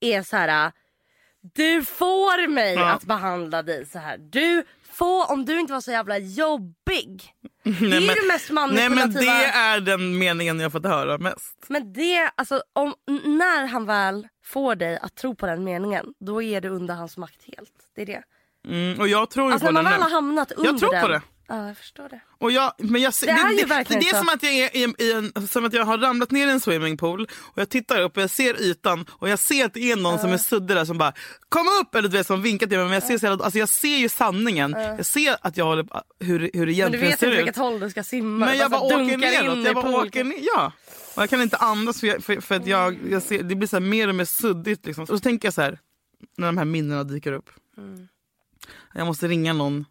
är 0.00 0.22
så 0.22 0.36
här 0.36 0.72
du 1.40 1.84
får 1.84 2.48
mig 2.48 2.74
Ja. 2.74 2.90
att 2.90 3.04
behandla 3.04 3.62
dig 3.62 3.86
så 3.86 3.98
här. 3.98 4.18
Du 4.18 4.64
får, 5.00 5.32
om 5.32 5.44
du 5.44 5.60
inte 5.60 5.72
var 5.72 5.80
så 5.80 5.90
jävla 5.90 6.18
jobbig. 6.18 7.22
Det 7.62 7.70
är 7.70 7.80
Nej, 7.80 7.90
men- 7.90 8.06
det 8.06 8.26
mest 8.28 8.50
Nej 8.50 8.54
manipulativa. 8.54 9.02
men 9.02 9.12
det 9.14 9.44
är 9.46 9.80
den 9.80 10.18
meningen 10.18 10.60
jag 10.60 10.72
fått 10.72 10.84
höra 10.86 11.18
mest. 11.18 11.64
Men 11.68 11.92
det, 11.92 12.30
alltså 12.36 12.62
om, 12.72 12.94
när 13.24 13.66
han 13.66 13.86
väl 13.86 14.28
får 14.44 14.74
dig 14.76 14.98
att 14.98 15.14
tro 15.14 15.34
på 15.34 15.46
den 15.46 15.64
meningen, 15.64 16.06
då 16.20 16.42
är 16.42 16.60
du 16.60 16.68
under 16.68 16.94
hans 16.94 17.16
makt 17.16 17.40
helt. 17.56 17.72
Det 17.94 18.02
är 18.02 18.06
det. 18.06 18.22
Mm, 18.68 19.00
och 19.00 19.08
jag 19.08 19.30
tror 19.30 19.52
Alltså 19.52 19.66
på 19.66 19.72
när 19.72 19.82
man 19.82 19.92
den 19.92 20.00
väl 20.00 20.02
har 20.02 20.16
hamnat 20.16 20.52
under 20.52 20.70
Jag 20.70 20.80
tror 20.80 20.92
den. 20.92 21.02
på 21.02 21.08
det. 21.08 21.22
Ja, 21.52 21.66
jag 21.66 21.76
förstår 21.76 22.08
det. 22.08 22.20
Och 22.38 22.50
jag, 22.52 22.72
men 22.78 23.02
jag, 23.02 23.14
ser- 23.14 23.26
Det 23.26 23.32
är 23.32 23.50
ju 23.50 23.56
det, 23.56 23.66
verkligen 23.66 24.02
det 24.02 24.08
är 24.08 24.12
så. 24.12 24.18
som 24.18 24.28
att 24.28 24.42
jag 24.42 24.52
är 24.52 24.76
i, 24.76 24.94
i 24.98 25.12
en, 25.12 25.48
som 25.48 25.64
att 25.64 25.72
jag 25.72 25.84
har 25.84 25.98
ramlat 25.98 26.30
ner 26.30 26.46
i 26.46 26.50
en 26.50 26.60
swimmingpool 26.60 27.28
och 27.40 27.58
jag 27.58 27.68
tittar 27.68 28.00
upp 28.00 28.16
och 28.16 28.22
jag 28.22 28.30
ser 28.30 28.62
ytan 28.62 29.06
och 29.10 29.28
jag 29.28 29.38
ser 29.38 29.64
att 29.64 29.74
det 29.74 29.92
är 29.92 29.96
någon 29.96 30.18
som 30.18 30.30
är 30.32 30.38
suddig 30.38 30.76
där 30.76 30.84
som 30.84 30.98
bara 30.98 31.12
kom 31.48 31.66
upp 31.82 31.94
eller 31.94 32.08
du 32.08 32.16
vet 32.16 32.26
som 32.26 32.42
vinkar 32.42 32.66
till 32.66 32.76
mig 32.78 32.84
men 32.86 32.94
jag 32.94 33.02
ser, 33.02 33.18
så 33.18 33.26
jävla- 33.26 33.44
alltså, 33.44 33.58
jag 33.58 33.68
ser 33.68 33.96
ju 33.96 34.08
sanningen. 34.08 34.70
Jag 34.78 35.06
ser 35.06 35.36
att 35.40 35.56
jag 35.56 35.64
håller, 35.64 35.82
på- 35.82 36.02
hur, 36.20 36.38
hur 36.38 36.48
det 36.52 36.52
Men 36.56 36.64
du 36.66 36.72
egentligen 36.72 37.06
vet 37.10 37.18
ser 37.18 37.26
inte 37.26 37.36
ut. 37.36 37.38
vilket 37.46 37.56
håll 37.56 37.80
du 37.80 37.90
ska 37.90 38.02
simma. 38.02 38.46
Men 38.46 38.58
jag 38.58 38.70
bara 38.70 38.80
så 38.80 38.96
här 38.96 39.04
åker 39.04 39.16
neråt. 39.18 39.56
in 39.56 39.64
Jag 39.64 39.74
bara 39.74 39.88
åker 40.02 40.24
ner. 40.24 40.36
Ja. 40.40 40.72
Och 41.16 41.22
jag 41.22 41.30
kan 41.30 41.42
inte 41.42 41.56
andas 41.56 42.00
för, 42.00 42.06
jag, 42.06 42.24
för, 42.24 42.40
för 42.40 42.54
att 42.54 42.66
jag, 42.66 42.98
jag 43.10 43.22
ser, 43.22 43.42
det 43.42 43.54
blir 43.54 43.68
så 43.68 43.80
mer 43.80 44.08
och 44.08 44.14
mer 44.14 44.24
suddigt. 44.24 44.86
Liksom. 44.86 45.02
Och 45.02 45.08
så 45.08 45.18
tänker 45.18 45.46
jag 45.46 45.54
så 45.54 45.60
här, 45.62 45.78
när 46.38 46.46
de 46.46 46.58
här 46.58 46.64
minnena 46.64 47.04
dyker 47.04 47.32
upp. 47.32 47.50
Mm. 47.78 48.08
Jag 48.94 49.06
måste 49.06 49.28
ringa 49.28 49.52
någon. 49.52 49.84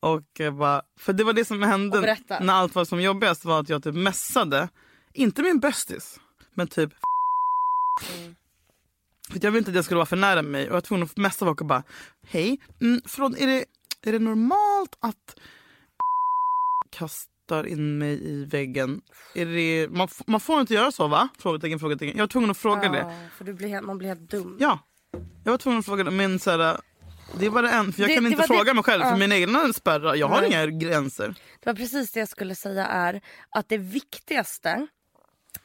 Och 0.00 0.40
eh, 0.40 0.54
bara, 0.54 0.82
för 0.98 1.12
det 1.12 1.24
var 1.24 1.32
det 1.32 1.44
som 1.44 1.62
hände 1.62 2.16
när 2.40 2.52
allt 2.54 2.74
var 2.74 2.84
som 2.84 3.00
jobbigast 3.02 3.44
var 3.44 3.60
att 3.60 3.68
jag 3.68 3.82
typ 3.82 3.94
messade, 3.94 4.68
inte 5.12 5.42
min 5.42 5.60
bästis, 5.60 6.20
men 6.54 6.66
typ 6.68 6.92
Mm. 8.18 8.34
för 9.30 9.38
jag 9.42 9.50
ville 9.50 9.58
inte 9.58 9.70
att 9.70 9.74
jag 9.74 9.84
skulle 9.84 9.96
vara 9.96 10.06
för 10.06 10.16
nära 10.16 10.42
mig 10.42 10.62
och 10.62 10.68
jag 10.68 10.72
var 10.74 10.80
tvungen 10.80 11.04
att 11.04 11.16
messa 11.16 11.46
folk 11.46 11.60
och 11.60 11.66
bara 11.66 11.82
hej, 12.26 12.60
mm, 12.80 13.00
förlåt, 13.06 13.38
är 13.38 13.46
det, 13.46 13.64
är 14.02 14.12
det 14.12 14.18
normalt 14.18 14.96
att 15.00 15.36
kastar 16.90 17.66
in 17.66 17.98
mig 17.98 18.28
i 18.28 18.44
väggen? 18.44 19.00
Är 19.34 19.46
det, 19.46 19.88
man, 19.90 20.08
man 20.26 20.40
får 20.40 20.60
inte 20.60 20.74
göra 20.74 20.92
så 20.92 21.08
va? 21.08 21.28
Frågetecken, 21.38 21.78
frågetecken. 21.78 22.16
Jag 22.16 22.22
var 22.22 22.28
tvungen 22.28 22.50
att 22.50 22.56
fråga 22.58 22.88
det. 22.88 22.98
Ja, 22.98 23.12
för 23.36 23.44
du 23.44 23.54
blir, 23.54 23.68
helt- 23.68 23.86
man 23.86 23.98
blir 23.98 24.08
helt 24.08 24.30
dum. 24.30 24.56
Ja, 24.60 24.78
jag 25.44 25.50
var 25.50 25.58
tvungen 25.58 25.78
att 25.78 25.86
fråga 25.86 26.04
det. 26.04 26.10
Men 26.10 26.38
så 26.38 26.50
här, 26.50 26.80
det 27.34 27.48
var 27.48 27.62
det 27.62 27.68
en, 27.68 27.92
för 27.92 28.00
jag 28.02 28.10
Det- 28.10 28.14
kan 28.14 28.24
det 28.24 28.30
inte 28.30 28.42
fråga 28.42 28.64
det- 28.64 28.74
mig 28.74 28.84
själv 28.84 29.02
ja. 29.02 29.10
för 29.10 29.16
mina 29.16 29.36
egna 29.36 29.72
spärrar. 29.72 30.14
Jag 30.14 30.28
har 30.28 30.40
Nej. 30.40 30.50
inga 30.50 30.66
gränser. 30.66 31.34
Det 31.60 31.66
var 31.70 31.74
precis 31.74 32.12
det 32.12 32.20
jag 32.20 32.28
skulle 32.28 32.54
säga 32.54 32.86
är 32.86 33.20
att 33.50 33.68
det 33.68 33.78
viktigaste, 33.78 34.86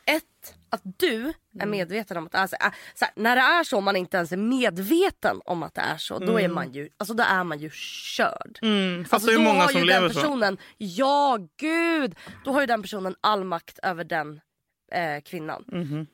ett, 0.06 0.24
att 0.70 0.82
du 0.84 1.16
är 1.28 1.34
Mm. 1.56 1.70
medveten 1.72 2.18
om 2.18 2.26
att 2.26 2.36
alltså, 2.36 2.56
äh, 2.62 2.72
så 2.96 3.06
här, 3.06 3.14
när 3.16 3.36
det 3.36 3.42
är 3.42 3.64
så 3.64 3.82
man 3.82 3.96
inte 3.96 4.18
ens 4.18 4.32
är 4.32 4.38
medveten 4.38 5.42
om 5.46 5.64
att 5.64 5.74
det 5.76 5.82
är 5.82 5.98
så, 5.98 6.20
då 6.20 6.40
är 6.40 6.48
man 6.48 6.72
ju, 6.72 6.90
alltså 6.98 7.14
då 7.14 7.24
är 7.24 7.44
man 7.44 7.60
ju 7.60 7.70
körd. 7.74 8.60
Mm, 8.62 9.04
fast 9.06 9.14
Alltså, 9.14 9.28
det 9.28 9.34
är 9.34 9.38
då 9.38 9.44
många 9.44 9.62
har 9.62 9.68
som 9.68 9.80
ju 9.82 9.88
lever 9.88 10.02
den 10.02 10.14
så. 10.14 10.22
personen, 10.22 10.58
ja 10.78 11.40
gud, 11.58 12.16
då 12.46 12.52
har 12.52 12.62
ju 12.62 12.68
den 12.68 12.82
personen 12.82 13.16
all 13.22 13.44
makt 13.44 13.80
över 13.84 14.04
den 14.04 14.42
eh, 14.92 15.22
kvinnan. 15.26 15.64
Mhm. 15.68 16.08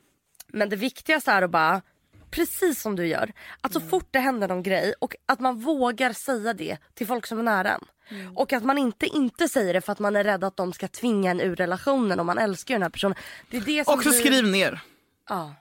Men 0.52 0.68
det 0.68 0.76
viktigaste 0.76 1.30
är 1.32 1.42
att 1.42 1.50
bara, 1.50 1.82
precis 2.30 2.80
som 2.82 2.96
du 2.96 3.06
gör, 3.06 3.32
att 3.60 3.74
Mm. 3.76 3.82
så 3.82 3.88
fort 3.90 4.08
det 4.10 4.18
händer 4.18 4.48
någon 4.48 4.62
grej 4.62 4.94
och 5.00 5.14
att 5.26 5.40
man 5.40 5.60
vågar 5.60 6.12
säga 6.12 6.52
det 6.54 6.76
till 6.94 7.06
folk 7.06 7.26
som 7.26 7.38
är 7.38 7.42
nära 7.42 7.70
en. 7.74 7.84
Mm. 8.10 8.36
Och 8.36 8.52
att 8.52 8.64
man 8.64 8.78
inte 8.78 9.06
inte 9.06 9.48
säger 9.48 9.74
det 9.74 9.80
för 9.80 9.92
att 9.92 9.98
man 9.98 10.16
är 10.16 10.24
rädd 10.24 10.44
att 10.44 10.56
de 10.56 10.72
ska 10.72 10.88
tvinga 10.88 11.30
en 11.30 11.40
ur 11.40 11.56
relationen 11.56 12.20
om 12.20 12.26
man 12.26 12.38
älskar 12.38 12.74
den 12.74 12.82
här 12.82 12.90
personen. 12.90 13.16
Det 13.50 13.56
är 13.56 13.60
det 13.60 13.84
som 13.84 13.94
Också 13.94 14.08
blir- 14.08 14.18
skriv 14.20 14.44
ner. 14.46 14.80
Ja. 15.28 15.54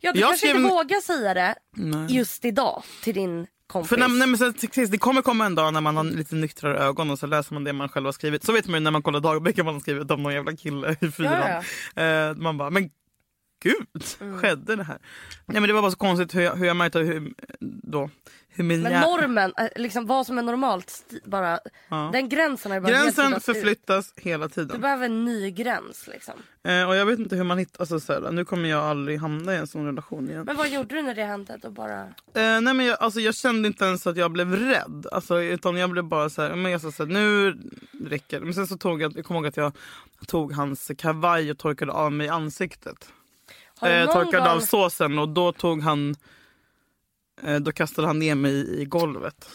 Ja, 0.00 0.12
du 0.12 0.20
Jag 0.20 0.28
kanske 0.28 0.46
skrev- 0.46 0.56
inte 0.60 0.70
vågar 0.74 1.00
säga 1.00 1.34
det 1.34 1.54
Nej. 1.76 2.16
just 2.16 2.44
idag 2.44 2.82
till 3.02 3.14
din 3.14 3.46
kompis. 3.66 3.88
För 3.88 3.96
när, 3.96 4.08
nej, 4.08 4.26
men 4.28 4.90
det 4.90 4.98
kommer 4.98 5.22
komma 5.22 5.46
en 5.46 5.54
dag 5.54 5.72
när 5.72 5.80
man 5.80 5.96
har 5.96 6.04
lite 6.04 6.34
nyktrare 6.34 6.78
ögon 6.78 7.10
och 7.10 7.18
så 7.18 7.26
läser 7.26 7.54
man 7.54 7.64
det 7.64 7.72
man 7.72 7.88
själv 7.88 8.04
har 8.06 8.12
skrivit. 8.12 8.44
Så 8.44 8.52
vet 8.52 8.66
man 8.66 8.74
ju 8.74 8.80
när 8.80 8.90
man 8.90 9.02
kollar 9.02 9.20
dagböcker 9.20 9.62
man 9.62 9.74
har 9.74 9.80
skrivit 9.80 10.10
om 10.10 10.22
någon 10.22 10.34
jävla 10.34 10.56
kille 10.56 10.96
i 11.00 11.10
fyran. 11.10 11.62
Ja, 11.94 12.02
Eh, 12.02 12.34
man 12.36 12.58
bara, 12.58 12.70
men 12.70 12.90
gud, 13.64 14.04
Mm. 14.20 14.38
skedde 14.40 14.76
det 14.76 14.84
här? 14.84 14.98
Nej 15.46 15.60
men 15.60 15.68
det 15.68 15.72
var 15.74 15.82
bara 15.82 15.90
så 15.90 15.96
konstigt 15.96 16.34
hur 16.34 16.40
jag, 16.42 16.56
hur 16.56 16.66
jag 16.66 16.76
märkte 16.76 16.98
hur, 16.98 17.32
då, 17.60 18.10
hur 18.48 18.64
min 18.64 18.82
Men 18.82 18.92
hjär- 18.92 19.00
normen, 19.00 19.52
eh, 19.58 19.68
liksom 19.76 20.06
vad 20.06 20.26
som 20.26 20.38
är 20.38 20.42
normalt, 20.42 21.04
bara, 21.24 21.58
den 22.12 22.28
gränsen 22.28 22.72
ju 22.72 22.80
bara 22.80 22.88
Gränsen 22.92 23.24
suddats 23.24 23.48
ut. 23.48 23.54
förflyttas 23.56 24.12
hela 24.16 24.46
Du 24.48 24.52
tiden. 24.54 24.80
behöver 24.80 25.04
en 25.06 25.24
ny 25.24 25.50
gräns 25.50 26.06
liksom. 26.12 26.34
Eh, 26.64 26.88
och 26.88 26.96
jag 26.96 27.06
vet 27.06 27.18
inte 27.18 27.36
hur 27.36 27.44
man 27.44 27.58
hittar, 27.58 27.80
alltså, 27.80 28.00
så 28.00 28.12
här, 28.12 28.32
nu 28.32 28.44
kommer 28.44 28.68
jag 28.68 28.84
aldrig 28.84 29.18
hamna 29.20 29.54
i 29.54 29.56
en 29.56 29.66
sån 29.66 29.86
relation 29.86 30.28
igen. 30.30 30.44
Men 30.46 30.56
vad 30.56 30.68
gjorde 30.68 30.94
du 30.94 31.02
när 31.02 31.14
det 31.14 31.24
hände? 31.24 31.58
Då 31.62 31.70
bara... 31.70 32.00
Eh, 32.02 32.06
nej 32.34 32.62
men 32.74 32.86
jag, 32.86 32.96
alltså, 33.00 33.20
jag 33.20 33.34
kände 33.34 33.68
inte 33.68 33.84
ens 33.84 34.06
att 34.06 34.16
jag 34.16 34.30
blev 34.32 34.52
rädd. 34.56 35.06
Alltså, 35.12 35.42
utan 35.42 35.76
jag 35.76 35.90
blev 35.90 36.04
bara 36.04 36.30
så 36.30 36.42
här, 36.42 36.54
men 36.56 36.72
jag 36.72 36.80
sa 36.80 36.92
så 36.92 37.04
här, 37.06 37.12
nu 37.12 37.58
räcker 38.08 38.38
det. 38.40 38.44
Men 38.44 38.54
sen 38.54 38.66
så 38.66 38.76
tog 38.76 39.02
jag, 39.02 39.16
jag 39.16 39.24
kommer 39.24 39.40
ihåg 39.40 39.46
att 39.46 39.56
jag 39.56 39.72
tog 40.26 40.52
hans 40.52 40.90
kavaj 40.98 41.50
och 41.50 41.58
torkade 41.58 41.92
av 41.92 42.12
mig 42.12 42.28
ansiktet. 42.28 43.08
Eh, 43.86 44.12
torkade 44.12 44.50
av 44.52 44.60
såsen 44.60 45.18
och 45.18 45.28
då 45.28 45.52
tog 45.52 45.82
han, 45.82 46.14
eh, 47.42 47.56
då 47.56 47.72
kastade 47.72 48.06
han 48.06 48.18
ner 48.18 48.34
mig 48.34 48.80
i, 48.80 48.84
golvet. 48.84 49.48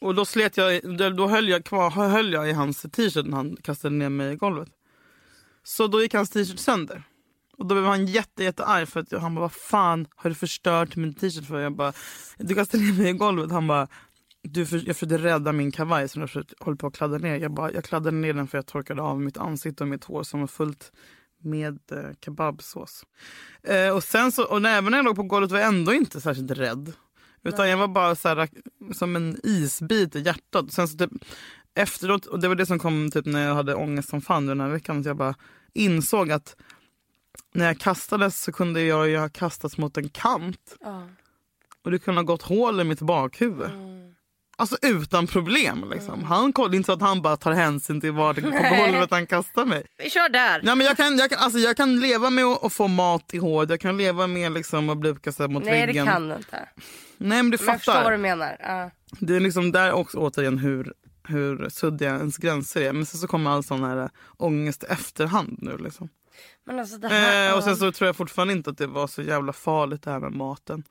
Och 0.00 0.14
då 0.14 0.24
slet 0.24 0.56
jag, 0.56 0.96
då- 1.16 1.28
höll 1.28 1.48
jag 1.48 1.64
kvar, 1.64 1.90
höll 1.90 2.32
jag 2.32 2.48
i 2.50 2.52
hans 2.52 2.82
t-shirt 2.82 3.26
när 3.26 3.36
han 3.36 3.56
kastade 3.62 3.94
ner 3.94 4.08
mig 4.08 4.32
i 4.32 4.36
golvet. 4.36 4.68
Så 5.62 5.86
då 5.86 6.02
gick 6.02 6.14
hans 6.14 6.30
t-shirt 6.30 6.58
sönder. 6.58 7.02
Och 7.58 7.66
då 7.66 7.74
blev 7.74 7.86
han 7.86 8.06
jätte, 8.06 8.44
jätte 8.44 8.64
arg 8.64 8.86
för 8.86 9.00
att 9.00 9.12
han 9.12 9.34
bara 9.34 9.40
vad 9.40 9.52
fan 9.52 10.06
har 10.16 10.30
du 10.30 10.34
förstört 10.34 10.96
min 10.96 11.14
t-shirt 11.14 11.46
för? 11.46 11.60
Jag 11.60 11.72
bara 11.76 11.92
du 12.38 12.54
kastade 12.54 12.82
ner 12.82 12.92
mig 12.92 13.08
i 13.08 13.12
golvet. 13.12 13.50
Han 13.50 13.66
bara 13.66 13.88
du 14.42 14.66
för, 14.66 14.76
jag 14.76 14.96
försökte 14.96 15.18
rädda 15.18 15.52
min 15.52 15.72
kavaj 15.72 16.08
som 16.08 16.20
jag 16.20 16.30
försökte, 16.30 16.54
höll 16.60 16.76
på 16.76 16.86
att 16.86 16.96
kladda 16.96 17.18
ner. 17.18 17.36
Jag, 17.36 17.54
bara, 17.54 17.72
jag 17.72 17.84
kladdade 17.84 18.16
ner 18.16 18.32
den 18.34 18.46
för 18.48 18.58
jag 18.58 18.66
torkade 18.66 19.02
av 19.02 19.20
mitt 19.20 19.36
ansikte 19.36 19.84
och 19.84 19.88
mitt 19.88 20.04
hår 20.04 20.22
som 20.22 20.40
var 20.40 20.46
fullt 20.46 20.92
med 21.46 21.78
eh, 21.92 22.10
kebabsås. 22.24 23.04
Eh, 23.62 23.90
och 23.90 24.04
sen 24.04 24.32
så, 24.32 24.44
och 24.44 24.66
även 24.66 24.90
när 24.90 24.98
jag 24.98 25.04
låg 25.04 25.16
på 25.16 25.22
golvet 25.22 25.50
var 25.50 25.58
jag 25.58 25.68
ändå 25.68 25.92
inte 25.92 26.20
särskilt 26.20 26.50
rädd. 26.50 26.92
Utan 27.42 27.68
jag 27.68 27.76
var 27.76 27.88
bara 27.88 28.14
så 28.14 28.28
här, 28.28 28.48
som 28.94 29.16
en 29.16 29.40
isbit 29.42 30.16
i 30.16 30.20
hjärtat. 30.20 30.72
Sen 30.72 30.88
så 30.88 30.98
typ, 30.98 31.10
efteråt, 31.74 32.26
och 32.26 32.40
det 32.40 32.48
var 32.48 32.54
det 32.54 32.66
som 32.66 32.78
kom 32.78 33.10
typ 33.10 33.26
när 33.26 33.48
jag 33.48 33.54
hade 33.54 33.74
ångest 33.74 34.08
som 34.08 34.20
fan 34.20 34.46
den 34.46 34.60
här 34.60 34.68
veckan. 34.68 35.02
Så 35.02 35.08
jag 35.08 35.16
bara 35.16 35.34
insåg 35.72 36.32
att 36.32 36.56
när 37.52 37.66
jag 37.66 37.78
kastades 37.78 38.42
så 38.42 38.52
kunde 38.52 38.82
jag 38.82 39.08
ju 39.08 39.18
ha 39.18 39.28
kastats 39.28 39.78
mot 39.78 39.96
en 39.96 40.08
kant. 40.08 40.76
Ja. 40.80 41.08
Och 41.82 41.90
det 41.90 41.98
kunde 41.98 42.20
ha 42.20 42.26
gått 42.26 42.42
hål 42.42 42.80
i 42.80 42.84
mitt 42.84 43.00
bakhuvud. 43.00 43.70
Alltså 44.58 44.76
utan 44.82 45.26
problem. 45.26 45.90
Liksom. 45.90 46.24
Han 46.24 46.52
kollade 46.52 46.76
inte 46.76 46.86
så 46.86 46.92
att 46.92 47.00
han 47.00 47.22
bara 47.22 47.36
tar 47.36 47.52
hänsyn 47.52 48.00
till 48.00 48.12
var 48.12 48.34
det 48.34 48.40
på 48.42 48.50
golvet 48.50 49.10
han 49.10 49.26
kastar 49.26 49.64
mig. 49.64 49.86
Vi 49.98 50.10
kör 50.10 50.28
där! 50.28 50.60
Ja, 50.64 50.74
men 50.74 50.86
jag, 50.86 50.96
kan, 50.96 51.18
jag, 51.18 51.30
kan, 51.30 51.38
alltså, 51.38 51.58
jag 51.58 51.76
kan 51.76 52.00
leva 52.00 52.30
med 52.30 52.44
att, 52.44 52.64
att 52.64 52.72
få 52.72 52.88
mat 52.88 53.34
i 53.34 53.38
håret. 53.38 53.70
Jag 53.70 53.80
kan 53.80 53.96
leva 53.96 54.26
med 54.26 54.52
liksom, 54.52 54.88
att 54.90 54.98
bli 54.98 55.10
uppkastad 55.10 55.48
mot 55.48 55.64
Nej 55.64 55.80
det 55.80 55.86
väggen. 55.86 56.06
kan 56.06 56.28
du 56.28 56.36
inte. 56.36 56.68
Nej 57.18 57.42
men 57.42 57.50
du 57.50 57.58
Men 57.60 57.66
jag 57.66 57.76
förstår 57.76 57.92
vad 57.92 58.02
fattar. 58.02 58.12
du 58.12 58.18
menar. 58.18 58.56
Ja. 58.60 58.90
Det 59.20 59.36
är 59.36 59.40
liksom 59.40 59.72
där 59.72 59.92
också 59.92 60.18
återigen 60.18 60.58
hur, 60.58 60.92
hur 61.28 61.68
suddiga 61.68 62.10
ens 62.16 62.36
gränser 62.36 62.82
är. 62.82 62.92
Men 62.92 63.06
sen 63.06 63.20
så 63.20 63.26
kommer 63.26 63.50
all 63.50 63.64
sån 63.64 63.84
här 63.84 63.96
äh, 63.96 64.08
ångest 64.36 64.84
efterhand 64.84 65.58
nu. 65.62 65.76
Liksom. 65.78 66.08
Men 66.66 66.78
alltså 66.78 66.98
det 66.98 67.08
här... 67.08 67.50
Eh, 67.50 67.56
och 67.56 67.64
sen 67.64 67.76
så 67.76 67.92
tror 67.92 68.06
jag 68.06 68.16
fortfarande 68.16 68.54
inte 68.54 68.70
att 68.70 68.78
det 68.78 68.86
var 68.86 69.06
så 69.06 69.22
jävla 69.22 69.52
farligt 69.52 70.02
det 70.02 70.10
här 70.10 70.20
med 70.20 70.32
maten. 70.32 70.82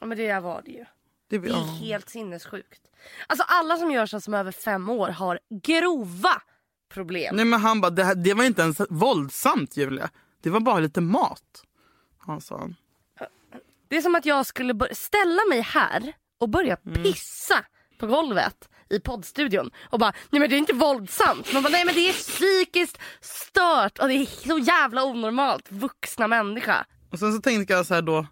Ja, 0.00 0.06
men 0.06 0.18
det 0.18 0.40
var 0.40 0.62
det 0.64 0.70
ju. 0.70 0.84
Det, 1.32 1.38
Det 1.38 1.48
är 1.48 1.52
ja. 1.52 1.64
helt 1.80 2.08
sinnessjukt. 2.08 2.80
Alltså 3.26 3.44
alla 3.48 3.76
som 3.76 3.90
gör 3.90 4.06
så 4.06 4.20
som 4.20 4.34
är 4.34 4.38
över 4.38 4.52
fem 4.52 4.90
år 4.90 5.08
har 5.08 5.38
grova 5.62 6.42
problem. 6.94 7.36
Nej 7.36 7.44
men 7.44 7.60
han 7.60 7.80
bara, 7.80 7.90
det, 7.90 8.04
här, 8.04 8.14
det 8.14 8.34
var 8.34 8.44
inte 8.44 8.62
ens 8.62 8.80
våldsamt 8.90 9.76
Julia. 9.76 10.10
Det 10.42 10.50
var 10.50 10.60
bara 10.60 10.78
lite 10.78 11.00
mat. 11.00 11.62
Han 12.18 12.40
sa. 12.40 12.68
Det 13.88 13.96
är 13.96 14.02
som 14.02 14.14
att 14.14 14.26
jag 14.26 14.46
skulle 14.46 14.94
ställa 14.94 15.42
mig 15.48 15.60
här 15.60 16.12
och 16.40 16.48
börja 16.48 16.76
Mm. 16.86 17.02
pissa 17.02 17.64
på 17.98 18.06
golvet 18.06 18.68
i 18.90 19.00
poddstudion 19.00 19.70
och 19.90 19.98
bara 19.98 20.12
nej 20.30 20.40
men 20.40 20.50
det 20.50 20.56
är 20.56 20.58
inte 20.58 20.72
våldsamt. 20.72 21.52
Man 21.52 21.62
bara 21.62 21.68
nej 21.70 21.84
men 21.84 21.94
det 21.94 22.08
är 22.08 22.12
psykiskt 22.12 22.98
stört 23.20 23.98
och 23.98 24.08
det 24.08 24.14
är 24.14 24.26
så 24.26 24.58
jävla 24.58 25.04
onormalt. 25.04 25.72
Vuxna 25.72 26.26
människa. 26.28 26.86
Och 27.10 27.18
sen 27.18 27.32
så 27.32 27.40
tänkte 27.40 27.72
jag 27.74 27.86
så 27.86 27.94
här 27.94 28.02
då, 28.02 28.26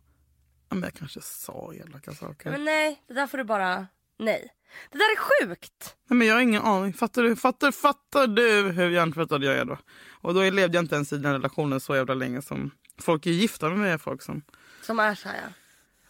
men 0.74 0.82
jag 0.82 0.94
kanske 0.94 1.20
sa 1.20 1.72
elaka 1.74 2.12
saker. 2.12 2.50
Men 2.50 2.64
nej, 2.64 3.02
det 3.06 3.14
där 3.14 3.26
får 3.26 3.38
du 3.38 3.44
bara 3.44 3.86
nej. 4.18 4.48
Det 4.90 4.98
där 4.98 5.04
är 5.04 5.16
sjukt. 5.16 5.96
Nej, 6.08 6.16
men 6.18 6.26
jag 6.26 6.34
har 6.34 6.40
ingen 6.42 6.62
aning. 6.62 6.92
Fattar 6.92 7.22
du, 7.22 7.36
fattar, 7.36 7.70
fattar 7.72 8.26
du 8.26 8.62
hur 8.72 8.90
hjärntvättad 8.90 9.44
jag 9.44 9.54
är 9.54 9.64
då? 9.64 9.78
Och 10.10 10.34
då 10.34 10.40
levde 10.50 10.76
jag 10.76 10.82
inte 10.84 10.94
ens 10.94 11.12
i 11.12 11.16
den 11.18 11.32
relationen 11.32 11.80
så 11.80 11.96
jävla 11.96 12.14
länge 12.14 12.42
som 12.42 12.70
folk 12.98 13.26
är 13.26 13.30
gifta 13.30 13.68
med 13.68 13.78
mig. 13.78 13.98
Folk 13.98 14.22
som... 14.22 14.42
Som 14.82 15.00
är 15.00 15.14
så 15.14 15.28
här. 15.28 15.36
ja. 15.36 15.48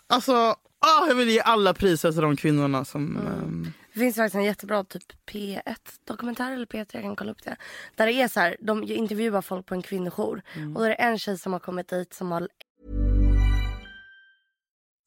Alltså, 0.07 0.33
ah, 0.79 1.07
jag 1.09 1.15
vill 1.15 1.29
ge 1.29 1.41
alla 1.41 1.75
priser 1.75 2.13
till 2.13 2.21
de 2.21 2.37
kvinnorna 2.37 2.85
som... 2.85 3.17
ehm, 3.17 3.73
Det 3.93 3.99
finns 3.99 4.17
faktiskt 4.17 4.35
en 4.35 4.45
jättebra 4.45 4.85
typ 4.85 5.03
P1 5.27 5.63
dokumentär 6.05 6.53
eller 6.53 6.67
P3, 6.67 6.87
jag 6.93 7.03
kan 7.03 7.17
kolla 7.17 7.33
upp 7.33 7.43
det. 7.45 7.57
Där 7.95 8.07
det 8.07 8.13
är 8.13 8.29
så 8.29 8.41
här, 8.41 8.57
de 8.61 8.83
intervjuar 8.85 9.43
folk 9.43 9.67
på 9.67 9.75
en 9.75 9.83
kvinnojour 9.83 10.43
och 10.57 10.75
då 10.75 10.83
är 10.83 10.89
det 10.89 10.95
en 10.95 11.19
tjej 11.19 11.39
som 11.39 11.53
har 11.53 11.61
kommit 11.61 11.89
dit 11.89 12.15
som 12.15 12.33
har 12.33 12.49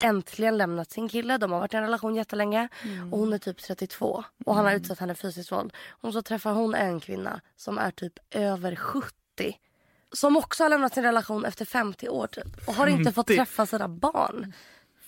Äntligen 0.00 0.58
lämnat 0.58 0.90
sin 0.90 1.08
kille. 1.08 1.38
De 1.38 1.52
har 1.52 1.60
varit 1.60 1.74
i 1.74 1.76
en 1.76 1.82
relation 1.82 2.14
jättelänge 2.14 2.68
och 3.12 3.18
hon 3.18 3.32
är 3.32 3.38
typ 3.38 3.62
32 3.62 4.24
och 4.44 4.54
han 4.54 4.64
har 4.64 4.72
utsatt 4.72 4.98
henne 4.98 5.14
för 5.14 5.28
fysiskt 5.28 5.52
våld. 5.52 5.72
Och 5.90 6.12
så 6.12 6.22
träffar 6.22 6.52
hon 6.52 6.74
en 6.74 7.00
kvinna 7.00 7.40
som 7.56 7.78
är 7.78 7.90
typ 7.90 8.18
över 8.30 8.76
70 8.76 9.14
som 10.12 10.36
också 10.36 10.64
har 10.64 10.70
lämnat 10.70 10.94
sin 10.94 11.02
relation 11.02 11.44
efter 11.44 11.64
50 11.64 12.08
år 12.08 12.26
typ 12.26 12.68
och 12.68 12.74
har 12.74 12.86
inte 12.86 13.12
fått 13.12 13.26
50? 13.26 13.36
träffa 13.36 13.66
sina 13.66 13.88
barn. 13.88 14.52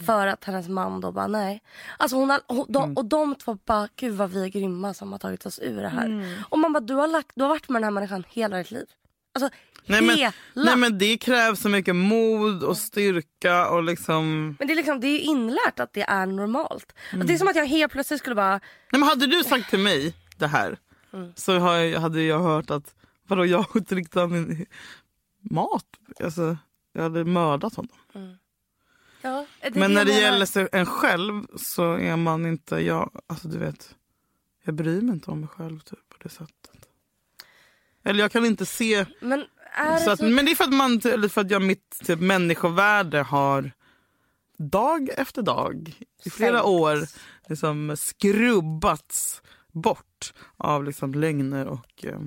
För 0.06 0.26
att 0.26 0.44
hennes 0.44 0.68
man 0.68 1.00
då 1.00 1.12
bara 1.12 1.26
nej. 1.26 1.62
Alltså 1.96 2.16
hon 2.16 2.30
har, 2.30 2.40
hon, 2.46 2.66
de, 2.68 2.96
Och 2.96 3.04
de 3.04 3.34
två 3.34 3.58
bara 3.64 3.88
gud 3.96 4.14
vad 4.14 4.30
vi 4.30 4.44
är 4.44 4.48
grymma 4.48 4.94
som 4.94 5.12
har 5.12 5.18
tagit 5.18 5.46
oss 5.46 5.58
ur 5.62 5.82
det 5.82 5.88
här. 5.88 6.38
Och 6.48 6.58
man 6.58 6.72
bara 6.72 6.80
du 6.80 6.94
har, 6.94 7.08
lagt, 7.08 7.30
du 7.34 7.42
har 7.42 7.48
varit 7.48 7.68
med 7.68 7.82
den 7.82 7.84
här 7.84 7.90
människan 7.90 8.24
hela 8.28 8.56
ditt 8.56 8.70
liv. 8.70 8.86
Alltså 9.34 9.50
nej, 9.86 10.02
men, 10.02 10.16
hela. 10.16 10.32
nej 10.54 10.76
men 10.76 10.98
det 10.98 11.16
krävs 11.16 11.60
så 11.60 11.68
mycket 11.68 11.96
mod 11.96 12.62
och 12.62 12.76
styrka 12.76 13.68
och 13.68 13.82
liksom... 13.82 14.56
Men 14.58 14.66
det 14.68 14.74
är, 14.74 14.76
liksom, 14.76 15.00
det 15.00 15.06
är 15.06 15.18
inlärt 15.18 15.80
att 15.80 15.92
det 15.92 16.02
är 16.02 16.26
normalt. 16.26 16.94
Att 17.12 17.26
det 17.26 17.34
är 17.34 17.38
som 17.38 17.48
att 17.48 17.56
jag 17.56 17.66
helt 17.66 17.92
plötsligt 17.92 18.20
skulle 18.20 18.36
bara... 18.36 18.50
Nej, 18.52 18.60
men 19.00 19.02
hade 19.02 19.26
du 19.26 19.44
sagt 19.44 19.70
till 19.70 19.78
mig 19.78 20.14
det 20.36 20.46
här 20.46 20.78
så 21.34 21.58
har 21.58 21.74
jag, 21.74 22.00
hade 22.00 22.22
jag 22.22 22.38
hört 22.38 22.70
att 22.70 22.94
vadå, 23.26 23.46
jag 23.46 23.66
inte 23.74 23.94
riktigt 23.94 24.30
min 24.30 24.66
mat. 25.40 25.86
Alltså, 26.20 26.56
jag 26.92 27.02
hade 27.02 27.24
mördat 27.24 27.74
honom. 27.74 27.96
Ja, 29.22 29.46
det 29.62 29.74
Men 29.74 29.90
är 29.90 29.94
när 29.94 30.04
det 30.04 30.20
gäller 30.20 30.74
en 30.74 30.86
själv 30.86 31.46
så 31.56 31.92
är 31.92 32.16
man 32.16 32.46
inte... 32.46 32.76
Jag, 32.76 33.22
alltså 33.26 33.48
du 33.48 33.58
vet, 33.58 33.94
jag 34.64 34.74
bryr 34.74 35.00
mig 35.00 35.14
inte 35.14 35.30
om 35.30 35.40
mig 35.40 35.48
själv 35.48 35.80
typ, 35.80 36.08
på 36.08 36.16
det 36.22 36.28
sättet. 36.28 36.88
Eller 38.04 38.20
jag 38.20 38.32
kan 38.32 38.44
inte 38.44 38.66
se... 38.66 39.06
Men 39.20 39.44
är 39.74 39.96
Så 39.98 40.10
att, 40.10 40.18
så... 40.18 40.24
men 40.24 40.44
det 40.44 40.50
är 40.50 40.54
för 40.54 40.64
att, 40.64 40.72
man, 40.74 41.00
för 41.00 41.40
att 41.40 41.50
jag, 41.50 41.62
mitt 41.62 42.00
typ, 42.04 42.20
människovärde 42.20 43.22
har 43.22 43.70
dag 44.58 45.08
efter 45.16 45.42
dag 45.42 45.94
i 46.24 46.30
flera 46.30 46.52
Sänkts. 46.52 46.68
år 46.68 47.06
liksom, 47.48 47.96
skrubbats 47.98 49.42
bort 49.72 50.34
av 50.56 50.84
liksom, 50.84 51.14
lögner 51.14 51.66
och... 51.66 52.04
Eh, 52.04 52.18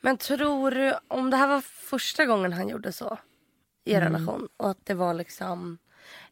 Men 0.00 0.16
tror 0.16 0.70
du, 0.70 0.94
om 1.08 1.30
det 1.30 1.36
här 1.36 1.48
var 1.48 1.60
första 1.60 2.26
gången 2.26 2.52
han 2.52 2.68
gjorde 2.68 2.92
så 2.92 3.18
i 3.84 3.94
Mm. 3.94 4.04
relation 4.12 4.48
och 4.56 4.70
att 4.70 4.86
det 4.86 4.94
var 4.94 5.14
liksom 5.14 5.78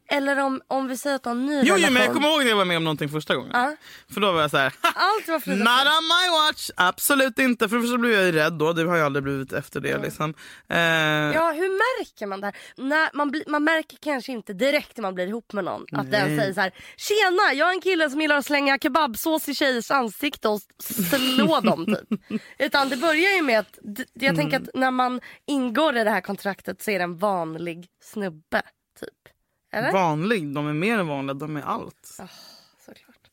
Eller 0.09 0.39
om, 0.39 0.61
om 0.67 0.87
vi 0.87 0.97
säger 0.97 1.15
att 1.15 1.23
du 1.23 1.29
har 1.29 1.35
en 1.35 1.45
ny 1.45 1.53
Jo, 1.55 1.61
jo 1.65 1.75
relation. 1.75 1.93
men 1.93 2.03
jag 2.03 2.13
kommer 2.13 2.27
ihåg 2.29 2.39
när 2.41 2.49
jag 2.49 2.55
var 2.55 2.65
med 2.65 2.77
om 2.77 2.83
någonting 2.83 3.09
första 3.09 3.35
gången. 3.35 3.51
Ja. 3.53 3.75
För 4.13 4.21
då 4.21 4.31
var 4.31 4.41
jag 4.41 4.51
så 4.51 4.57
här. 4.57 4.73
Allt 4.81 5.27
var. 5.27 5.35
Not 5.55 5.67
on 5.97 6.03
my 6.07 6.37
watch! 6.47 6.69
Absolut 6.75 7.39
inte. 7.39 7.69
För 7.69 7.75
det 7.75 7.81
första 7.81 7.97
blev 7.97 8.13
jag 8.13 8.23
ju 8.25 8.31
rädd 8.31 8.53
då. 8.53 8.73
Det 8.73 8.83
har 8.83 8.95
jag 8.97 9.05
aldrig 9.05 9.23
blivit 9.23 9.53
efter 9.53 9.79
det. 9.79 9.97
Liksom. 9.97 10.33
Eh, 10.69 10.77
Ja, 10.79 11.51
hur 11.51 11.69
märker 11.99 12.27
man 12.27 12.41
det 12.41 12.47
här? 12.47 12.55
När 12.77 13.09
man, 13.13 13.31
bli, 13.31 13.43
man 13.47 13.63
märker 13.63 13.97
kanske 14.01 14.31
inte 14.31 14.53
direkt 14.53 14.97
när 14.97 15.01
man 15.01 15.15
blir 15.15 15.27
ihop 15.27 15.53
med 15.53 15.63
någon 15.63 15.85
att 15.91 16.11
den 16.11 16.37
säger 16.39 16.53
så 16.53 16.61
här: 16.61 16.71
Tjena, 16.97 17.53
jag 17.53 17.69
är 17.69 17.73
en 17.73 17.81
kille 17.81 18.09
som 18.09 18.21
gillar 18.21 18.35
att 18.37 18.45
slänga 18.45 18.77
kebabsås 18.77 19.49
i 19.49 19.55
tjejers 19.55 19.91
ansikte 19.91 20.47
och 20.49 20.61
slå 20.83 21.59
dem 21.63 21.85
typ. 21.85 22.21
Utan 22.57 22.89
det 22.89 22.97
börjar 22.97 23.31
ju 23.35 23.41
med 23.41 23.59
att, 23.59 23.79
jag 24.13 24.35
tänker 24.35 24.57
att 24.61 24.69
när 24.73 24.91
man 24.91 25.21
ingår 25.47 25.97
i 25.97 26.03
det 26.03 26.09
här 26.11 26.21
kontraktet 26.21 26.81
så 26.81 26.91
är 26.91 26.97
det 26.99 27.03
en 27.03 27.17
vanlig 27.17 27.87
snubbe. 28.03 28.61
Eller? 29.73 29.91
Vanlig. 29.91 30.53
De 30.53 30.67
är 30.67 30.73
mer 30.73 30.97
än 30.99 31.07
vanliga. 31.07 31.33
De 31.33 31.57
är 31.57 31.61
allt. 31.61 32.19
Såklart. 32.85 33.29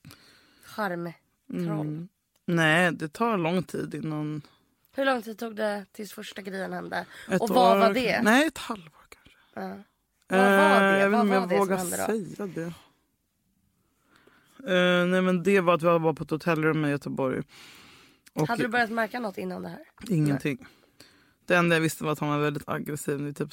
Charmtroll. 0.65 1.87
Mm. 1.87 2.09
Nej, 2.47 2.93
det 2.93 3.09
tar 3.09 3.37
lång 3.37 3.63
tid 3.63 3.95
innan... 3.95 4.43
Hur 4.95 5.05
lång 5.05 5.23
tid 5.23 5.39
tog 5.39 5.57
det 5.57 5.85
tills 5.93 6.13
första 6.13 6.43
grejen 6.43 6.73
hände? 6.73 7.07
Ett 7.29 7.41
och 7.41 7.49
vad 7.49 7.77
år, 7.77 7.81
var 7.81 7.95
det? 7.95 8.23
Nej, 8.23 8.47
ett 8.47 8.59
halvår 8.59 9.05
kanske. 9.09 9.61
Ja. 9.61 9.83
Vad 10.29 10.41
var 10.41 10.81
det? 10.81 10.89
Eh, 10.97 10.99
Jag 11.01 11.11
vet 11.11 11.21
inte 11.21 11.39
om 11.39 11.49
det 11.49 11.55
jag 11.55 11.67
som 11.79 11.89
vågar 11.89 12.07
säga 12.07 12.47
det. 12.47 12.73
Eh, 14.75 15.07
nej 15.07 15.23
men 15.23 15.43
det 15.43 15.61
var 15.61 15.75
att 15.75 15.83
vi 15.83 15.87
var 15.87 16.13
på 16.13 16.25
ett 16.25 16.31
hotellrum 16.31 16.85
i 16.85 16.91
Göteborg. 16.91 17.43
Och 18.33 18.49
Hade 18.49 18.63
du 18.63 18.69
börjat 18.69 18.91
märka 18.91 19.21
något 19.21 19.39
innan 19.39 19.63
det 19.63 19.69
här? 19.69 19.81
ingenting. 20.09 20.67
Det 21.47 21.55
enda 21.57 21.77
jag 21.77 21.81
visste 21.81 22.05
var 22.05 22.13
att 22.13 22.19
han 22.19 22.29
var 22.29 22.39
väldigt 22.39 22.69
aggressiv 22.69 23.33
typ 23.33 23.53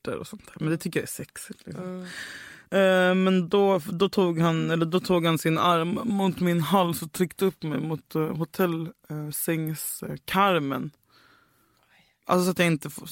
sporter 0.00 0.18
och 0.18 0.26
sånt 0.26 0.46
där. 0.46 0.54
Men 0.60 0.70
det 0.70 0.76
tycker 0.76 1.00
jag 1.00 1.04
är 1.04 1.12
sexigt. 1.12 1.66
Liksom. 1.66 1.84
Mm. 1.84 2.02
Eh, 2.72 3.14
men 3.14 3.48
då, 3.48 3.78
då, 3.78 4.08
tog 4.08 4.38
han, 4.38 4.70
eller 4.70 4.86
då 4.86 5.00
tog 5.00 5.26
han 5.26 5.38
sin 5.38 5.58
arm 5.58 6.00
mot 6.04 6.40
min 6.40 6.60
hals 6.60 7.02
och 7.02 7.12
tryckte 7.12 7.44
upp 7.44 7.62
mig 7.62 7.80
mot 7.80 8.16
uh, 8.16 8.36
hotellsängskarmen. 8.36 10.90
Alltså 12.26 12.44
så 12.44 12.50
att 12.50 12.58
jag 12.58 12.66
inte 12.66 12.90
får, 12.90 13.08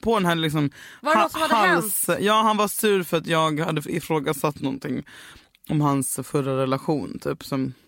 på 0.00 0.14
den 0.14 0.26
här 0.26 0.34
liksom 0.34 0.70
Var 1.02 1.14
det 1.14 1.22
något 1.22 1.32
som 1.32 1.40
hade 1.40 1.54
hals... 1.54 2.10
Ja, 2.20 2.42
han 2.42 2.56
var 2.56 2.68
sur 2.68 3.02
för 3.02 3.16
att 3.16 3.26
jag 3.26 3.60
hade 3.60 3.92
ifrågasatt 3.92 4.60
någonting 4.60 5.06
om 5.70 5.80
hans 5.80 6.20
förra 6.22 6.56
relation. 6.56 7.18
Typ, 7.18 7.44
som, 7.44 7.72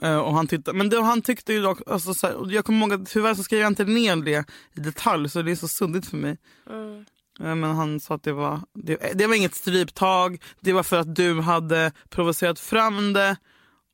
och 0.00 0.34
han 0.34 0.46
tittade, 0.46 0.78
men 0.78 0.88
det, 0.88 1.02
han 1.02 1.22
tyckte 1.22 1.52
ju 1.52 1.62
dock, 1.62 1.78
alltså, 1.86 2.14
så 2.14 2.26
här, 2.26 2.52
jag 2.52 2.64
kommer 2.64 2.80
ihåg 2.80 2.92
att 2.92 3.10
tyvärr 3.10 3.34
så 3.34 3.42
skrev 3.42 3.60
jag 3.60 3.70
inte 3.70 3.84
ner 3.84 4.16
det 4.16 4.44
i 4.76 4.80
detalj 4.80 5.28
så 5.28 5.42
det 5.42 5.50
är 5.50 5.56
så 5.56 5.68
suddigt 5.68 6.06
för 6.06 6.16
mig. 6.16 6.38
Mm. 6.70 7.04
Eh, 7.40 7.54
Men 7.54 7.76
han 7.76 8.00
sa 8.00 8.14
att 8.14 8.22
det 8.22 8.32
var, 8.32 8.60
det, 8.74 9.12
det 9.14 9.26
var 9.26 9.34
inget 9.34 9.54
stryptag, 9.54 10.42
det 10.60 10.72
var 10.72 10.82
för 10.82 10.96
att 10.96 11.14
du 11.14 11.40
hade 11.40 11.92
provocerat 12.08 12.60
fram 12.60 13.12
det. 13.12 13.36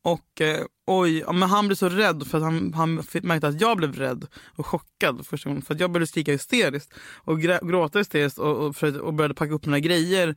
Och 0.04 0.40
eh, 0.40 0.64
oj, 0.86 1.24
men 1.32 1.42
han 1.42 1.66
blev 1.66 1.76
så 1.76 1.88
rädd 1.88 2.26
för 2.26 2.38
att 2.38 2.44
han, 2.44 2.74
han 2.74 2.94
märkte 3.22 3.48
att 3.48 3.60
jag 3.60 3.76
blev 3.76 3.92
rädd 3.92 4.26
och 4.56 4.66
chockad 4.66 5.26
första 5.26 5.48
gången. 5.48 5.62
För 5.62 5.74
att 5.74 5.80
jag 5.80 5.90
började 5.90 6.06
skrika 6.06 6.32
hysteriskt 6.32 6.94
och 7.24 7.40
grä, 7.40 7.60
gråta 7.62 7.98
hysteriskt 7.98 8.38
och, 8.38 8.56
och, 8.56 8.82
och 8.84 9.14
började 9.14 9.34
packa 9.34 9.52
upp 9.52 9.66
mina 9.66 9.80
grejer. 9.80 10.36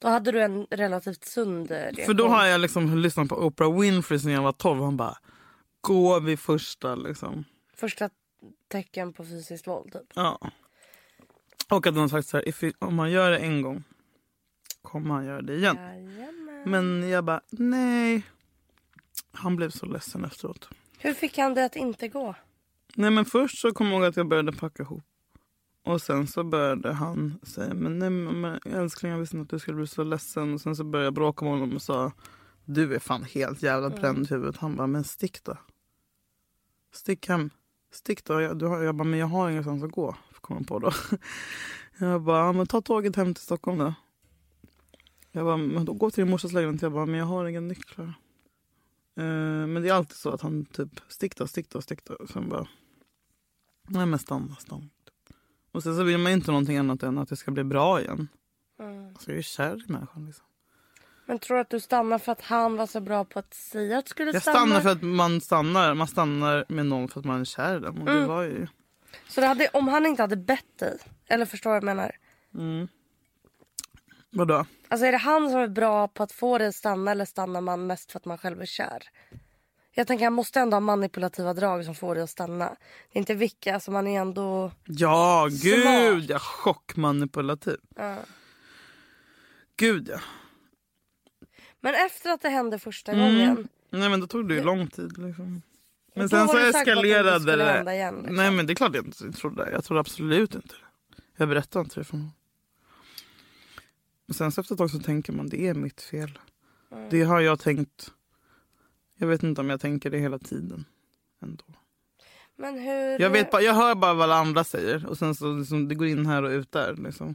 Då 0.00 0.08
hade 0.08 0.32
du 0.32 0.42
en 0.42 0.66
relativt 0.70 1.24
sund 1.24 1.70
eh, 1.70 1.74
reaktion. 1.74 2.06
För 2.06 2.14
då 2.14 2.28
har 2.28 2.46
jag 2.46 2.60
liksom 2.60 2.98
lyssnat 2.98 3.28
på 3.28 3.36
Oprah 3.36 3.80
Winfrey 3.80 4.18
sen 4.18 4.32
jag 4.32 4.42
var 4.42 4.52
12 4.52 4.78
och 4.78 4.84
han 4.84 4.96
bara, 4.96 5.18
gå 5.80 6.20
vid 6.20 6.40
första 6.40 6.94
liksom. 6.94 7.44
Första 7.74 8.10
tecken 8.68 9.12
på 9.12 9.24
fysiskt 9.24 9.66
våld 9.66 9.92
typ. 9.92 10.12
Ja. 10.14 10.50
Och 11.70 11.86
att 11.86 11.94
har 11.94 12.08
sagt 12.08 12.28
så 12.28 12.36
här, 12.36 12.64
it, 12.64 12.76
om 12.78 12.94
man 12.94 13.10
gör 13.10 13.30
det 13.30 13.38
en 13.38 13.62
gång 13.62 13.84
kommer 14.82 15.14
han 15.14 15.24
göra 15.24 15.42
det 15.42 15.54
igen. 15.54 15.76
Jajamän. 15.76 16.62
Men 16.66 17.08
jag 17.08 17.24
bara, 17.24 17.40
nej. 17.50 18.22
Han 19.32 19.56
blev 19.56 19.70
så 19.70 19.86
ledsen 19.86 20.24
efteråt. 20.24 20.68
Hur 20.98 21.14
fick 21.14 21.38
han 21.38 21.54
det 21.54 21.64
att 21.64 21.76
inte 21.76 22.08
gå? 22.08 22.34
Nej 22.94 23.10
men 23.10 23.24
först 23.24 23.58
så 23.58 23.72
kom 23.72 23.86
jag 23.86 23.94
ihåg 23.94 24.04
att 24.04 24.16
jag 24.16 24.28
började 24.28 24.52
packa 24.52 24.82
ihop. 24.82 25.04
Och 25.84 26.02
sen 26.02 26.26
så 26.26 26.44
började 26.44 26.92
han 26.92 27.38
säga, 27.42 27.74
men 27.74 27.98
nej 27.98 28.10
men 28.10 28.60
älskling 28.64 29.12
jag 29.12 29.18
visste 29.18 29.36
inte 29.36 29.42
att 29.46 29.50
du 29.50 29.58
skulle 29.58 29.76
bli 29.76 29.86
så 29.86 30.04
ledsen. 30.04 30.54
Och 30.54 30.60
sen 30.60 30.76
så 30.76 30.84
började 30.84 31.06
jag 31.06 31.14
bråka 31.14 31.44
med 31.44 31.54
honom 31.54 31.74
och 31.76 31.82
sa, 31.82 32.12
du 32.64 32.94
är 32.94 32.98
fan 32.98 33.24
helt 33.24 33.62
jävla 33.62 33.90
bränd 33.90 34.24
i 34.26 34.28
huvudet. 34.28 34.56
Han 34.56 34.76
bara, 34.76 34.86
men 34.86 35.04
stick 35.04 35.44
då. 35.44 35.56
Stick 36.92 37.28
hem. 37.28 37.50
Stick 37.92 38.24
då. 38.24 38.40
Jag, 38.40 38.58
du 38.58 38.66
har, 38.66 38.82
jag 38.82 38.94
bara, 38.94 39.04
men 39.04 39.18
jag 39.18 39.26
har 39.26 39.50
ingenstans 39.50 39.82
att 39.82 39.90
gå. 39.90 40.16
Kom 40.40 40.56
jag 40.56 40.66
på 40.66 40.78
då. 40.78 40.92
Jag 41.98 42.22
bara, 42.22 42.52
men 42.52 42.66
ta 42.66 42.80
tåget 42.80 43.16
hem 43.16 43.34
till 43.34 43.44
Stockholm 43.44 43.78
då. 43.78 43.94
Jag 45.32 45.44
bara, 45.44 45.56
men 45.56 45.84
då 45.84 45.92
gå 45.92 46.10
till 46.10 46.24
din 46.24 46.30
morsas 46.30 46.52
lägenhet. 46.52 46.82
Jag 46.82 46.92
bara, 46.92 47.06
men 47.06 47.20
jag 47.20 47.26
har 47.26 47.46
inga 47.46 47.60
nycklar. 47.60 48.14
Eh, 49.16 49.66
men 49.66 49.82
det 49.82 49.88
är 49.88 49.92
alltid 49.92 50.16
så 50.16 50.30
att 50.30 50.40
han 50.40 50.64
typ, 50.64 51.00
stick 51.08 51.36
då, 51.36 51.46
stick 51.46 51.70
då, 51.70 51.80
stick 51.82 52.04
då. 52.04 52.26
Sen 52.32 52.48
bara, 52.48 52.68
nej 53.88 54.06
men 54.06 54.18
stanna, 54.18 54.56
stanna. 54.56 54.88
Och 55.72 55.82
sen 55.82 55.96
så 55.96 56.02
vill 56.02 56.18
man 56.18 56.32
inte 56.32 56.50
någonting 56.50 56.76
annat 56.76 57.02
än 57.02 57.18
att 57.18 57.28
det 57.28 57.36
ska 57.36 57.50
bli 57.50 57.64
bra 57.64 58.00
igen. 58.00 58.28
Mm. 58.80 59.08
Alltså 59.08 59.30
jag 59.30 59.38
är 59.38 59.42
kär 59.42 59.84
i 59.88 59.92
människan 59.92 60.26
liksom. 60.26 60.44
Men 61.26 61.38
tror 61.38 61.54
du 61.56 61.60
att 61.60 61.70
du 61.70 61.80
stannar 61.80 62.18
för 62.18 62.32
att 62.32 62.40
han 62.42 62.76
var 62.76 62.86
så 62.86 63.00
bra 63.00 63.24
på 63.24 63.38
att 63.38 63.54
säga 63.54 63.98
att 63.98 64.04
du 64.04 64.08
skulle 64.10 64.30
Jag 64.32 64.42
stanna? 64.42 64.58
stannar 64.58 64.80
för 64.80 64.90
att 64.90 65.02
man 65.02 65.40
stannar, 65.40 65.94
man 65.94 66.06
stannar 66.08 66.64
med 66.68 66.86
någon 66.86 67.08
för 67.08 67.20
att 67.20 67.26
man 67.26 67.40
är 67.40 67.44
kär 67.44 67.76
i 67.76 67.80
den. 67.80 67.98
Och 67.98 68.04
det 68.06 68.12
Mm. 68.12 68.28
var 68.28 68.42
ju... 68.42 68.66
Så 69.28 69.40
det 69.40 69.46
hade, 69.46 69.68
om 69.72 69.88
han 69.88 70.06
inte 70.06 70.22
hade 70.22 70.36
bett 70.36 70.78
dig, 70.78 70.98
eller 71.26 71.46
förstår 71.46 71.70
vad 71.70 71.76
jag 71.76 71.84
menar? 71.84 72.12
Vadå? 74.30 74.66
Alltså 74.88 75.06
är 75.06 75.12
det 75.12 75.18
han 75.18 75.50
som 75.50 75.60
är 75.60 75.68
bra 75.68 76.08
på 76.08 76.22
att 76.22 76.32
få 76.32 76.58
dig 76.58 76.66
att 76.68 76.74
stanna 76.74 77.10
eller 77.10 77.24
stannar 77.24 77.60
man 77.60 77.86
mest 77.86 78.12
för 78.12 78.18
att 78.18 78.24
man 78.24 78.38
själv 78.38 78.60
är 78.62 78.66
kär? 78.66 79.02
Jag 79.92 80.06
tänker 80.06 80.24
han 80.24 80.32
måste 80.32 80.60
ändå 80.60 80.74
ha 80.74 80.80
manipulativa 80.80 81.54
drag 81.54 81.84
som 81.84 81.94
får 81.94 82.14
dig 82.14 82.24
att 82.24 82.30
stanna. 82.30 82.64
Det 83.12 83.18
är 83.18 83.20
inte 83.20 83.34
vilka, 83.34 83.74
alltså 83.74 83.90
man 83.90 84.06
är 84.06 84.20
ändå... 84.20 84.72
Ja, 84.84 85.48
gud 85.62 85.82
Smart. 85.82 86.24
ja. 86.30 86.38
Chockmanipulativ. 86.38 87.76
Ja. 87.96 88.16
Gud 89.76 90.08
ja. 90.12 90.20
Men 91.80 91.94
efter 91.94 92.30
att 92.30 92.40
det 92.42 92.48
hände 92.48 92.78
första 92.78 93.12
Mm. 93.12 93.24
gången. 93.24 93.68
Nej 93.90 94.08
men 94.08 94.20
då 94.20 94.26
tog 94.26 94.48
det 94.48 94.54
ju 94.54 94.62
lång 94.62 94.86
tid 94.86 95.18
liksom. 95.18 95.62
Men 96.14 96.28
sen 96.28 96.48
så 96.48 96.56
det 96.56 96.68
eskalerade 96.68 97.40
skulle 97.40 97.56
det. 97.64 97.72
hända 97.72 97.94
igen, 97.94 98.14
liksom. 98.16 98.36
Nej 98.36 98.50
men 98.50 98.66
det 98.66 98.72
är 98.72 98.74
klart 98.74 98.94
jag 98.94 99.06
inte 99.06 99.32
trodde. 99.32 99.70
Jag 99.70 99.84
trodde 99.84 100.00
absolut 100.00 100.54
inte 100.54 100.68
det. 100.68 101.14
Jag 101.36 101.48
berättade 101.48 101.82
inte 101.84 102.00
det 102.00 102.04
för 102.04 102.16
någon. 102.16 102.30
Och 104.28 104.34
sen 104.36 104.52
så 104.52 104.60
efter 104.60 104.74
ett 104.74 104.78
tag 104.78 104.90
så 104.90 104.98
tänker 104.98 105.32
man 105.32 105.48
det 105.48 105.66
är 105.68 105.74
mitt 105.74 106.00
fel. 106.02 106.38
Mm. 106.92 107.08
Det 107.10 107.22
har 107.22 107.40
jag 107.40 107.60
tänkt. 107.60 108.12
Jag 109.20 109.26
vet 109.26 109.42
inte 109.42 109.60
om 109.60 109.70
jag 109.70 109.80
tänker 109.80 110.10
det 110.10 110.18
hela 110.18 110.38
tiden. 110.38 110.84
Ändå. 111.42 111.64
Men 112.56 112.78
hur... 112.78 113.20
Jag, 113.20 113.30
vet 113.30 113.50
bara, 113.50 113.62
jag 113.62 113.74
hör 113.74 113.94
bara 113.94 114.14
vad 114.14 114.24
alla 114.24 114.36
andra 114.36 114.64
säger 114.64 115.06
och 115.06 115.18
sen 115.18 115.34
så 115.34 115.52
liksom, 115.52 115.88
det 115.88 115.94
går 115.94 116.06
in 116.06 116.26
här 116.26 116.42
och 116.42 116.50
ut 116.50 116.72
där. 116.72 116.94
Liksom. 116.94 117.34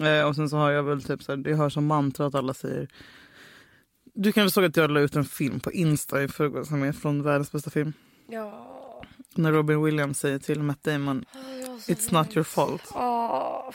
Eh, 0.00 0.28
och 0.28 0.34
sen 0.34 0.48
så 0.48 0.56
har 0.56 0.70
jag 0.70 0.82
väl 0.82 1.02
typ 1.02 1.22
så 1.22 1.32
här, 1.32 1.36
det 1.36 1.54
hörs 1.54 1.74
som 1.74 1.86
mantra 1.86 2.26
att 2.26 2.34
alla 2.34 2.54
säger 2.54 2.88
du 4.14 4.32
kanske 4.32 4.54
såg 4.54 4.64
att 4.64 4.76
jag 4.76 4.90
la 4.90 5.00
ut 5.00 5.16
en 5.16 5.24
film 5.24 5.60
på 5.60 5.72
Insta 5.72 6.22
i 6.22 6.28
förrgår 6.28 6.64
som 6.64 6.82
är 6.82 6.92
från 6.92 7.22
världens 7.22 7.52
bästa 7.52 7.70
film. 7.70 7.92
Ja. 8.28 9.02
När 9.34 9.52
Robin 9.52 9.82
Williams 9.82 10.18
säger 10.18 10.38
till 10.38 10.62
Matt 10.62 10.82
Damon 10.82 11.24
It's 11.86 12.14
not 12.14 12.36
your 12.36 12.44
fault. 12.44 12.92
Åh, 12.94 13.70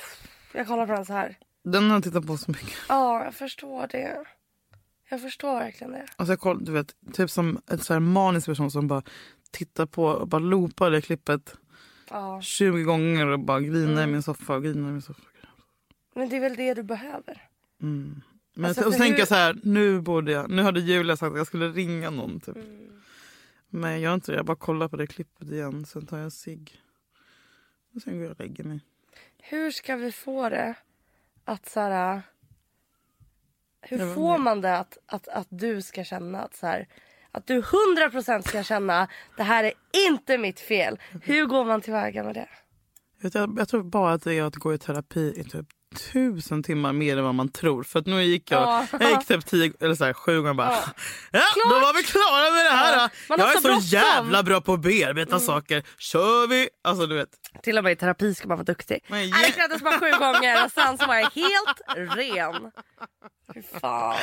jag 0.54 0.68
kollar 0.68 0.88
på 0.88 0.94
den 0.94 1.06
så 1.06 1.14
här. 1.14 1.38
Den 1.64 1.90
har 1.90 1.94
jag 1.94 2.04
tittat 2.04 2.28
på 2.28 2.38
så 2.38 2.52
mycket. 2.52 2.78
Ja, 2.90 3.24
jag 3.24 3.34
förstår 3.34 3.88
det. 3.88 4.24
Jag 5.10 5.22
förstår 5.22 5.60
verkligen 5.60 5.92
det. 5.94 6.06
Alltså 6.16 6.32
jag 6.32 6.40
koll, 6.40 6.66
du 6.66 6.72
vet, 6.72 6.96
typ 7.14 7.30
som 7.30 7.62
en 7.68 7.80
så 7.80 7.94
här 7.94 8.00
manisk 8.00 8.48
person 8.48 8.72
som 8.72 8.88
bara 8.88 9.02
tittar 9.52 9.86
på 9.86 10.06
och 10.06 10.28
bara 10.28 10.40
loopar 10.40 10.92
det 10.92 11.02
klippet 11.02 11.56
Ja. 12.10 12.42
20 12.42 12.84
gånger 12.84 13.28
och 13.28 13.40
bara 13.40 13.60
grinar 13.62 14.04
i 14.04 14.08
min 14.08 14.24
soffa 14.24 14.56
och 14.56 14.64
grinar 14.64 14.90
i 14.90 14.92
min 14.92 15.02
soffa. 15.02 15.22
Men 16.16 16.30
det 16.30 16.36
är 16.36 16.40
väl 16.40 16.56
det 16.56 16.74
du 16.74 16.84
behöver? 16.84 17.42
Men 17.78 18.66
Alltså, 18.66 18.86
och 18.86 18.94
så 18.94 19.00
tänker 19.00 19.12
hur- 19.14 19.20
jag 19.20 19.28
så 19.28 19.36
här, 19.36 19.60
nu 19.64 20.02
borde 20.02 20.32
jag, 20.32 20.50
nu 20.50 20.62
hade 20.62 20.80
Julia 20.80 21.18
sagt 21.18 21.32
att 21.32 21.38
jag 21.38 21.48
skulle 21.48 21.68
ringa 21.70 22.10
någon 22.10 22.40
typ. 22.40 22.56
Mm. 22.56 23.02
Men 23.70 23.92
jag 23.92 24.00
gör 24.00 24.14
inte 24.14 24.32
det, 24.32 24.36
jag 24.36 24.46
bara 24.46 24.58
kollar 24.58 24.88
på 24.88 24.96
det 24.96 25.08
klippet 25.08 25.50
igen, 25.52 25.86
sen 25.86 26.06
tar 26.06 26.18
jag 26.18 26.24
en 26.24 26.32
cigg. 26.32 26.82
Och 27.96 28.02
sen 28.02 28.14
går 28.14 28.24
jag 28.24 28.32
och 28.32 28.40
lägger 28.40 28.64
mig. 28.64 28.80
Hur 29.38 29.72
ska 29.72 29.96
vi 29.96 30.12
få 30.12 30.50
det 30.50 30.76
att 31.46 31.70
så 31.70 31.80
här... 31.80 32.22
Hur 33.84 33.98
Jag 34.00 34.16
får 34.16 34.38
man 34.38 34.62
det 34.62 34.78
att, 34.78 34.98
att, 35.06 35.28
att 35.28 35.48
du 35.50 35.82
ska 35.82 36.04
känna 36.04 36.42
att 36.42 36.56
så 36.56 36.68
här... 36.68 36.88
Att 37.32 37.48
du 37.48 37.62
100% 37.62 38.42
ska 38.48 38.64
känna 38.64 39.08
det 39.38 39.44
här 39.44 39.64
är 39.64 39.74
inte 40.08 40.38
mitt 40.38 40.60
fel. 40.60 41.00
Hur 41.22 41.46
går 41.46 41.66
man 41.66 41.82
tillväga 41.82 42.24
med 42.24 42.36
det? 42.36 42.50
Jag, 43.22 43.36
jag, 43.36 43.56
jag 43.60 43.70
tror 43.70 43.84
bara 43.84 44.14
att 44.14 44.24
det 44.24 44.34
är 44.34 44.44
att 44.44 44.56
gå 44.56 44.74
i 44.74 44.78
terapi 44.78 45.34
i 45.38 45.44
typ 45.44 45.66
tusen 46.14 46.64
timmar 46.64 46.94
mer 46.94 47.18
än 47.18 47.24
vad 47.24 47.36
man 47.36 47.50
tror. 47.50 47.84
För 47.84 48.00
att 48.00 48.06
nu 48.06 48.24
gick 48.24 48.52
jag, 48.52 48.62
Ja. 48.62 48.86
jag 49.00 49.10
gick 49.10 49.28
typ 49.28 49.46
tio, 49.46 49.74
eller 49.80 49.96
så 49.96 50.06
här, 50.06 50.14
sju 50.14 50.38
gånger 50.42 50.54
bara. 50.54 50.72
Ja. 50.72 50.80
Ja, 51.32 51.42
då 51.70 51.80
var 51.80 51.94
vi 51.94 52.04
klara 52.04 52.52
med 52.56 52.66
det 52.66 52.78
här. 52.78 52.98
Ja. 52.98 53.10
Jag 53.38 53.52
är 53.52 53.56
så 53.58 53.68
bråttom. 53.68 53.82
jävla 53.84 54.44
bra 54.44 54.62
på 54.62 54.74
att 54.74 54.80
bearbeta 54.82 55.40
saker. 55.40 55.84
Kör 55.98 56.48
vi! 56.48 56.70
Alltså 56.84 57.06
du 57.08 57.16
vet. 57.16 57.30
Till 57.64 57.78
och 57.78 57.84
med 57.84 57.94
i 57.94 57.96
terapi 57.96 58.36
ska 58.36 58.48
man 58.48 58.58
vara 58.58 58.66
duktig. 58.66 59.06
Men 59.08 59.30
Nej, 59.30 59.44
Det 59.46 59.52
krävdes 59.52 59.82
bara 59.82 60.00
sju 60.00 60.12
gånger 60.20 60.66
och 60.66 60.72
sen 60.72 60.98
så 60.98 61.06
var 61.06 61.16
jag 61.16 61.30
helt 61.36 61.82
ren. 62.18 62.72
Fan. 63.82 64.16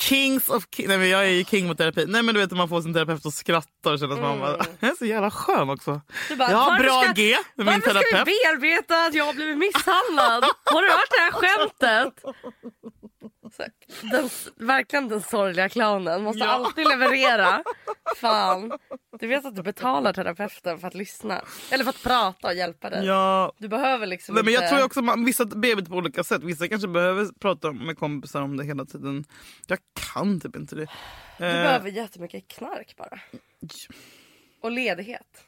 Kings 0.00 0.48
of 0.48 0.64
king. 0.76 0.88
Nej, 0.88 0.98
men 0.98 1.08
jag 1.08 1.24
är 1.24 1.30
ju 1.30 1.44
king 1.44 1.66
mot 1.66 1.78
terapi. 1.78 2.06
Nej 2.08 2.22
men 2.22 2.34
du 2.34 2.40
vet 2.40 2.50
när 2.50 2.58
man 2.58 2.68
får 2.68 2.82
sin 2.82 2.94
terapeut 2.94 3.24
och 3.26 3.32
skrattar 3.34 3.92
och 3.92 3.98
känner 3.98 4.14
att 4.14 4.20
man 4.20 4.38
bara, 4.40 4.56
jag 4.80 4.90
är 4.90 4.94
så 4.94 5.04
jävla 5.06 5.30
skön 5.30 5.70
också. 5.70 5.90
Mm. 5.90 6.02
Du 6.28 6.36
bara, 6.36 6.50
jag 6.50 6.58
har 6.58 6.78
bra 6.78 7.02
ska- 7.02 7.12
G 7.12 7.36
med 7.54 7.66
min 7.66 7.66
Varför 7.66 7.80
ska 7.80 7.92
terapeut. 8.00 8.28
vi 8.28 8.32
bearbeta 8.44 9.04
att 9.06 9.14
jag 9.14 9.24
har 9.24 9.32
blivit 9.34 9.58
misshandlad? 9.58 10.44
Har 10.64 10.82
du 10.82 10.88
hört 10.90 11.10
det 11.10 11.20
här 11.20 11.32
skämtet? 11.32 12.22
Så, 13.56 13.62
den, 14.12 14.30
verkligen 14.68 15.08
den 15.08 15.22
sorgliga 15.22 15.68
clownen. 15.68 16.22
Måste 16.22 16.38
Ja. 16.44 16.46
alltid 16.50 16.88
leverera. 16.88 17.62
Fan. 18.16 18.72
Du 19.22 19.28
vet 19.28 19.44
att 19.44 19.56
du 19.56 19.62
betalar 19.62 20.12
terapeuten 20.12 20.78
för 20.78 20.88
att 20.88 20.94
lyssna. 20.94 21.42
Eller 21.70 21.84
för 21.84 21.90
att 21.90 22.02
prata 22.02 22.48
och 22.48 22.54
hjälpa 22.54 22.90
dig. 22.90 23.06
Ja, 23.06 23.52
Du 23.58 23.68
behöver 23.68 24.06
liksom 24.06 24.34
Nej, 24.34 24.44
men 24.44 24.52
inte... 24.52 24.64
jag 24.64 24.72
tror 24.72 24.84
också 24.84 25.00
att 25.00 25.04
man, 25.04 25.24
vissa 25.24 25.44
bearbetar 25.44 25.90
på 25.90 25.96
olika 25.96 26.24
sätt. 26.24 26.42
Vissa 26.44 26.68
kanske 26.68 26.88
behöver 26.88 27.28
prata 27.40 27.72
med 27.72 27.98
kompisar 27.98 28.42
om 28.42 28.56
det 28.56 28.64
hela 28.64 28.84
tiden. 28.84 29.24
Jag 29.66 29.78
kan 30.12 30.40
typ 30.40 30.56
inte 30.56 30.74
det. 30.74 30.86
Du 31.38 31.44
Eh, 31.44 31.52
behöver 31.52 31.90
jättemycket 31.90 32.48
knark 32.48 32.94
bara. 32.96 33.20
Och 34.62 34.70
ledighet. 34.70 35.44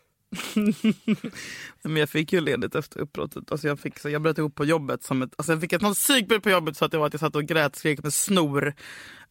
men 1.83 1.97
jag 1.97 2.09
fick 2.09 2.33
ju 2.33 2.41
ledigt 2.41 2.75
efter 2.75 3.01
uppbrottet. 3.01 3.53
Alltså 3.53 3.67
jag, 3.67 3.81
fick, 3.81 3.99
så 3.99 4.11
jag 4.11 4.23
bröt 4.23 4.39
ihop 4.39 4.55
på 4.55 4.65
jobbet. 4.65 5.03
Som 5.03 5.23
ett, 5.23 5.31
alltså 5.37 5.53
jag 5.53 5.61
fick 5.61 5.73
ett 5.73 5.95
psykbryt 5.95 6.43
på 6.43 6.51
jobbet 6.51 6.77
så 6.77 6.85
att, 6.85 6.91
det 6.91 6.99
var 6.99 7.07
att 7.07 7.13
jag 7.13 7.21
satt 7.21 7.37
och 7.37 7.45
grät 7.45 7.77
skrek 7.77 8.03
med 8.03 8.15
snor. 8.15 8.75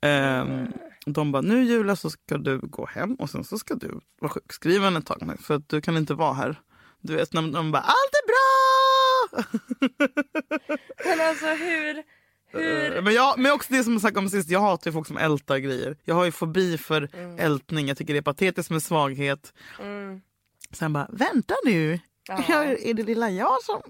Ehm, 0.01 0.67
de 1.05 1.31
bara, 1.31 1.41
nu 1.41 1.63
Julia 1.63 1.95
så 1.95 2.09
ska 2.09 2.37
du 2.37 2.59
gå 2.59 2.85
hem 2.85 3.15
och 3.15 3.29
sen 3.29 3.43
så 3.43 3.57
ska 3.59 3.75
du 3.75 3.99
vara 4.21 4.31
sjukskriven 4.31 4.95
ett 4.95 5.05
tag. 5.05 5.37
För 5.41 5.55
att 5.55 5.69
du 5.69 5.81
kan 5.81 5.97
inte 5.97 6.13
vara 6.13 6.33
här. 6.33 6.61
Du 7.01 7.15
vet 7.15 7.33
när 7.33 7.41
de 7.41 7.71
bara, 7.71 7.81
allt 7.81 8.13
är 8.13 8.27
bra! 8.27 9.43
Men 11.05 11.27
alltså 11.27 11.45
hur... 11.45 12.03
hur... 12.47 12.97
Eh, 12.97 13.03
Men, 13.03 13.13
jag, 13.13 13.39
men 13.39 13.51
också 13.51 13.73
det 13.73 13.83
som 13.83 13.93
jag 13.93 14.01
snackade 14.01 14.19
om 14.19 14.29
sist, 14.29 14.49
jag 14.49 14.59
hatar 14.59 14.91
ju 14.91 14.93
folk 14.93 15.07
som 15.07 15.17
ältar 15.17 15.57
grejer. 15.57 15.97
Jag 16.03 16.15
har 16.15 16.25
ju 16.25 16.31
fobi 16.31 16.77
för 16.77 17.09
ältning, 17.37 17.87
jag 17.87 17.97
tycker 17.97 18.13
det 18.13 18.19
är 18.19 18.21
patetiskt 18.21 18.69
med 18.71 18.83
svaghet. 18.83 19.53
Mm. 19.79 20.21
Sen 20.71 20.93
bara, 20.93 21.07
vänta 21.11 21.53
nu, 21.65 21.99
Ja. 22.27 22.63
är 22.63 22.93
det 22.93 23.03
lilla 23.03 23.29
jag 23.29 23.61
som... 23.63 23.81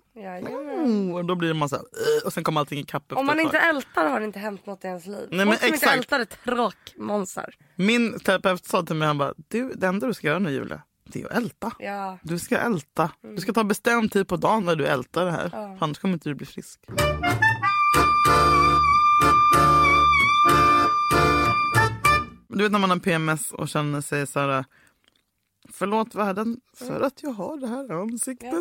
Och 1.13 1.25
då 1.25 1.35
blir 1.35 1.47
det 1.49 1.53
massa, 1.53 1.75
"Ugh", 1.77 2.25
och 2.25 2.33
sen 2.33 2.43
kommer 2.43 2.59
allting 2.59 2.79
ikapp 2.79 3.03
efter 3.03 3.17
Om 3.17 3.25
man 3.25 3.39
inte 3.39 3.57
ältar 3.57 4.09
har 4.09 4.19
det 4.19 4.25
inte 4.25 4.39
hänt 4.39 4.65
något 4.65 4.83
i 4.83 4.87
ens 4.87 5.05
liv. 5.05 5.27
Nej, 5.31 5.45
men 5.45 5.47
Folk 5.47 5.59
som 5.59 5.65
inte 5.67 5.75
exakt. 5.77 5.97
ältar 5.97 6.19
är 6.19 6.25
tråkmånsar. 6.25 7.55
Min 7.75 8.19
terapeut 8.19 8.65
sa 8.65 8.83
till 8.83 8.95
mig, 8.95 9.07
han 9.07 9.17
bara, 9.17 9.33
du, 9.47 9.73
det 9.75 9.87
enda 9.87 10.07
du 10.07 10.13
ska 10.13 10.27
göra 10.27 10.39
nu 10.39 10.51
Julia, 10.51 10.81
det 11.05 11.21
är 11.21 11.25
att 11.25 11.31
älta. 11.37 11.71
Ja. 11.79 12.17
Du 12.23 12.39
ska 12.39 12.57
älta. 12.57 13.11
Du 13.35 13.37
ska 13.41 13.53
ta 13.53 13.63
bestämd 13.63 14.11
tid 14.11 14.27
på 14.27 14.35
dagen 14.35 14.65
när 14.65 14.75
du 14.75 14.85
ältar 14.87 15.25
det 15.25 15.31
här. 15.31 15.49
Ja. 15.53 15.77
Annars 15.81 15.99
kommer 15.99 16.13
inte 16.13 16.29
du 16.29 16.35
bli 16.35 16.45
frisk. 16.45 16.79
Du 22.47 22.63
vet 22.63 22.71
när 22.71 22.79
man 22.79 22.89
har 22.89 22.97
PMS 22.97 23.51
och 23.51 23.69
känner 23.69 24.01
sig 24.01 24.27
så 24.27 24.39
här... 24.39 24.65
Förlåt 25.73 26.15
världen 26.15 26.57
för 26.77 27.01
att 27.01 27.23
jag 27.23 27.29
har 27.31 27.57
det 27.57 27.67
här 27.67 28.01
ansiktet. 28.01 28.53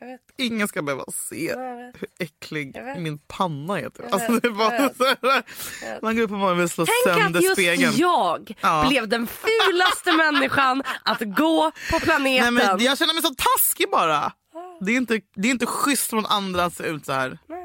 Vet. 0.00 0.20
Ingen 0.36 0.68
ska 0.68 0.82
behöva 0.82 1.04
se 1.12 1.54
hur 1.98 2.08
äcklig 2.18 2.76
min 2.98 3.18
panna 3.18 3.80
är. 3.80 3.90
Typ. 3.90 4.12
Alltså, 4.14 4.32
det 4.32 4.48
är 4.48 4.52
bara 4.52 4.94
så 4.94 5.04
här, 5.04 6.02
man 6.02 6.16
går 6.16 6.22
upp 6.22 6.30
och 6.30 6.36
man 6.38 6.58
vill 6.58 6.68
slå 6.68 6.86
Tänk 6.86 7.16
sönder 7.16 7.38
att 7.38 7.44
just 7.44 7.56
spegeln. 7.56 7.92
jag 7.96 8.54
Ja. 8.60 8.86
blev 8.88 9.08
den 9.08 9.26
fulaste 9.26 10.12
människan 10.12 10.82
att 11.04 11.20
gå 11.20 11.70
på 11.70 11.92
Nej, 11.92 12.00
planeten. 12.00 12.54
men 12.54 12.78
jag 12.84 12.98
känner 12.98 13.14
mig 13.14 13.22
så 13.22 13.34
taskig 13.34 13.90
bara. 13.90 14.32
Det 14.80 14.92
är 14.92 14.96
inte, 14.96 15.20
det 15.34 15.48
är 15.48 15.52
inte 15.52 15.66
schysst 15.66 16.10
från 16.10 16.26
andra 16.26 16.64
att 16.64 16.74
se 16.74 16.84
ut 16.84 17.06
så 17.06 17.12
här. 17.12 17.38
Nej. 17.48 17.59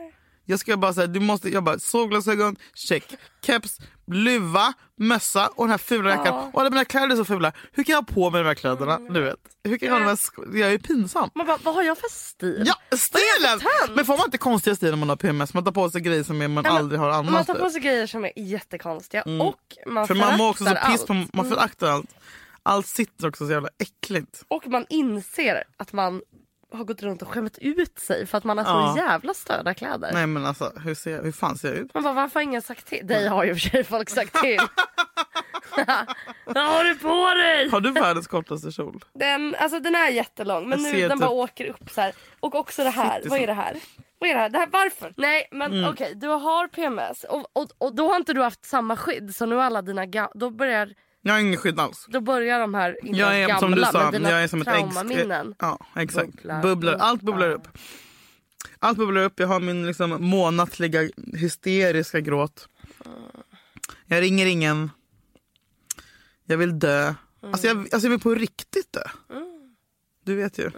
Jag 0.45 0.59
ska 0.59 0.77
bara 0.77 0.93
säga, 0.93 1.07
du 1.07 1.19
måste 1.19 1.49
jobba 1.49 1.79
solglasögon, 1.79 2.55
check, 2.73 3.13
keps, 3.45 3.77
luva, 4.07 4.73
mössa 4.97 5.47
och 5.47 5.63
den 5.65 5.71
här 5.71 5.77
fula 5.77 6.09
jackan. 6.09 6.25
Ja. 6.35 6.49
Och 6.53 6.61
alla 6.61 6.69
mina 6.69 6.85
kläder 6.85 7.09
är 7.11 7.15
så 7.15 7.25
fula. 7.25 7.51
Hur 7.71 7.83
kan 7.83 7.93
jag 7.93 8.01
ha 8.01 8.05
på 8.13 8.29
mig 8.29 8.41
de 8.43 8.47
här 8.47 8.55
kläderna? 8.55 8.99
Du 8.99 9.21
vet. 9.21 9.39
Hur 9.63 9.77
kan 9.77 9.87
jag 9.87 9.93
ha 9.95 9.99
de 9.99 10.05
här 10.05 10.15
sko- 10.15 10.45
Jag 10.57 10.73
är 10.73 10.77
pinsam. 10.77 11.29
Man 11.35 11.47
bara, 11.47 11.57
vad 11.63 11.75
har 11.75 11.83
jag 11.83 11.97
för 11.97 12.07
stil? 12.11 12.63
Ja, 12.67 12.97
stilen! 12.97 13.59
Men 13.95 14.05
får 14.05 14.17
man 14.17 14.25
inte 14.25 14.37
konstiga 14.37 14.75
stilar 14.75 14.91
när 14.91 14.97
man 14.97 15.09
har 15.09 15.15
PMS? 15.15 15.53
Man 15.53 15.63
tar 15.63 15.71
på 15.71 15.89
sig 15.89 16.01
grejer 16.01 16.23
som 16.23 16.37
man 16.37 16.53
Nej, 16.53 16.63
men 16.63 16.71
aldrig 16.71 16.99
har 16.99 17.09
annars. 17.09 17.31
Man 17.31 17.45
tar 17.45 17.53
på 17.53 17.63
typ. 17.63 17.71
sig 17.71 17.81
grejer 17.81 18.07
som 18.07 18.25
är 18.25 18.31
jättekonstiga 18.35 19.21
och 19.23 19.91
man 19.93 20.07
För 20.07 20.15
man 20.15 20.37
mår 20.37 20.49
också 20.49 20.65
så 20.65 20.75
piss 20.91 21.05
på, 21.05 21.13
allt. 21.13 21.33
man 21.33 21.49
föraktar 21.49 21.87
allt. 21.87 22.15
Allt 22.63 22.87
sitter 22.87 23.27
också 23.27 23.45
så 23.47 23.51
jävla 23.51 23.69
äckligt. 23.77 24.43
Och 24.47 24.67
man 24.67 24.85
inser 24.89 25.63
att 25.77 25.93
man 25.93 26.21
har 26.75 26.85
gått 26.85 27.01
runt 27.03 27.21
och 27.21 27.27
skämt 27.27 27.57
ut 27.61 27.99
sig 27.99 28.25
för 28.25 28.37
att 28.37 28.43
man 28.43 28.57
har 28.57 28.65
Ja. 28.81 28.93
så 28.93 28.97
jävla 29.01 29.33
störda 29.33 29.73
kläder. 29.73 30.09
Nej 30.13 30.27
men 30.27 30.45
alltså 30.45 30.71
hur, 30.83 30.95
ser, 30.95 31.23
hur 31.23 31.31
fan 31.31 31.57
ser 31.57 31.67
jag 31.67 31.77
ut? 31.77 31.93
Man 31.93 32.03
bara, 32.03 32.13
varför 32.13 32.33
har 32.39 32.41
ingen 32.41 32.61
sagt 32.61 32.87
till? 32.87 33.07
Dig 33.07 33.27
har 33.27 33.43
ju 33.43 33.53
för 33.53 33.59
sig 33.69 33.83
folk 33.83 34.09
sagt 34.09 34.35
till. 34.41 34.59
Vad 36.45 36.57
har 36.57 36.83
du 36.83 36.95
på 36.95 37.33
dig? 37.43 37.69
Har 37.69 37.79
du 37.81 37.91
världens 37.91 38.27
kortaste 38.27 38.71
kjol? 38.71 39.03
Den, 39.13 39.55
alltså, 39.59 39.79
den 39.79 39.95
är 39.95 40.09
jättelång 40.09 40.69
men 40.69 40.83
Jag 40.83 40.93
nu 40.93 41.07
den 41.07 41.19
bara 41.19 41.29
typ- 41.29 41.33
åker 41.33 41.65
upp 41.65 41.89
så 41.89 42.01
här. 42.01 42.13
Och 42.39 42.55
också 42.55 42.83
det 42.83 42.89
här. 42.89 43.15
Sitter 43.15 43.29
Vad 43.29 43.39
är 43.39 43.47
det 43.47 43.53
här? 43.53 43.77
Vad 44.19 44.29
är 44.29 44.33
det 44.33 44.39
här? 44.39 44.49
Det 44.49 44.57
här 44.57 44.67
varför? 44.71 45.13
Nej 45.17 45.47
men 45.51 45.73
Mm. 45.73 45.89
okej 45.89 46.13
du 46.15 46.27
har 46.27 46.67
PMS 46.67 47.23
och, 47.23 47.45
och, 47.53 47.69
och 47.77 47.95
då 47.95 48.09
har 48.09 48.15
inte 48.15 48.33
du 48.33 48.41
haft 48.41 48.65
samma 48.65 48.95
skydd 48.97 49.35
så 49.35 49.45
nu 49.45 49.61
alla 49.61 49.81
dina 49.81 50.05
då 50.35 50.49
börjar, 50.49 50.89
Jag 51.27 51.33
har 51.33 51.39
ingen 51.39 51.57
skydd 51.57 51.79
alls. 51.79 52.05
då 52.09 52.21
börjar 52.21 52.59
de 52.59 52.73
här 52.73 52.97
Jag 53.03 53.39
är 53.39 53.57
som 53.59 53.71
du 53.71 53.75
gamla 53.81 53.91
sa, 53.91 54.03
men 54.03 54.11
dina 54.13 54.31
jag 54.31 54.43
är 54.43 54.47
som 54.47 54.61
ett 54.61 54.67
ägg. 54.67 54.73
traumaminnen. 54.73 55.55
Ja 55.59 55.79
exakt. 55.95 56.31
Bubblar 56.31 56.61
Bubblar, 56.61 56.93
allt 56.93 57.21
bubblar 57.21 57.49
upp. 57.51 57.67
Allt 58.79 58.97
bubblar 58.97 59.21
upp. 59.23 59.39
Jag 59.39 59.47
har 59.47 59.59
min 59.59 59.87
liksom, 59.87 60.09
månatliga 60.19 61.09
hysteriska 61.33 62.19
gråt. 62.19 62.69
Jag 64.05 64.21
ringer 64.21 64.45
ingen. 64.45 64.89
Jag 66.45 66.57
vill 66.57 66.79
dö. 66.79 67.13
Alltså, 67.41 67.67
jag, 67.67 67.77
alltså 67.77 67.97
jag 68.07 68.09
vill 68.09 68.19
på 68.19 68.35
riktigt 68.35 68.93
dö. 68.93 69.03
Du 70.25 70.35
vet 70.35 70.59
ju. 70.59 70.71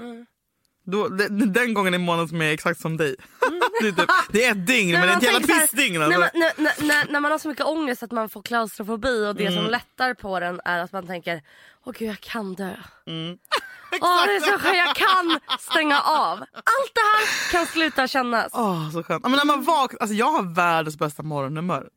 Då, 0.84 1.08
det, 1.08 1.28
det- 1.28 1.46
den 1.46 1.74
gången 1.74 1.94
i 1.94 1.98
månaden 1.98 2.28
som 2.30 2.42
jag 2.42 2.50
är 2.50 2.54
exakt 2.54 2.80
som 2.80 2.98
dig. 2.98 3.10
är 3.42 3.67
typ, 3.82 4.10
det 4.30 4.46
är 4.46 4.52
ett 4.52 4.68
dygn 4.68 4.92
men 4.92 5.02
det 5.02 5.08
är 5.08 5.18
ett 5.18 5.24
man 5.24 5.42
jävla 5.42 5.48
pissdygn. 5.62 6.00
när, 6.00 6.06
Alltså. 6.06 6.20
man, 6.20 6.30
när, 6.34 6.52
när, 6.64 6.88
när, 6.88 7.12
när 7.12 7.20
man 7.20 7.32
har 7.32 7.38
så 7.40 7.48
mycket 7.48 7.66
ångest 7.66 8.04
att 8.04 8.12
man 8.12 8.30
får 8.30 8.42
klaustrofobi 8.42 9.28
och 9.28 9.36
det 9.36 9.46
Mm. 9.48 9.64
som 9.64 9.72
lättar 9.72 10.14
på 10.14 10.40
den 10.40 10.62
är 10.66 10.80
att 10.80 10.92
man 10.92 11.08
tänker 11.08 11.42
åh 11.84 11.94
gud 11.98 12.10
jag 12.10 12.20
kan 12.20 12.54
dö. 12.56 12.74
Mm. 13.08 13.38
Åh, 14.02 14.26
det 14.26 14.36
är 14.36 14.40
så 14.40 14.60
skönt, 14.60 14.76
jag 14.78 14.96
kan 14.96 15.40
stänga 15.60 16.02
av. 16.02 16.40
Allt 16.40 16.92
det 16.94 17.02
här 17.02 17.52
kan 17.52 17.66
sluta 17.66 18.08
kännas. 18.08 18.52
Åh, 18.54 18.92
så 18.92 19.04
skönt. 19.04 19.24
Men 19.24 19.32
när 19.32 19.46
man 19.46 19.64
vaknar, 19.64 20.00
alltså 20.02 20.16
jag 20.16 20.32
har 20.32 20.54
världens 20.56 20.98
bästa 20.98 21.24
morgonhumör. 21.24 21.90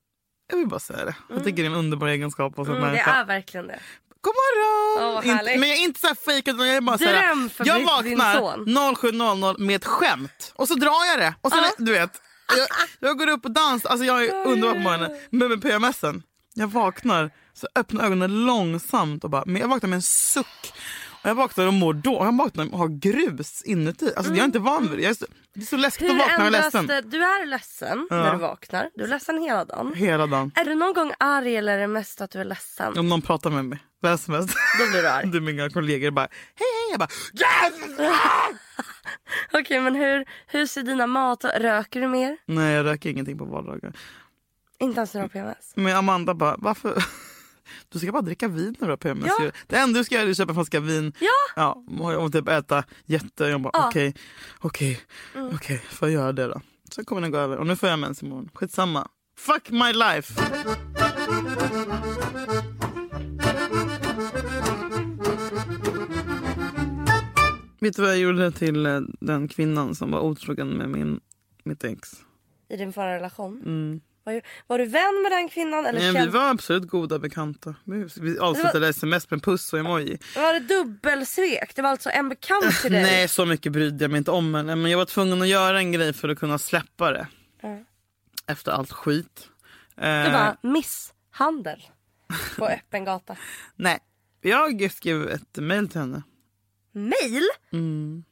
Jag 0.50 0.58
vill 0.58 0.68
bara 0.68 0.80
säga 0.80 1.04
det. 1.04 1.14
Jag 1.28 1.44
tycker 1.44 1.56
det 1.62 1.66
är 1.68 1.70
en 1.70 1.76
underbar 1.76 2.06
egenskap 2.06 2.58
en 2.58 2.66
Mm, 2.66 2.92
det 2.92 2.98
är 3.00 3.24
verkligen 3.24 3.66
det. 3.66 3.78
God 4.22 4.34
morgon! 4.34 5.14
Vad 5.14 5.24
inte, 5.24 5.58
men 5.58 5.68
jag 5.68 5.78
är 5.78 5.82
inte 5.82 6.00
så 6.00 6.06
här 6.06 6.38
utan 6.38 6.66
jag 6.66 6.76
är 6.76 6.80
bara 6.80 6.98
så 6.98 7.04
här, 7.04 7.50
Jag 7.64 7.84
vaknar 7.84 8.34
son. 8.34 8.64
07.00 8.68 9.58
med 9.58 9.76
ett 9.76 9.84
skämt 9.84 10.52
och 10.54 10.68
så 10.68 10.74
drar 10.74 11.04
jag 11.10 11.18
det. 11.18 11.34
Och 11.40 11.50
sen, 11.52 11.60
Ja. 11.64 11.70
du 11.78 11.92
vet, 11.92 12.10
jag, 12.56 12.68
jag 13.08 13.18
går 13.18 13.26
upp 13.28 13.44
och 13.44 13.50
dansar, 13.50 13.88
alltså 13.90 14.04
jag 14.06 14.24
är 14.24 14.46
underbar 14.46 14.74
på 14.74 14.80
morgonen. 14.80 15.16
Men 15.30 15.48
med 15.48 15.62
PMSen, 15.62 16.22
jag 16.54 16.66
vaknar 16.66 17.30
så 17.54 17.68
öppnar 17.74 18.04
ögonen 18.04 18.44
långsamt 18.46 19.24
och 19.24 19.30
bara, 19.30 19.42
men 19.46 19.60
jag 19.62 19.68
vaknar 19.68 19.88
med 19.88 19.96
en 19.96 20.02
suck. 20.02 20.72
Och 21.22 21.28
jag 21.30 21.34
vaknar 21.34 21.66
och 21.66 21.74
mår 21.74 21.94
då. 21.94 22.12
Jag 22.12 22.36
vaknar 22.38 22.72
och 22.72 22.78
har 22.78 22.88
grus 22.88 23.62
inuti. 23.62 24.12
Alltså 24.16 24.32
jag 24.32 24.40
är 24.40 24.44
inte 24.44 24.58
van 24.58 24.88
vid 24.90 24.98
det. 24.98 25.02
Jag 25.02 25.10
är 25.10 25.26
det 25.54 25.60
är 25.60 25.64
så 25.64 25.76
läskigt 25.76 26.08
Hur 26.10 26.20
att 26.20 26.28
vakna 26.28 26.44
och 26.44 26.50
ledsen. 26.50 26.86
det? 26.86 27.00
Du 27.00 27.24
är 27.24 27.46
ledsen 27.46 28.06
Ja. 28.10 28.16
när 28.16 28.32
du 28.32 28.38
vaknar. 28.38 28.90
Du 28.94 29.04
är 29.04 29.08
ledsen 29.08 29.42
hela 29.42 29.64
dagen. 29.64 29.94
Hela 29.94 30.26
dagen. 30.26 30.52
Är 30.54 30.64
du 30.64 30.74
någon 30.74 30.92
gång 30.94 31.12
arg 31.18 31.56
eller 31.56 31.74
är 31.74 31.80
det 31.80 31.86
mest 31.86 32.20
att 32.20 32.30
du 32.30 32.40
är 32.40 32.44
ledsen? 32.44 32.98
Om 32.98 33.08
någon 33.08 33.22
pratar 33.22 33.50
med 33.50 33.64
mig, 33.64 33.78
vem 34.02 34.18
som 34.18 34.34
helst. 34.34 34.56
Då 34.78 34.90
blir 34.90 35.02
du 35.02 35.08
arg. 35.08 35.26
Du 35.32 35.40
mina 35.40 35.70
kollegor 35.70 36.10
bara 36.10 36.28
hej 36.30 36.68
hej. 36.78 36.90
Jag 36.90 36.98
bara 36.98 37.08
yes! 37.34 38.10
Okej 39.52 39.80
men 39.80 39.94
hur, 39.94 40.24
hur 40.46 40.66
ser 40.66 40.82
dina 40.82 41.06
mat 41.06 41.44
Röker 41.44 42.00
du 42.00 42.08
mer? 42.08 42.36
Nej 42.46 42.72
jag 42.74 42.86
röker 42.86 43.10
ingenting 43.10 43.38
på 43.38 43.44
vardagar. 43.44 43.92
Inte 44.78 44.98
ens 45.00 45.14
när 45.14 45.20
du 45.20 45.24
har 45.24 45.28
PMS? 45.28 45.72
Men 45.74 45.96
Amanda 45.96 46.34
bara 46.34 46.54
varför? 46.58 47.04
Du 47.88 47.98
ska 47.98 48.12
bara 48.12 48.22
dricka 48.22 48.48
vin 48.48 48.76
när 48.78 48.86
du 48.86 48.92
har 48.92 48.96
PMS. 48.96 49.32
Ja. 49.38 49.50
Det 49.66 49.76
enda 49.76 49.98
du 50.00 50.04
ska 50.04 50.14
göra 50.14 50.26
är 50.26 50.30
att 50.30 50.36
köpa 50.36 50.50
en 50.50 50.54
flaska 50.54 50.80
vin 50.80 51.12
Ja! 51.20 51.28
ja, 51.56 51.84
och, 52.00 52.24
och 52.24 52.32
typ 52.32 52.48
äta 52.48 52.84
jätte. 53.04 53.44
Jag 53.44 53.60
bara 53.60 53.86
okej, 53.88 54.14
okej, 54.60 55.00
okej, 55.54 55.82
får 55.90 56.08
jag 56.08 56.14
göra 56.14 56.32
det 56.32 56.46
då? 56.46 56.60
Sen 56.92 57.04
kommer 57.04 57.22
den 57.22 57.30
gå 57.30 57.38
över 57.38 57.56
och 57.56 57.66
nu 57.66 57.76
får 57.76 57.88
jag 57.88 57.98
mens 57.98 58.22
imorgon. 58.22 58.48
Skitsamma. 58.54 59.08
Fuck 59.38 59.70
my 59.70 59.92
life! 59.92 60.34
Vet 67.80 67.96
du 67.96 68.02
vad 68.02 68.10
jag 68.10 68.18
gjorde 68.18 68.50
till 68.52 68.86
eh, 68.86 69.00
den 69.20 69.48
kvinnan 69.48 69.94
som 69.94 70.10
var 70.10 70.20
otrogen 70.20 70.68
med 70.68 70.88
min, 70.88 71.20
mitt 71.64 71.84
ex? 71.84 72.10
I 72.68 72.76
din 72.76 72.92
förra 72.92 73.14
relation? 73.14 73.62
Mm. 73.66 74.00
Var, 74.24 74.42
var 74.66 74.78
du 74.78 74.84
vän 74.86 75.22
med 75.22 75.32
den 75.32 75.48
kvinnan? 75.48 75.86
Eller 75.86 76.12
Nej, 76.12 76.26
vi 76.26 76.30
var 76.30 76.50
absolut 76.50 76.88
goda 76.88 77.18
bekanta. 77.18 77.74
Vi 78.20 78.38
avslutade 78.38 78.88
sms 78.88 79.30
med 79.30 79.42
puss 79.42 79.72
och 79.72 79.78
emoji. 79.78 80.18
var 80.36 80.52
det 80.52 80.60
dubbelsvek? 80.60 81.72
Det 81.76 81.82
var 81.82 81.90
alltså 81.90 82.10
en 82.10 82.28
bekant 82.28 82.80
till 82.82 82.92
dig? 82.92 83.02
Nej, 83.02 83.28
så 83.28 83.46
mycket 83.46 83.72
brydde 83.72 84.04
jag 84.04 84.10
mig 84.10 84.18
inte 84.18 84.30
om 84.30 84.54
henne. 84.54 84.76
Men 84.76 84.90
jag 84.90 84.98
var 84.98 85.04
tvungen 85.04 85.42
att 85.42 85.48
göra 85.48 85.78
en 85.78 85.92
grej 85.92 86.12
för 86.12 86.28
att 86.28 86.38
kunna 86.38 86.58
släppa 86.58 87.12
det. 87.12 87.26
Mm. 87.62 87.84
Efter 88.46 88.72
allt 88.72 88.92
skit. 88.92 89.48
Det 89.94 90.06
Eh, 90.06 90.32
var 90.32 90.56
misshandel 90.62 91.82
på 92.58 92.66
öppen 92.68 93.04
gata. 93.04 93.36
Nej, 93.76 93.98
jag 94.40 94.92
skrev 94.92 95.28
ett 95.30 95.56
mail 95.56 95.88
till 95.88 96.00
henne. 96.00 96.22
Mail? 96.92 97.42
Mm. 97.72 98.24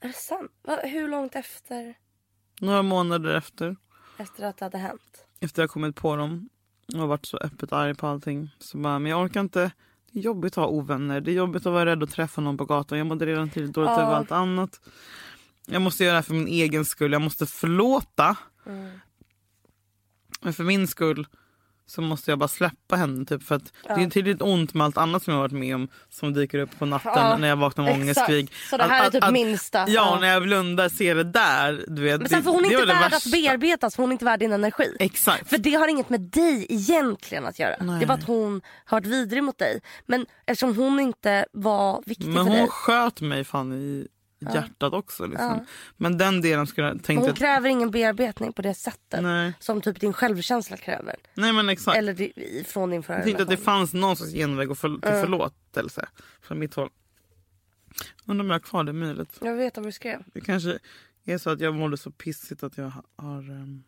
Är 0.00 0.08
det 0.08 0.14
sant? 0.14 0.50
Hur 0.82 1.08
långt 1.08 1.34
efter, 1.36 1.94
Några 2.60 2.82
månader 2.82 3.34
efter. 3.34 3.76
Efter 4.16 4.44
att 4.44 4.56
det 4.56 4.64
hade 4.64 4.78
hänt? 4.78 5.26
Efter 5.40 5.62
jag 5.62 5.70
kommit 5.70 5.96
på 5.96 6.16
dem. 6.16 6.48
Och 6.94 7.08
varit 7.08 7.26
så 7.26 7.36
öppet 7.36 7.72
arg 7.72 7.94
på 7.94 8.06
allting. 8.06 8.50
Så 8.58 8.78
bara, 8.78 8.98
men 8.98 9.10
jag 9.10 9.22
orkar 9.24 9.40
inte. 9.40 9.72
Det 10.12 10.18
är 10.18 10.22
jobbigt 10.22 10.52
att 10.52 10.64
ha 10.64 10.66
ovänner. 10.66 11.20
Det 11.20 11.30
är 11.30 11.34
jobbigt 11.34 11.66
att 11.66 11.72
vara 11.72 11.86
rädd 11.86 12.02
att 12.02 12.10
träffa 12.10 12.40
någon 12.40 12.56
på 12.56 12.64
gatan. 12.64 12.98
Jag 12.98 13.06
mådde 13.06 13.26
redan 13.26 13.50
tidigt 13.50 13.74
dåligt 13.74 13.90
över 13.90 14.12
allt 14.12 14.32
annat. 14.32 14.80
Jag 15.66 15.82
måste 15.82 16.04
göra 16.04 16.12
det 16.12 16.16
här 16.16 16.22
för 16.22 16.34
min 16.34 16.48
egen 16.48 16.84
skull. 16.84 17.12
Jag 17.12 17.22
måste 17.22 17.46
förlåta. 17.46 18.36
Mm. 18.66 18.98
Men 20.40 20.52
för 20.52 20.64
min 20.64 20.86
skull 20.86 21.26
så 21.86 22.02
måste 22.02 22.30
jag 22.30 22.38
bara 22.38 22.48
släppa 22.48 22.96
henne. 22.96 23.24
Typ, 23.24 23.42
för 23.42 23.54
att 23.54 23.72
Det 23.82 24.02
är 24.02 24.10
tydligt 24.10 24.42
ont 24.42 24.74
med 24.74 24.84
allt 24.84 24.96
annat 24.98 25.22
som 25.22 25.30
jag 25.32 25.38
har 25.38 25.44
varit 25.48 25.52
med 25.60 25.74
om 25.74 25.88
som 26.10 26.32
dyker 26.32 26.58
upp 26.58 26.78
på 26.78 26.86
natten 26.86 27.12
Ja, 27.14 27.36
när 27.36 27.48
jag 27.48 27.56
vaknar 27.56 27.84
med 27.84 27.92
exakt. 27.94 28.28
ångestkrig. 28.28 28.52
Så 28.70 28.76
det 28.76 28.84
här 28.84 29.06
är 29.06 29.10
typ 29.10 29.30
minsta. 29.30 29.78
Ja, 29.78 29.84
Ja. 29.88 30.18
när 30.20 30.28
jag 30.28 30.42
blundar 30.42 30.88
ser 30.88 31.14
det 31.14 31.24
där. 31.24 31.84
Du 31.88 32.02
vet, 32.02 32.20
Men 32.20 32.28
sen 32.28 32.42
får 32.42 32.52
hon 32.52 32.62
det 32.62 32.68
inte 32.74 32.86
värd 32.86 33.12
att 33.14 33.26
bearbetas 33.32 33.96
för 33.96 34.02
hon 34.02 34.10
är 34.10 34.12
inte 34.12 34.24
värd 34.24 34.40
din 34.40 34.52
energi. 34.52 34.96
Exakt. 35.00 35.48
För 35.50 35.58
det 35.58 35.74
har 35.74 35.88
inget 35.88 36.10
med 36.10 36.20
dig 36.20 36.66
egentligen 36.68 37.46
att 37.46 37.58
göra. 37.58 37.76
Nej. 37.80 37.98
Det 37.98 38.04
är 38.04 38.06
bara 38.06 38.18
att 38.18 38.24
hon 38.24 38.60
har 38.84 39.00
varit 39.00 39.06
vidrig 39.06 39.42
mot 39.44 39.58
dig. 39.58 39.80
Men 40.06 40.26
eftersom 40.46 40.76
hon 40.76 41.00
inte 41.00 41.46
var 41.52 42.02
viktig 42.06 42.26
Men 42.26 42.34
för 42.34 42.42
hon 42.42 42.52
dig. 42.58 42.68
sköt 42.68 43.20
mig 43.20 43.44
fan 43.44 43.72
i 43.72 44.06
hjärtat 44.54 44.92
också. 44.92 45.26
Liksom. 45.26 45.46
Ja. 45.46 45.64
Men 45.96 46.18
den 46.18 46.40
delen 46.40 46.66
skulle 46.66 46.86
jag 46.86 47.02
tänkte 47.04 47.14
Hon 47.22 47.30
att... 47.30 47.38
kräver 47.38 47.68
ingen 47.68 47.90
bearbetning 47.90 48.52
på 48.52 48.62
det 48.62 48.74
sättet. 48.74 49.22
Nej. 49.22 49.52
Som 49.60 49.80
typ 49.80 50.00
din 50.00 50.12
självkänsla 50.12 50.76
kräver. 50.76 51.16
Nej 51.34 51.52
men 51.52 51.68
exakt. 51.68 51.98
Eller 51.98 52.14
di- 52.14 52.64
från 52.66 52.90
din 52.90 53.02
förra 53.02 53.16
jag 53.16 53.24
tänkte 53.24 53.42
att 53.42 53.48
det 53.48 53.56
fanns 53.56 53.94
någon 53.94 54.16
sorts 54.16 54.32
genväg 54.32 54.70
och 54.70 54.78
för, 54.78 54.88
till 54.88 55.00
förlåtelse 55.20 56.08
från 56.42 56.58
mitt 56.58 56.74
håll. 56.74 56.90
Undrar 58.26 58.44
om 58.44 58.50
jag 58.50 58.54
har 58.54 58.60
kvar 58.60 58.84
det 58.84 58.92
mejlet. 58.92 59.38
Jag 59.40 59.54
vet 59.54 59.76
vad 59.76 59.86
du 59.86 59.92
skrev. 59.92 60.22
Det 60.34 60.40
kanske 60.40 60.78
är 61.24 61.38
så 61.38 61.50
att 61.50 61.60
jag 61.60 61.74
mådde 61.74 61.96
så 61.96 62.10
pissigt 62.10 62.62
att 62.62 62.78
jag 62.78 62.90
ha- 62.90 63.04
har... 63.16 63.50
Um... 63.50 63.84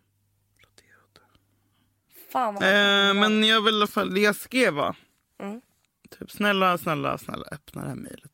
Fan 2.33 2.55
vad 2.55 2.63
Eh, 2.63 3.15
men 3.15 3.45
jag 3.45 3.63
vill 3.63 3.75
i 3.75 3.77
alla 3.77 3.87
fall... 3.87 4.15
Det 4.15 4.21
jag 4.21 4.37
skrev 4.37 4.75
var... 4.75 4.97
Mm. 5.43 5.61
Typ 6.19 6.31
snälla, 6.31 6.79
snälla, 6.79 7.19
snälla 7.19 7.45
öppna 7.53 7.83
det 7.83 7.89
här 7.89 7.95
mejlet. 7.95 8.31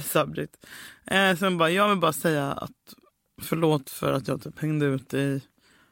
Subject. 0.00 0.66
Eh, 1.06 1.36
sen 1.36 1.58
bara, 1.58 1.70
jag 1.70 1.88
vill 1.88 1.98
bara 1.98 2.12
säga 2.12 2.52
att 2.52 2.94
förlåt 3.42 3.90
för 3.90 4.12
att 4.12 4.28
jag 4.28 4.42
typ 4.42 4.58
hängde 4.58 4.86
ut 4.86 5.08
dig 5.08 5.40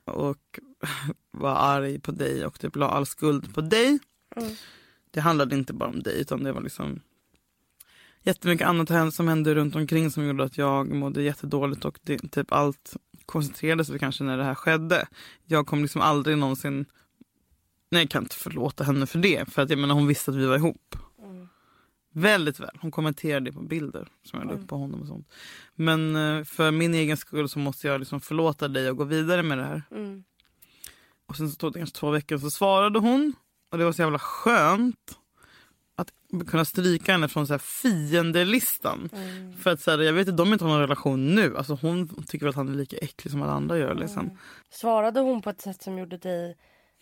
och 0.04 0.60
var 1.30 1.54
arg 1.54 2.00
på 2.00 2.12
dig 2.12 2.46
och 2.46 2.60
typ 2.60 2.76
la 2.76 2.88
all 2.88 3.06
skuld 3.06 3.54
på 3.54 3.60
dig. 3.60 3.98
Mm. 4.36 4.50
Det 5.10 5.20
handlade 5.20 5.56
inte 5.56 5.72
bara 5.72 5.88
om 5.88 6.02
dig 6.02 6.20
utan 6.20 6.42
det 6.42 6.52
var 6.52 6.60
liksom 6.60 7.00
jättemycket 8.22 8.66
annat 8.66 9.14
som 9.14 9.28
hände 9.28 9.54
runt 9.54 9.76
omkring 9.76 10.10
som 10.10 10.24
gjorde 10.24 10.44
att 10.44 10.58
jag 10.58 10.92
mådde 10.92 11.22
jättedåligt 11.22 11.84
och 11.84 11.98
det, 12.02 12.18
typ 12.18 12.52
allt 12.52 12.96
koncentrerades 13.26 13.88
vi 13.88 13.98
kanske 13.98 14.24
när 14.24 14.38
det 14.38 14.44
här 14.44 14.54
skedde. 14.54 15.08
Jag 15.44 15.66
kom 15.66 15.82
liksom 15.82 16.00
aldrig 16.00 16.38
någonsin 16.38 16.86
Nej, 17.90 18.02
jag 18.02 18.10
kan 18.10 18.22
inte 18.22 18.36
förlåta 18.36 18.84
henne 18.84 19.06
för 19.06 19.18
det. 19.18 19.52
För 19.52 19.62
att 19.62 19.70
jag 19.70 19.78
menar, 19.78 19.94
hon 19.94 20.06
visste 20.06 20.30
att 20.30 20.36
vi 20.36 20.46
var 20.46 20.56
ihop. 20.56 20.96
Väldigt 22.12 22.60
väl. 22.60 22.78
Hon 22.80 22.90
kommenterade 22.90 23.50
det 23.50 23.52
på 23.52 23.60
bilder 23.60 24.08
som 24.24 24.38
jag 24.38 24.48
la 24.48 24.54
upp 24.54 24.68
på 24.68 24.76
honom. 24.76 25.00
och 25.00 25.06
sånt. 25.06 25.28
Men 25.74 26.16
eh, 26.16 26.44
för 26.44 26.70
min 26.70 26.94
egen 26.94 27.16
skull 27.16 27.48
så 27.48 27.58
måste 27.58 27.86
jag 27.86 27.98
liksom 27.98 28.20
förlåta 28.20 28.68
dig 28.68 28.90
och 28.90 28.96
gå 28.96 29.04
vidare 29.04 29.42
med 29.42 29.58
det 29.58 29.64
här. 29.64 29.82
Mm. 29.90 30.24
Och 31.26 31.36
sen 31.36 31.50
så 31.50 31.56
tog 31.56 31.72
det 31.72 31.78
kanske 31.78 31.96
två 31.98 32.10
veckor 32.10 32.38
så 32.38 32.50
svarade 32.50 32.98
hon. 32.98 33.34
Och 33.70 33.78
det 33.78 33.84
var 33.84 33.92
så 33.92 34.02
jävla 34.02 34.18
skönt 34.18 35.18
att 35.96 36.12
kunna 36.48 36.64
stryka 36.64 37.12
henne 37.12 37.28
från 37.28 37.46
så 37.46 37.52
här 37.52 37.58
fiendelistan. 37.58 39.08
För 39.58 39.70
att 39.70 39.80
så 39.80 39.90
här, 39.90 39.98
jag 39.98 40.12
vet 40.12 40.28
att 40.28 40.36
de 40.36 40.52
inte 40.52 40.64
har 40.64 40.72
någon 40.72 40.80
relation 40.80 41.34
nu. 41.34 41.56
Alltså 41.56 41.78
hon 41.82 42.24
tycker 42.24 42.46
väl 42.46 42.50
att 42.50 42.56
han 42.56 42.68
är 42.68 42.74
lika 42.74 42.96
äcklig 42.96 43.30
som 43.30 43.42
alla 43.42 43.52
andra 43.52 43.78
gör. 43.78 43.94
Liksom. 43.94 44.38
Svarade 44.70 45.20
hon 45.20 45.42
på 45.42 45.50
ett 45.50 45.60
sätt 45.60 45.82
som 45.82 45.98
gjorde 45.98 46.16
dig 46.16 46.56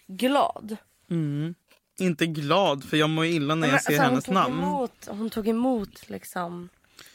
glad? 0.06 0.76
Mm. 1.10 1.54
Inte 1.98 2.26
glad 2.26 2.84
för 2.84 2.96
jag 2.96 3.10
mår 3.10 3.24
illa 3.24 3.54
när 3.54 3.68
jag 3.68 3.82
ser 3.82 3.90
alltså, 3.90 4.02
hennes 4.02 4.26
hon 4.26 4.34
namn. 4.34 4.58
Emot, 4.58 5.06
hon 5.08 5.30
tog 5.30 5.48
emot 5.48 6.08
liksom. 6.08 6.68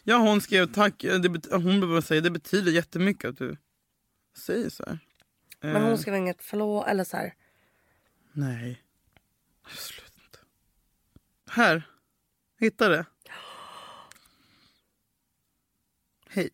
Ja 0.03 0.17
hon 0.17 0.41
skrev 0.41 0.73
tack. 0.73 1.01
Det 1.01 1.51
hon 1.51 1.79
behöver 1.79 2.01
säga 2.01 2.21
det 2.21 2.31
betyder 2.31 2.71
jättemycket 2.71 3.29
att 3.29 3.37
du 3.37 3.57
säger 4.37 4.69
så 4.69 4.83
här. 4.87 4.99
Men 5.61 5.75
Eh, 5.75 5.83
hon 5.83 5.97
skrev 5.97 6.15
inget 6.15 6.43
förlåt 6.43 6.87
eller 6.87 7.03
så 7.03 7.17
här. 7.17 7.33
Nej. 8.31 8.83
Sluta 9.67 10.11
inte. 10.25 10.39
Här. 11.49 11.83
Hittade. 12.59 13.05
Hej. 16.29 16.49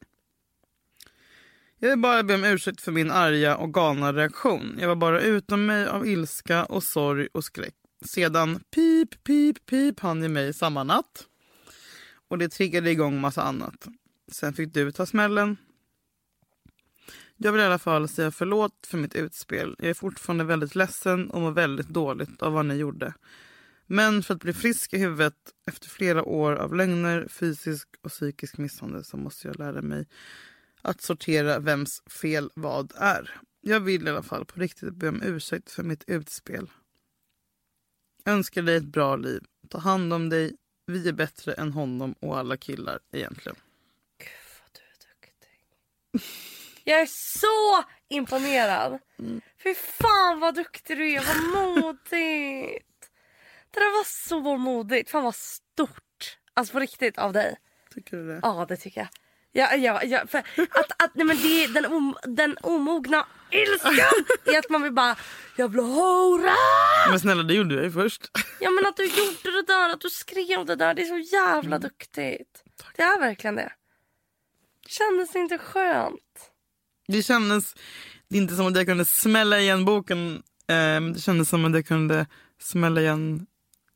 Jag 1.80 1.90
vill 1.90 2.00
bara 2.00 2.24
be 2.24 2.36
om 2.36 2.44
ursäkt 2.44 2.82
för 2.82 2.92
min 2.92 3.12
arga 3.12 3.58
och 3.58 3.74
galna 3.74 4.14
reaktion. 4.14 4.78
Jag 4.80 4.88
var 4.88 4.96
bara 4.96 5.22
utom 5.22 5.66
mig 5.66 5.88
av 5.88 6.08
ilska 6.08 6.66
och 6.66 6.84
sorg 6.84 7.28
och 7.34 7.44
skräck. 7.44 7.76
Sedan 8.06 8.60
pip, 8.72 9.24
pip, 9.24 9.66
pip 9.66 10.00
han 10.00 10.24
i 10.24 10.28
mig 10.28 10.54
samma 10.54 10.84
natt. 10.84 11.28
Och 12.28 12.38
det 12.38 12.50
triggade 12.50 12.92
igång 12.92 13.22
massa 13.22 13.42
annat. 13.42 13.88
Sen 14.32 14.54
fick 14.54 14.74
du 14.74 14.92
ta 14.92 15.06
smällen. 15.06 15.58
Jag 17.38 17.52
vill 17.52 17.62
i 17.62 17.66
alla 17.66 17.80
fall 17.80 18.08
säga 18.08 18.32
förlåt 18.32 18.88
för 18.88 18.98
mitt 18.98 19.16
utspel. 19.16 19.76
Jag 19.80 19.90
är 19.90 19.94
fortfarande 19.94 20.44
väldigt 20.44 20.76
ledsen 20.76 21.30
och 21.30 21.42
mår 21.42 21.52
väldigt 21.52 21.90
dåligt 21.90 22.42
av 22.42 22.54
vad 22.54 22.66
ni 22.66 22.76
gjorde. 22.76 23.14
Men 23.86 24.24
för 24.24 24.34
att 24.34 24.42
bli 24.42 24.54
frisk 24.54 24.94
i 24.94 24.98
huvudet 24.98 25.36
efter 25.68 25.90
flera 25.90 26.24
år 26.24 26.56
av 26.56 26.76
lögner, 26.76 27.28
fysisk 27.28 27.88
och 28.02 28.12
psykisk 28.12 28.58
misshandel 28.58 29.04
så 29.04 29.18
måste 29.18 29.48
jag 29.48 29.60
lära 29.60 29.82
mig 29.82 30.08
att 30.82 31.02
sortera 31.02 31.60
vems 31.60 32.04
fel 32.22 32.50
vad 32.56 32.94
är. 32.96 33.40
Jag 33.62 33.80
vill 33.80 34.08
i 34.08 34.10
alla 34.10 34.24
fall 34.24 34.46
på 34.46 34.60
riktigt 34.60 34.94
be 34.94 35.10
om 35.10 35.22
ursäkt 35.22 35.72
för 35.72 35.84
mitt 35.84 36.04
utspel. 36.08 36.70
Önskar 38.28 38.62
dig 38.62 38.76
ett 38.76 38.84
bra 38.84 39.16
liv. 39.16 39.44
Ta 39.70 39.78
hand 39.78 40.14
om 40.14 40.30
dig. 40.30 40.56
Vi 40.88 41.10
är 41.10 41.14
bättre 41.14 41.54
än 41.54 41.74
honom 41.74 42.16
och 42.20 42.38
alla 42.38 42.58
killar 42.58 43.00
egentligen. 43.12 43.56
Gud 44.18 44.30
vad 44.62 44.70
du 44.74 44.80
är 44.80 44.98
duktig. 45.10 45.60
Jag 46.84 47.02
är 47.02 47.06
så 47.10 47.90
imponerad. 48.10 49.00
Mm. 49.20 49.42
Fy 49.64 49.74
fan 49.74 50.40
vad 50.40 50.56
duktig 50.56 50.98
du 50.98 51.14
är. 51.14 51.24
Vad 51.26 51.66
modigt. 51.84 53.10
Det 53.72 53.80
där 53.80 53.98
var 53.98 54.06
så 54.06 54.58
modigt. 54.58 55.10
Fan 55.10 55.24
vad 55.24 55.36
stort. 55.36 56.38
Alltså 56.54 56.74
på 56.74 56.80
riktigt 56.80 57.18
av 57.18 57.34
dig. 57.34 57.58
Tycker 57.94 58.18
du 58.18 58.28
det? 58.28 58.40
Ja 58.42 58.66
det 58.70 58.78
tycker 58.78 59.02
jag. 59.02 59.10
Ja, 59.52 59.76
ja, 59.76 60.04
ja, 60.04 60.28
för 60.28 60.38
att, 60.38 61.04
att, 61.04 61.12
nej, 61.16 61.26
men 61.26 61.38
det 61.38 61.64
är 61.64 61.68
den, 61.68 61.86
om, 61.86 62.18
den 62.24 62.58
omogna 62.62 63.26
ilskan 63.52 63.94
är 64.46 64.60
att 64.60 64.70
man 64.70 64.84
vill 64.84 64.94
bara 64.94 65.16
jävla 65.58 65.82
hora. 65.84 66.54
Men 67.10 67.20
snälla 67.20 67.44
det 67.44 67.54
gjorde 67.54 67.76
jag 67.76 67.84
ju 67.84 67.92
först. 67.92 68.22
Ja 68.60 68.70
men 68.70 68.86
att 68.86 68.98
du 68.98 69.04
gjorde 69.06 69.52
det 69.52 69.64
där, 69.68 69.90
att 69.90 70.02
du 70.02 70.10
skrev 70.10 70.66
det 70.66 70.76
där. 70.76 70.94
Det 70.94 71.02
är 71.02 71.06
så 71.06 71.36
jävla 71.36 71.76
Mm. 71.76 71.82
duktigt. 71.82 72.64
Det 72.96 73.02
är 73.02 73.20
verkligen 73.20 73.56
det. 73.56 73.72
Kändes 74.88 75.32
det 75.32 75.40
inte 75.40 75.58
skönt? 75.58 76.52
Det 77.08 77.24
kändes 77.24 77.74
det 78.30 78.38
är 78.38 78.42
inte 78.42 78.56
som 78.56 78.68
att 78.68 78.76
jag 78.76 78.86
kunde 78.86 79.06
smälla 79.06 79.60
igen 79.60 79.86
boken. 79.86 80.44
Eh, 80.68 81.02
det 81.02 81.20
kändes 81.22 81.50
som 81.50 81.66
att 81.66 81.74
jag 81.74 81.86
kunde 81.86 82.26
smälla 82.60 83.02
igen 83.02 83.48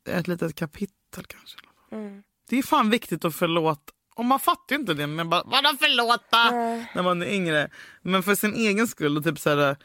ett 0.08 0.28
litet 0.28 0.54
kapitel 0.54 1.24
kanske. 1.26 1.58
Mm. 1.92 2.22
Det 2.48 2.58
är 2.58 2.62
fan 2.62 2.90
viktigt 2.90 3.24
att 3.24 3.34
förlåta. 3.36 3.92
Och 4.14 4.24
man 4.24 4.38
fattar 4.40 4.74
ju 4.76 4.80
inte 4.80 4.94
det. 4.94 5.06
Men 5.06 5.30
bara, 5.30 5.42
vadå 5.44 5.68
förlåta? 5.80 6.50
När 6.94 7.02
man 7.02 7.22
är 7.22 7.26
yngre. 7.26 7.68
Men 8.02 8.22
för 8.22 8.34
sin 8.34 8.54
egen 8.54 8.88
skull. 8.88 9.16
Och 9.16 9.24
typ 9.24 9.38
så 9.38 9.50
här, 9.50 9.76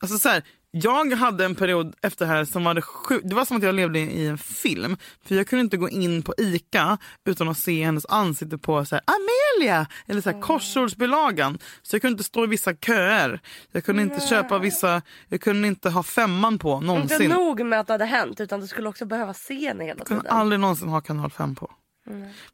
alltså 0.00 0.18
så 0.18 0.28
här, 0.28 0.42
jag 0.76 1.12
hade 1.12 1.44
en 1.44 1.54
period 1.54 1.94
efter 2.02 2.26
det 2.26 2.32
här 2.32 2.44
som 2.44 2.64
var 2.64 2.74
det 2.74 2.82
sjukt. 2.82 3.28
Det 3.28 3.34
var 3.34 3.44
som 3.44 3.56
att 3.56 3.62
jag 3.62 3.74
levde 3.74 3.98
i 3.98 4.26
en 4.26 4.38
film. 4.38 4.96
För 5.24 5.34
jag 5.34 5.46
kunde 5.46 5.60
inte 5.60 5.76
gå 5.76 5.88
in 5.88 6.22
på 6.22 6.34
ICA 6.38 6.98
utan 7.24 7.48
att 7.48 7.58
se 7.58 7.84
hennes 7.84 8.06
ansikte 8.06 8.58
på 8.58 8.84
så 8.84 8.94
här, 8.94 9.02
Amelia! 9.06 9.86
Eller 10.06 10.20
så 10.20 10.30
här, 10.30 10.40
korsordsbilagan. 10.40 11.58
Så 11.82 11.94
jag 11.96 12.00
kunde 12.02 12.12
inte 12.12 12.24
stå 12.24 12.44
i 12.44 12.46
vissa 12.46 12.74
köer. 12.74 13.40
Jag 13.72 13.84
kunde 13.84 14.02
inte 14.02 14.20
köpa 14.20 14.58
vissa, 14.58 15.02
jag 15.28 15.40
kunde 15.40 15.68
inte 15.68 15.90
ha 15.90 16.02
femman 16.02 16.58
på 16.58 16.72
Inte 16.74 16.86
någonsin. 16.86 17.30
nog 17.30 17.66
med 17.66 17.80
att 17.80 17.86
det 17.86 17.92
hade 17.92 18.04
hänt 18.04 18.40
utan 18.40 18.60
du 18.60 18.66
skulle 18.66 18.88
också 18.88 19.04
behöva 19.04 19.34
se 19.34 19.68
henne 19.68 19.84
hela 19.84 19.98
Jag 19.98 20.06
kunde 20.06 20.22
tiden. 20.22 20.36
aldrig 20.36 20.60
någonsin 20.60 20.88
ha 20.88 21.00
kanal 21.00 21.30
5 21.30 21.54
på. 21.54 21.70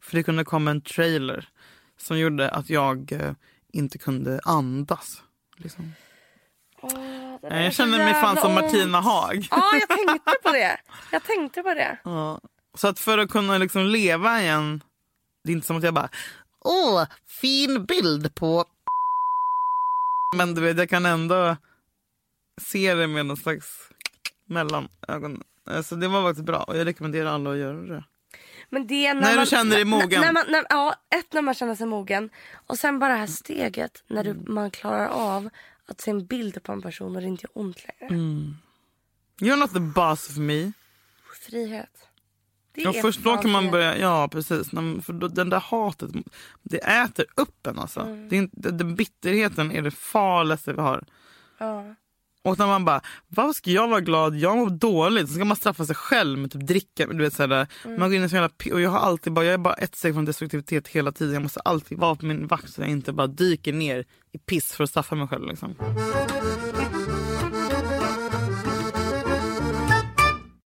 För 0.01 0.17
det 0.17 0.23
kunde 0.23 0.45
komma 0.45 0.71
en 0.71 0.81
trailer 0.83 1.49
som 1.97 2.19
gjorde 2.19 2.51
att 2.51 2.71
jag 2.71 3.13
eh, 3.13 3.33
inte 3.73 3.99
kunde 3.99 4.41
andas. 4.45 5.23
Liksom. 5.57 5.93
Åh, 6.83 7.37
Jag 7.43 7.73
känner 7.75 7.99
mig 7.99 8.15
fan 8.15 8.23
jävla 8.37 8.41
som 8.41 8.51
ont. 8.53 8.61
Martina 8.61 9.01
Haag. 9.01 9.49
Ja, 9.51 9.71
jag 9.73 9.89
tänkte 9.89 10.33
på 10.43 10.53
det. 10.53 10.81
Jag 11.13 11.25
tänkte 11.25 11.63
på 11.63 11.75
det. 11.75 11.99
Ja. 12.05 12.41
Så 12.75 12.89
att 12.89 12.99
för 12.99 13.19
att 13.19 13.31
kunna 13.31 13.59
liksom 13.59 13.87
leva 13.87 14.41
igen, 14.41 14.83
det 15.45 15.51
är 15.53 15.55
inte 15.55 15.67
som 15.67 15.77
att 15.77 15.83
jag 15.85 15.95
bara 15.95 16.09
åh, 16.65 17.05
fin 17.27 17.85
bild 17.85 18.35
på 18.35 18.65
men 20.37 20.55
du 20.55 20.61
vet, 20.61 20.77
jag 20.79 20.89
kan 20.91 21.07
ändå 21.07 21.57
se 22.63 22.95
det 22.95 23.07
med 23.07 23.27
någon 23.27 23.37
slags 23.37 23.89
mellanögon. 24.47 25.43
Så 25.85 25.95
det 25.95 26.09
var 26.09 26.23
faktiskt 26.23 26.47
bra 26.47 26.63
och 26.63 26.77
jag 26.77 26.87
rekommenderar 26.87 27.31
alla 27.31 27.51
att 27.51 27.57
göra 27.59 27.77
det. 27.81 28.05
Men 28.71 28.87
det 28.87 29.07
är 29.07 29.15
när, 29.15 29.21
När 29.21 29.31
du 29.31 29.37
man, 29.37 29.47
känner 29.47 29.77
dig 29.77 29.85
mogen. 29.85 30.21
När 30.21 30.33
man, 30.33 30.45
när, 30.49 30.65
ja, 30.69 30.95
ett 31.17 31.33
när 31.33 31.43
man 31.43 31.55
känner 31.55 31.75
sig 31.75 31.87
mogen. 31.87 32.31
Och 32.67 32.79
sen 32.79 32.99
bara 32.99 33.13
det 33.13 33.19
här 33.19 33.27
steget 33.27 34.05
när 34.07 34.25
du, 34.25 34.31
Mm. 34.31 34.55
man 34.55 34.71
klarar 34.71 35.07
av 35.09 35.51
att 35.87 36.01
se 36.01 36.11
en 36.11 36.27
bild 36.27 36.63
på 36.63 36.73
en 36.73 36.83
person 36.83 37.17
och 37.17 37.23
det 37.23 37.29
inte 37.29 37.47
gör 37.47 37.63
ont 37.63 37.77
längre. 37.89 38.15
Mm. 38.15 38.55
You're 39.41 39.57
not 39.57 39.73
the 39.73 39.81
boss 39.81 40.31
of 40.31 40.37
me. 40.37 40.73
Frihet. 41.47 42.07
Det 42.75 42.81
Ja, 42.83 42.93
först 42.93 43.21
då 43.25 43.37
kan 43.37 43.51
man 43.51 43.71
börja, 43.71 43.99
ja 43.99 44.29
precis. 44.29 44.71
För 44.71 45.29
den 45.29 45.51
där 45.51 45.61
hatet, 45.61 46.11
det 46.63 46.79
äter 46.79 47.27
upp 47.37 47.67
en 47.67 47.79
alltså. 47.79 48.01
Mm. 48.01 48.29
Det 48.53 48.71
den 48.71 48.95
bitterheten 48.97 49.73
är 49.73 49.83
det 49.83 49.91
farligaste 49.91 50.73
vi 50.73 50.81
har. 50.81 51.05
Ja. 51.59 51.95
Och 52.45 52.59
när 52.59 52.67
man 52.67 52.85
bara, 52.85 53.01
varför 53.29 53.53
ska 53.53 53.71
jag 53.71 53.89
vara 53.89 54.01
glad? 54.01 54.37
Jag 54.37 54.57
mår 54.57 54.71
dåligt. 54.71 55.29
Så 55.29 55.35
ska 55.35 55.45
man 55.45 55.57
straffa 55.57 55.85
sig 55.87 55.97
själv 55.97 56.39
med 56.39 56.53
typ 56.53 56.67
dricka. 56.67 57.07
Du 57.07 57.23
vet, 57.23 57.35
såhär, 57.35 57.67
Mm. 57.85 58.01
Man 58.01 58.09
går 58.09 58.17
in 58.17 58.25
i 58.25 58.29
så 58.29 58.37
jävla, 58.37 58.51
och 58.73 58.81
jag 58.81 58.91
har 58.91 58.99
alltid 58.99 59.33
bara, 59.33 59.45
jag 59.45 59.55
är 59.55 59.59
bara 59.59 59.75
ett 59.75 59.95
steg 59.97 60.15
från 60.15 60.25
destruktivitet 60.25 60.89
hela 60.89 61.13
tiden. 61.13 61.35
Jag 61.35 61.43
måste 61.43 61.61
alltid 61.61 61.99
vara 61.99 62.15
på 62.15 62.27
min 62.27 62.47
vakt 62.47 62.71
så 62.73 62.81
jag 62.81 62.91
inte 62.91 63.13
bara 63.13 63.27
dyker 63.27 63.73
ner 63.73 64.05
i 64.33 64.39
piss 64.39 64.73
för 64.73 64.85
att 64.85 64.91
straffa 64.91 65.15
mig 65.15 65.29
själv. 65.29 65.47
Liksom. 65.47 65.75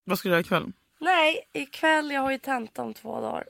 Vad 0.05 0.19
ska 0.19 0.29
du 0.29 0.33
göra 0.33 0.41
ikväll? 0.41 0.73
Nej, 1.01 1.41
ikväll 1.55 2.11
jag 2.11 2.21
har 2.21 2.31
ju 2.33 2.39
tenta 2.39 2.83
om 2.83 2.95
två 2.95 3.21
dagar. 3.21 3.45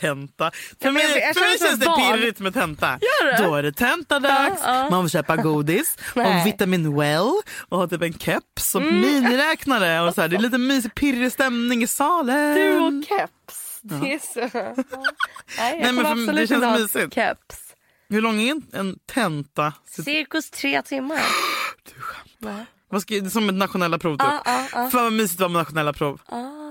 Tenta. 0.00 0.50
För 0.82 0.90
mig, 0.90 1.02
jag- 1.02 1.20
jag 1.20 1.34
för 1.34 1.40
mig 1.40 1.58
känns 1.58 1.80
det 1.80 1.86
barn. 1.86 2.16
pirrigt 2.18 2.40
med 2.40 2.54
tenta. 2.54 2.98
Då 3.38 3.54
är 3.54 3.62
det 3.62 3.72
tentadags, 3.72 4.60
Ja, 4.64 4.74
ja. 4.84 4.90
man 4.90 5.04
får 5.04 5.08
köpa 5.08 5.36
godis 5.36 5.96
och 6.14 6.46
vitamin 6.46 6.96
well 6.96 7.32
och 7.68 7.78
ha 7.78 7.86
typ 7.88 8.02
en 8.02 8.18
keps 8.18 8.74
och 8.74 8.82
miniräknare. 8.82 10.00
Och 10.08 10.14
så 10.14 10.20
här. 10.20 10.28
Det 10.28 10.36
är 10.36 10.40
lite 10.40 10.58
mysig 10.58 10.94
pirrig 10.94 11.32
stämning 11.32 11.82
i 11.82 11.86
salen. 11.86 12.54
Du 12.54 12.78
och 12.78 13.04
keps. 13.08 13.78
Det 13.82 14.12
är 14.14 14.18
så. 14.18 14.40
Ja. 14.40 14.48
Nej, 15.58 15.80
jag 15.80 15.82
Nej, 15.82 15.92
men 15.92 16.26
för- 16.26 16.32
det 16.32 16.46
känns 16.46 16.80
mysigt. 16.94 17.14
keps. 17.14 17.56
Hur 18.08 18.20
lång 18.22 18.40
är 18.40 18.50
en, 18.50 18.62
en 18.72 18.98
tenta? 19.14 19.72
Cirkus 20.04 20.50
tre 20.50 20.82
timmar. 20.82 21.20
Vad 22.90 23.02
ska, 23.02 23.14
det 23.14 23.26
är 23.26 23.30
som 23.30 23.48
ett 23.48 23.54
nationella 23.54 23.98
prov 23.98 24.12
typ. 24.16 24.26
Ja, 24.28 24.42
ja, 24.44 24.66
ja. 24.72 24.90
Fan 24.90 25.02
vad 25.04 25.12
mysigt 25.12 25.38
det 25.38 25.44
var 25.44 25.48
med 25.48 25.60
nationella 25.60 25.92
prov. 25.92 26.20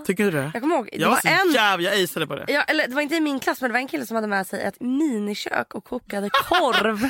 Tycker 0.05 0.23
du 0.25 0.31
det? 0.31 0.51
Jag 0.53 0.61
kommer 0.61 0.75
ihåg, 0.75 0.89
det 0.91 0.97
jag 0.97 1.09
var 1.09 1.15
var 1.23 1.31
en 1.31 1.51
jävla, 1.53 1.91
jag 1.91 2.03
aceade 2.03 2.27
på 2.27 2.35
det. 2.35 2.45
Ja, 2.47 2.61
eller 2.63 2.87
det 2.87 2.95
var 2.95 3.01
inte 3.01 3.15
i 3.15 3.21
min 3.21 3.39
klass 3.39 3.61
men 3.61 3.69
det 3.69 3.73
var 3.73 3.79
en 3.79 3.87
kille 3.87 4.05
som 4.05 4.15
hade 4.15 4.27
med 4.27 4.47
sig 4.47 4.61
ett 4.63 4.79
minikök 4.81 5.75
och 5.75 5.83
kokade 5.83 6.29
korv. 6.29 7.09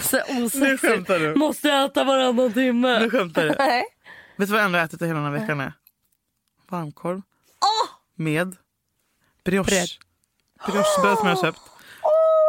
Så 0.00 0.20
Nu 0.32 0.44
osexigt. 0.44 1.06
du. 1.06 1.34
Måste 1.34 1.70
äta 1.72 2.04
varannan 2.04 2.52
timme. 2.52 2.98
Nu 3.00 3.10
skämtar 3.10 3.44
du. 3.44 3.54
Nej. 3.58 3.84
Vet 4.36 4.48
du 4.48 4.52
vad 4.52 4.60
jag 4.60 4.66
ändå 4.66 4.78
ätit 4.78 5.02
hela 5.02 5.14
den 5.14 5.24
här 5.24 5.30
veckan 5.30 5.60
är? 5.60 5.72
Varmkorv. 6.68 7.22
Med 8.16 8.56
brioche. 9.44 9.70
Bröd. 9.70 9.88
Briochebröd 10.66 11.18
som 11.18 11.28
jag 11.28 11.36
har 11.36 11.42
köpt. 11.42 11.60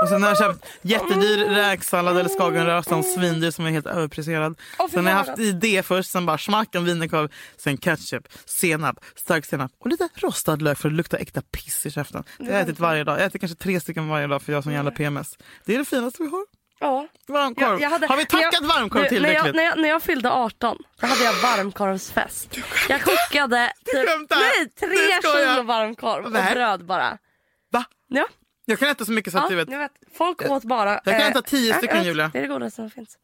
Och 0.04 0.10
sen 0.10 0.24
har 0.24 0.30
jag 0.30 0.38
köpt 0.38 0.66
jättedyr 0.82 1.38
räksallad 1.46 2.18
eller 2.18 2.30
skagenröra 2.30 2.84
som 2.84 3.04
svindyr 3.04 3.52
som 3.52 3.66
är 3.66 3.70
helt 3.72 3.86
överpriserad. 3.88 4.60
Sen 4.92 5.06
har 5.06 5.12
jag 5.12 5.18
haft 5.26 5.40
i 5.40 5.52
det 5.52 5.86
först, 5.86 6.12
sen 6.12 6.26
bara 6.26 6.38
smack 6.38 6.76
en 6.76 6.86
wienerkorv, 6.86 7.30
sen 7.58 7.78
ketchup, 7.78 8.28
senap, 8.46 8.96
stark 9.16 9.46
senap 9.46 9.72
och 9.80 9.88
lite 9.88 10.10
rostad 10.16 10.56
lök 10.62 10.78
för 10.78 10.90
att 10.90 10.96
lukta 10.96 11.18
äkta 11.18 11.42
piss 11.42 11.86
i 11.86 11.92
käften. 11.92 12.24
Det 12.38 12.46
har 12.46 12.52
jag 12.52 12.62
ätit 12.62 12.80
varje 12.80 13.04
dag. 13.04 13.20
Jag 13.20 13.26
äter 13.26 13.40
kanske 13.40 13.58
tre 13.58 13.80
stycken 13.80 14.08
varje 14.08 14.28
dag 14.28 14.42
för 14.42 14.54
jag 14.54 14.64
sån 14.64 14.74
jävla 14.74 14.92
PMS. 14.92 15.38
Det 15.66 15.74
är 15.74 15.80
det 15.80 15.86
finaste 15.86 16.24
vi 16.24 16.30
har. 16.30 16.46
Ja. 16.80 17.08
Varmkorv. 17.28 17.68
Jag- 17.70 17.82
jag 17.82 17.90
hade- 17.90 18.08
har 18.08 18.18
vi 18.18 18.26
när 18.34 18.42
jag- 18.42 18.52
tackat 18.52 18.68
varmkorv 18.70 19.08
tillräckligt? 19.10 19.44
När 19.44 19.48
jag, 19.48 19.56
när, 19.56 19.64
jag, 19.64 19.78
när 19.82 19.90
jag 19.90 20.04
fyllde 20.04 20.32
18 20.32 20.78
då 21.02 21.08
hade 21.08 21.24
jag 21.24 21.34
varmkorvsfest. 21.34 22.58
Jag 22.90 23.02
kokade 23.02 23.74
typ, 23.86 24.10
nej, 24.30 24.70
tre 24.80 24.98
kilo 25.22 25.64
varmkorv 25.64 26.26
och 26.26 26.32
bröd 26.32 26.86
bara. 26.86 27.18
Va? 27.72 27.86
Ja, 28.08 28.28
Jag 28.66 28.80
kan 28.80 28.90
äta 28.90 29.06
så 29.06 29.12
mycket 29.12 29.34
så 29.34 29.38
att 29.40 29.44
ja 29.44 29.50
du 29.50 29.56
vet. 29.56 29.70
vet. 29.70 29.92
Folk 30.18 30.42
åt 30.42 30.64
bara... 30.64 30.90
jag 30.94 31.04
kan 31.04 31.14
eh, 31.22 31.28
äta 31.28 31.42
tio 31.42 31.70
ja, 31.72 31.78
stycken, 31.78 31.98
vet. 31.98 32.08
Julia. 32.08 32.30
Det 32.34 32.38
är 32.38 32.42
det 32.42 32.48
godaste 32.48 32.76
som 32.76 32.90
finns. 32.90 33.18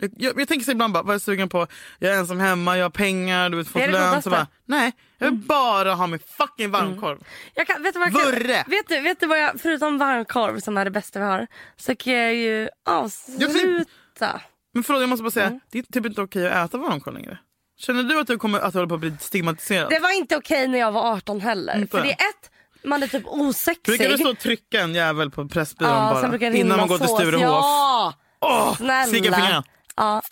Jag, 0.00 0.10
jag, 0.16 0.40
jag 0.40 0.48
tänker 0.48 0.64
så 0.64 0.70
ibland 0.72 0.92
bara, 0.94 1.02
vad 1.02 1.10
är 1.10 1.14
jag 1.14 1.20
sugen 1.22 1.48
på? 1.48 1.66
Jag 1.98 2.14
är 2.14 2.18
ensam 2.18 2.40
hemma, 2.40 2.76
jag 2.78 2.84
har 2.84 2.90
pengar, 2.90 3.50
du 3.50 3.56
vet, 3.56 3.68
fått 3.68 3.90
lön. 3.90 4.22
Så 4.22 4.30
bara, 4.30 4.46
nej, 4.66 4.92
jag 5.18 5.30
vill 5.30 5.38
bara 5.38 5.94
ha 5.94 6.06
min 6.06 6.18
fucking 6.18 6.70
varmkorv. 6.70 7.18
Jag 7.54 7.66
kan, 7.66 7.82
vet, 7.82 7.92
du 7.94 7.98
vad 8.00 8.08
jag 8.08 8.14
Vurre! 8.14 8.64
vet, 8.66 8.88
du, 8.88 9.00
vet 9.00 9.20
du 9.20 9.26
vad 9.26 9.38
jag, 9.40 9.60
förutom 9.60 9.98
varmkorv 9.98 10.60
som 10.60 10.76
är 10.76 10.84
det 10.84 10.90
bästa 10.90 11.18
vi 11.18 11.24
har, 11.24 11.46
så 11.76 11.96
kan 11.96 12.12
jag 12.12 12.34
ju 12.34 12.68
avsluta. 12.88 14.40
Men 14.74 14.82
förlåt, 14.84 15.00
jag 15.02 15.08
måste 15.08 15.22
bara 15.22 15.30
säga, 15.30 15.46
Mm. 15.46 15.60
det 15.70 15.78
är 15.78 15.82
typ 15.82 16.06
inte 16.06 16.22
okej 16.22 16.48
att 16.48 16.68
äta 16.70 16.78
varmkorv 16.78 17.14
längre. 17.14 17.38
Känner 17.78 18.02
du 18.02 18.20
att 18.20 18.26
du 18.26 18.38
kommer 18.38 18.60
att 18.60 18.72
du 18.72 18.78
håller 18.78 18.88
på 18.88 18.94
att 18.94 19.00
bli 19.00 19.16
stigmatiserad? 19.20 19.90
Det 19.90 19.98
var 19.98 20.16
inte 20.18 20.36
okej 20.36 20.68
när 20.68 20.78
jag 20.78 20.92
var 20.92 21.12
18 21.12 21.40
heller. 21.40 21.76
Inte? 21.76 21.90
För 21.96 22.02
det 22.04 22.10
är 22.12 22.28
ett, 22.28 22.50
man 22.84 23.02
är 23.02 23.06
typ 23.06 23.22
osexig. 23.26 23.82
Brukar 23.84 24.08
du 24.08 24.18
stå 24.18 24.30
och 24.30 24.38
trycka 24.38 24.80
en 24.80 24.94
jävel 24.94 25.30
på 25.30 25.48
Pressbyrån 25.48 25.92
ja, 25.92 26.28
bara? 26.38 26.46
innan 26.52 26.78
man 26.78 26.88
går 26.88 26.98
till. 26.98 27.08
Sturehof? 27.08 27.42
Ja! 27.42 28.14
Åh, 28.40 28.76
Snälla. 28.76 29.06
slicka 29.06 29.32
fingrarna. 29.32 29.64
Ja, 29.96 30.22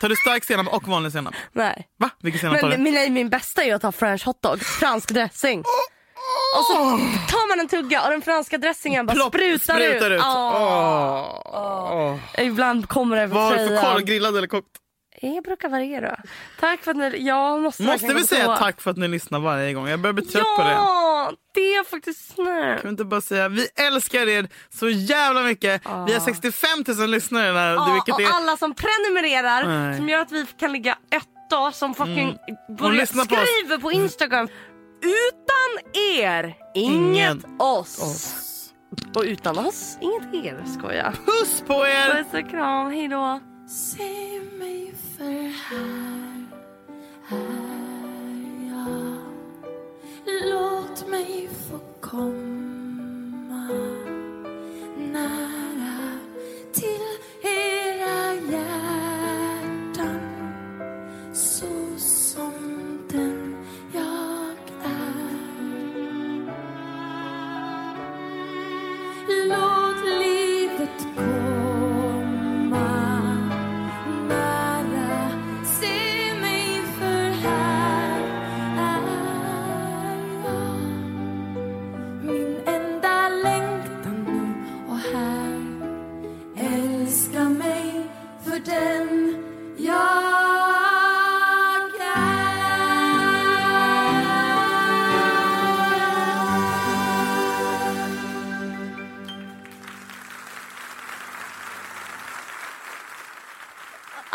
Tar 0.00 0.08
du 0.08 0.16
stark 0.16 0.44
senap 0.44 0.74
och 0.74 0.88
vanlig 0.88 1.12
senap? 1.12 1.34
nej. 1.52 1.88
Va? 1.98 2.10
Vilken 2.22 2.40
senap 2.40 2.60
tar 2.60 2.70
du? 2.70 2.78
min, 2.78 3.12
min 3.12 3.28
bästa 3.28 3.62
är 3.62 3.66
ju 3.66 3.72
att 3.72 3.82
ha 3.82 3.92
french 3.92 4.24
hotdog, 4.26 4.60
fransk 4.60 5.08
dressing. 5.08 5.60
Och 6.56 6.64
så 6.64 6.74
tar 7.28 7.48
man 7.48 7.60
en 7.60 7.68
tugga 7.68 8.04
och 8.04 8.10
den 8.10 8.22
franska 8.22 8.58
dressingen 8.58 9.06
bara 9.06 9.12
Plopp, 9.14 9.34
sprutar, 9.34 9.74
sprutar 9.74 10.10
ut. 10.10 10.20
Åh. 10.24 11.40
Åh. 11.44 12.16
Ibland 12.38 12.88
kommer 12.88 13.16
det 13.16 13.26
Vad 13.26 13.42
har 13.42 13.52
över 13.52 13.70
du 13.70 13.76
för 13.76 13.92
korv? 13.92 14.04
Grillad 14.04 14.36
eller 14.36 14.46
kokt? 14.48 14.66
Jag 15.22 15.44
brukar 15.44 15.68
variera. 15.68 16.20
Tack 16.60 16.82
för 16.82 16.90
att 16.90 16.96
ni... 16.96 17.26
Jag 17.26 17.60
måste 17.62 17.82
Måste 17.82 18.14
vi 18.14 18.26
säga 18.26 18.56
tack 18.56 18.80
för 18.80 18.90
att 18.90 18.96
ni 18.96 19.08
lyssnar 19.08 19.40
varje 19.40 19.72
gång? 19.72 19.88
Jag 19.88 20.00
börjar 20.00 20.14
bli 20.14 20.24
trött 20.24 20.56
på 20.56 20.62
det. 20.62 20.70
Ja, 20.70 21.32
det 21.54 21.74
är 21.74 21.84
faktiskt 21.84 22.34
snällt. 22.34 22.80
Kan 22.80 22.88
vi 22.88 22.88
inte 22.88 23.04
bara 23.04 23.20
säga 23.20 23.48
vi 23.48 23.68
älskar 23.74 24.28
er 24.28 24.48
så 24.74 24.88
jävla 24.88 25.42
mycket. 25.42 25.82
Vi 26.06 26.12
har 26.12 26.20
65 26.20 26.68
000 26.98 27.10
lyssnare 27.10 27.52
där. 27.52 27.72
Ja, 27.72 27.92
vilket 27.94 28.14
och 28.14 28.20
är... 28.20 28.36
alla 28.36 28.56
som 28.56 28.74
prenumererar 28.74 29.64
Nej. 29.64 29.76
Mm. 29.76 29.96
som 29.96 30.08
gör 30.08 30.20
att 30.20 30.32
vi 30.32 30.46
kan 30.58 30.72
ligga 30.72 30.98
etta 31.10 31.72
som 31.72 31.94
fucking 31.94 32.38
börjar 32.78 32.92
lyssna 32.92 33.24
på 33.24 33.34
oss. 33.34 33.40
skriver 33.40 33.78
på 33.78 33.92
Instagram. 33.92 34.48
Utan 35.02 36.00
er, 36.16 36.54
inget 36.74 36.94
Ingen 36.94 37.42
oss. 37.58 38.46
Och 39.14 39.22
utan 39.22 39.58
oss, 39.58 39.98
inget 40.00 40.44
er 40.44 40.64
skoja. 40.78 41.12
Puss 41.26 41.62
på 41.66 41.86
er! 41.86 42.24
Puss 42.24 42.44
och 42.44 42.50
kram, 42.50 42.90
hejdå. 42.90 43.40
Se 43.70 44.40
mig 44.58 44.94
för 45.16 45.48
här 45.48 46.46
är 47.30 48.68
jag 48.68 49.16
Låt 50.50 51.08
mig 51.08 51.48
få 51.68 51.78
komma 52.00 53.68
när 55.12 55.59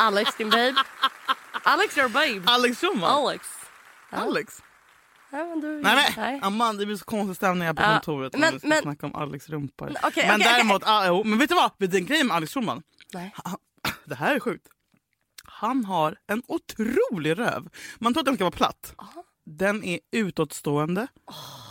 Alex 0.08 0.36
din 0.38 0.50
babe. 0.50 0.76
Alex 1.64 1.98
your 1.98 2.10
babe. 2.10 2.42
Alex 2.46 2.80
Schulman. 2.82 3.10
Alex. 3.12 3.48
Alex. 4.10 4.62
Ja, 5.32 5.38
men 5.46 5.62
du, 5.62 5.82
Nej 5.82 6.14
men 6.18 6.44
Amanda, 6.44 6.80
det 6.80 6.86
blir 6.86 6.96
så 6.98 7.06
konstig 7.06 7.36
stämning 7.36 7.68
här 7.68 7.74
på 7.74 7.82
Ja, 7.82 7.92
kontoret 7.94 8.34
men- 8.34 8.44
om 8.44 8.54
vi 8.54 8.60
ska 8.60 8.68
men- 8.68 8.82
snacka 8.82 9.06
om 9.06 9.16
Alex 9.16 9.50
rumpa. 9.50 9.90
Okej, 10.04 10.28
men 10.28 10.40
däremot, 10.40 10.84
ah, 10.86 11.08
jo, 11.08 11.24
men 11.24 11.40
vet 11.40 11.50
du 11.50 11.56
vad? 11.56 11.72
Vet 11.78 11.92
du 11.92 11.98
en 11.98 12.06
grej 12.06 12.24
med 12.24 12.36
Alex 12.36 12.54
Schulman? 12.54 12.84
Nej. 13.14 13.34
Han, 13.44 13.58
det 14.06 14.16
här 14.16 14.36
är 14.36 14.40
sjukt. 14.40 14.68
Han 15.44 15.86
har 15.86 16.18
en 16.28 16.44
otrolig 16.48 17.40
röv. 17.40 17.68
Man 17.98 18.14
tror 18.14 18.22
att 18.22 18.26
den 18.26 18.36
ska 18.36 18.44
vara 18.44 18.52
platt. 18.52 18.94
Den 19.46 19.84
är 19.84 20.00
utåtstående. 20.12 21.08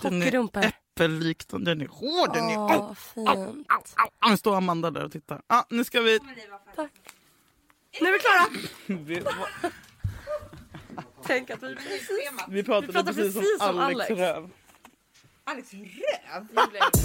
den 0.03 0.15
är 0.15 0.19
hockeyrumpor. 0.27 0.65
äppellik. 0.65 1.43
Den 1.49 1.81
är 1.81 1.89
hård. 1.89 2.35
Den 2.35 2.45
är... 2.51 2.57
Au, 2.89 2.95
fint. 2.95 3.29
au, 3.29 3.65
au. 4.21 4.31
Nu 4.31 4.37
står 4.37 4.57
Amanda 4.57 4.91
där 4.91 5.05
och 5.05 5.13
tittar. 5.13 5.43
Ah, 5.47 5.63
nu 5.71 5.85
ska 5.85 6.01
vi... 6.01 6.21
Nu 8.01 8.09
är 8.09 8.13
vi 8.13 8.19
klara! 8.19 8.47
Vi, 8.87 9.23
Tänk 11.27 11.51
att 11.51 11.63
vi 11.63 11.75
precis... 11.75 12.11
vi 12.49 12.63
pratade 12.63 12.93
pratar 12.93 13.13
precis, 13.13 13.35
precis 13.35 13.61
om 13.61 13.69
om 13.69 13.79
Alex, 13.79 14.11
Alex. 14.11 14.21
röv. 14.21 14.51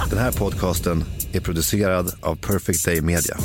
Den 0.10 0.20
här 0.20 0.32
podcasten 0.32 1.04
är 1.34 1.40
producerad 1.40 2.14
av 2.22 2.36
Perfect 2.36 2.86
Day 2.86 3.02
Media. 3.02 3.38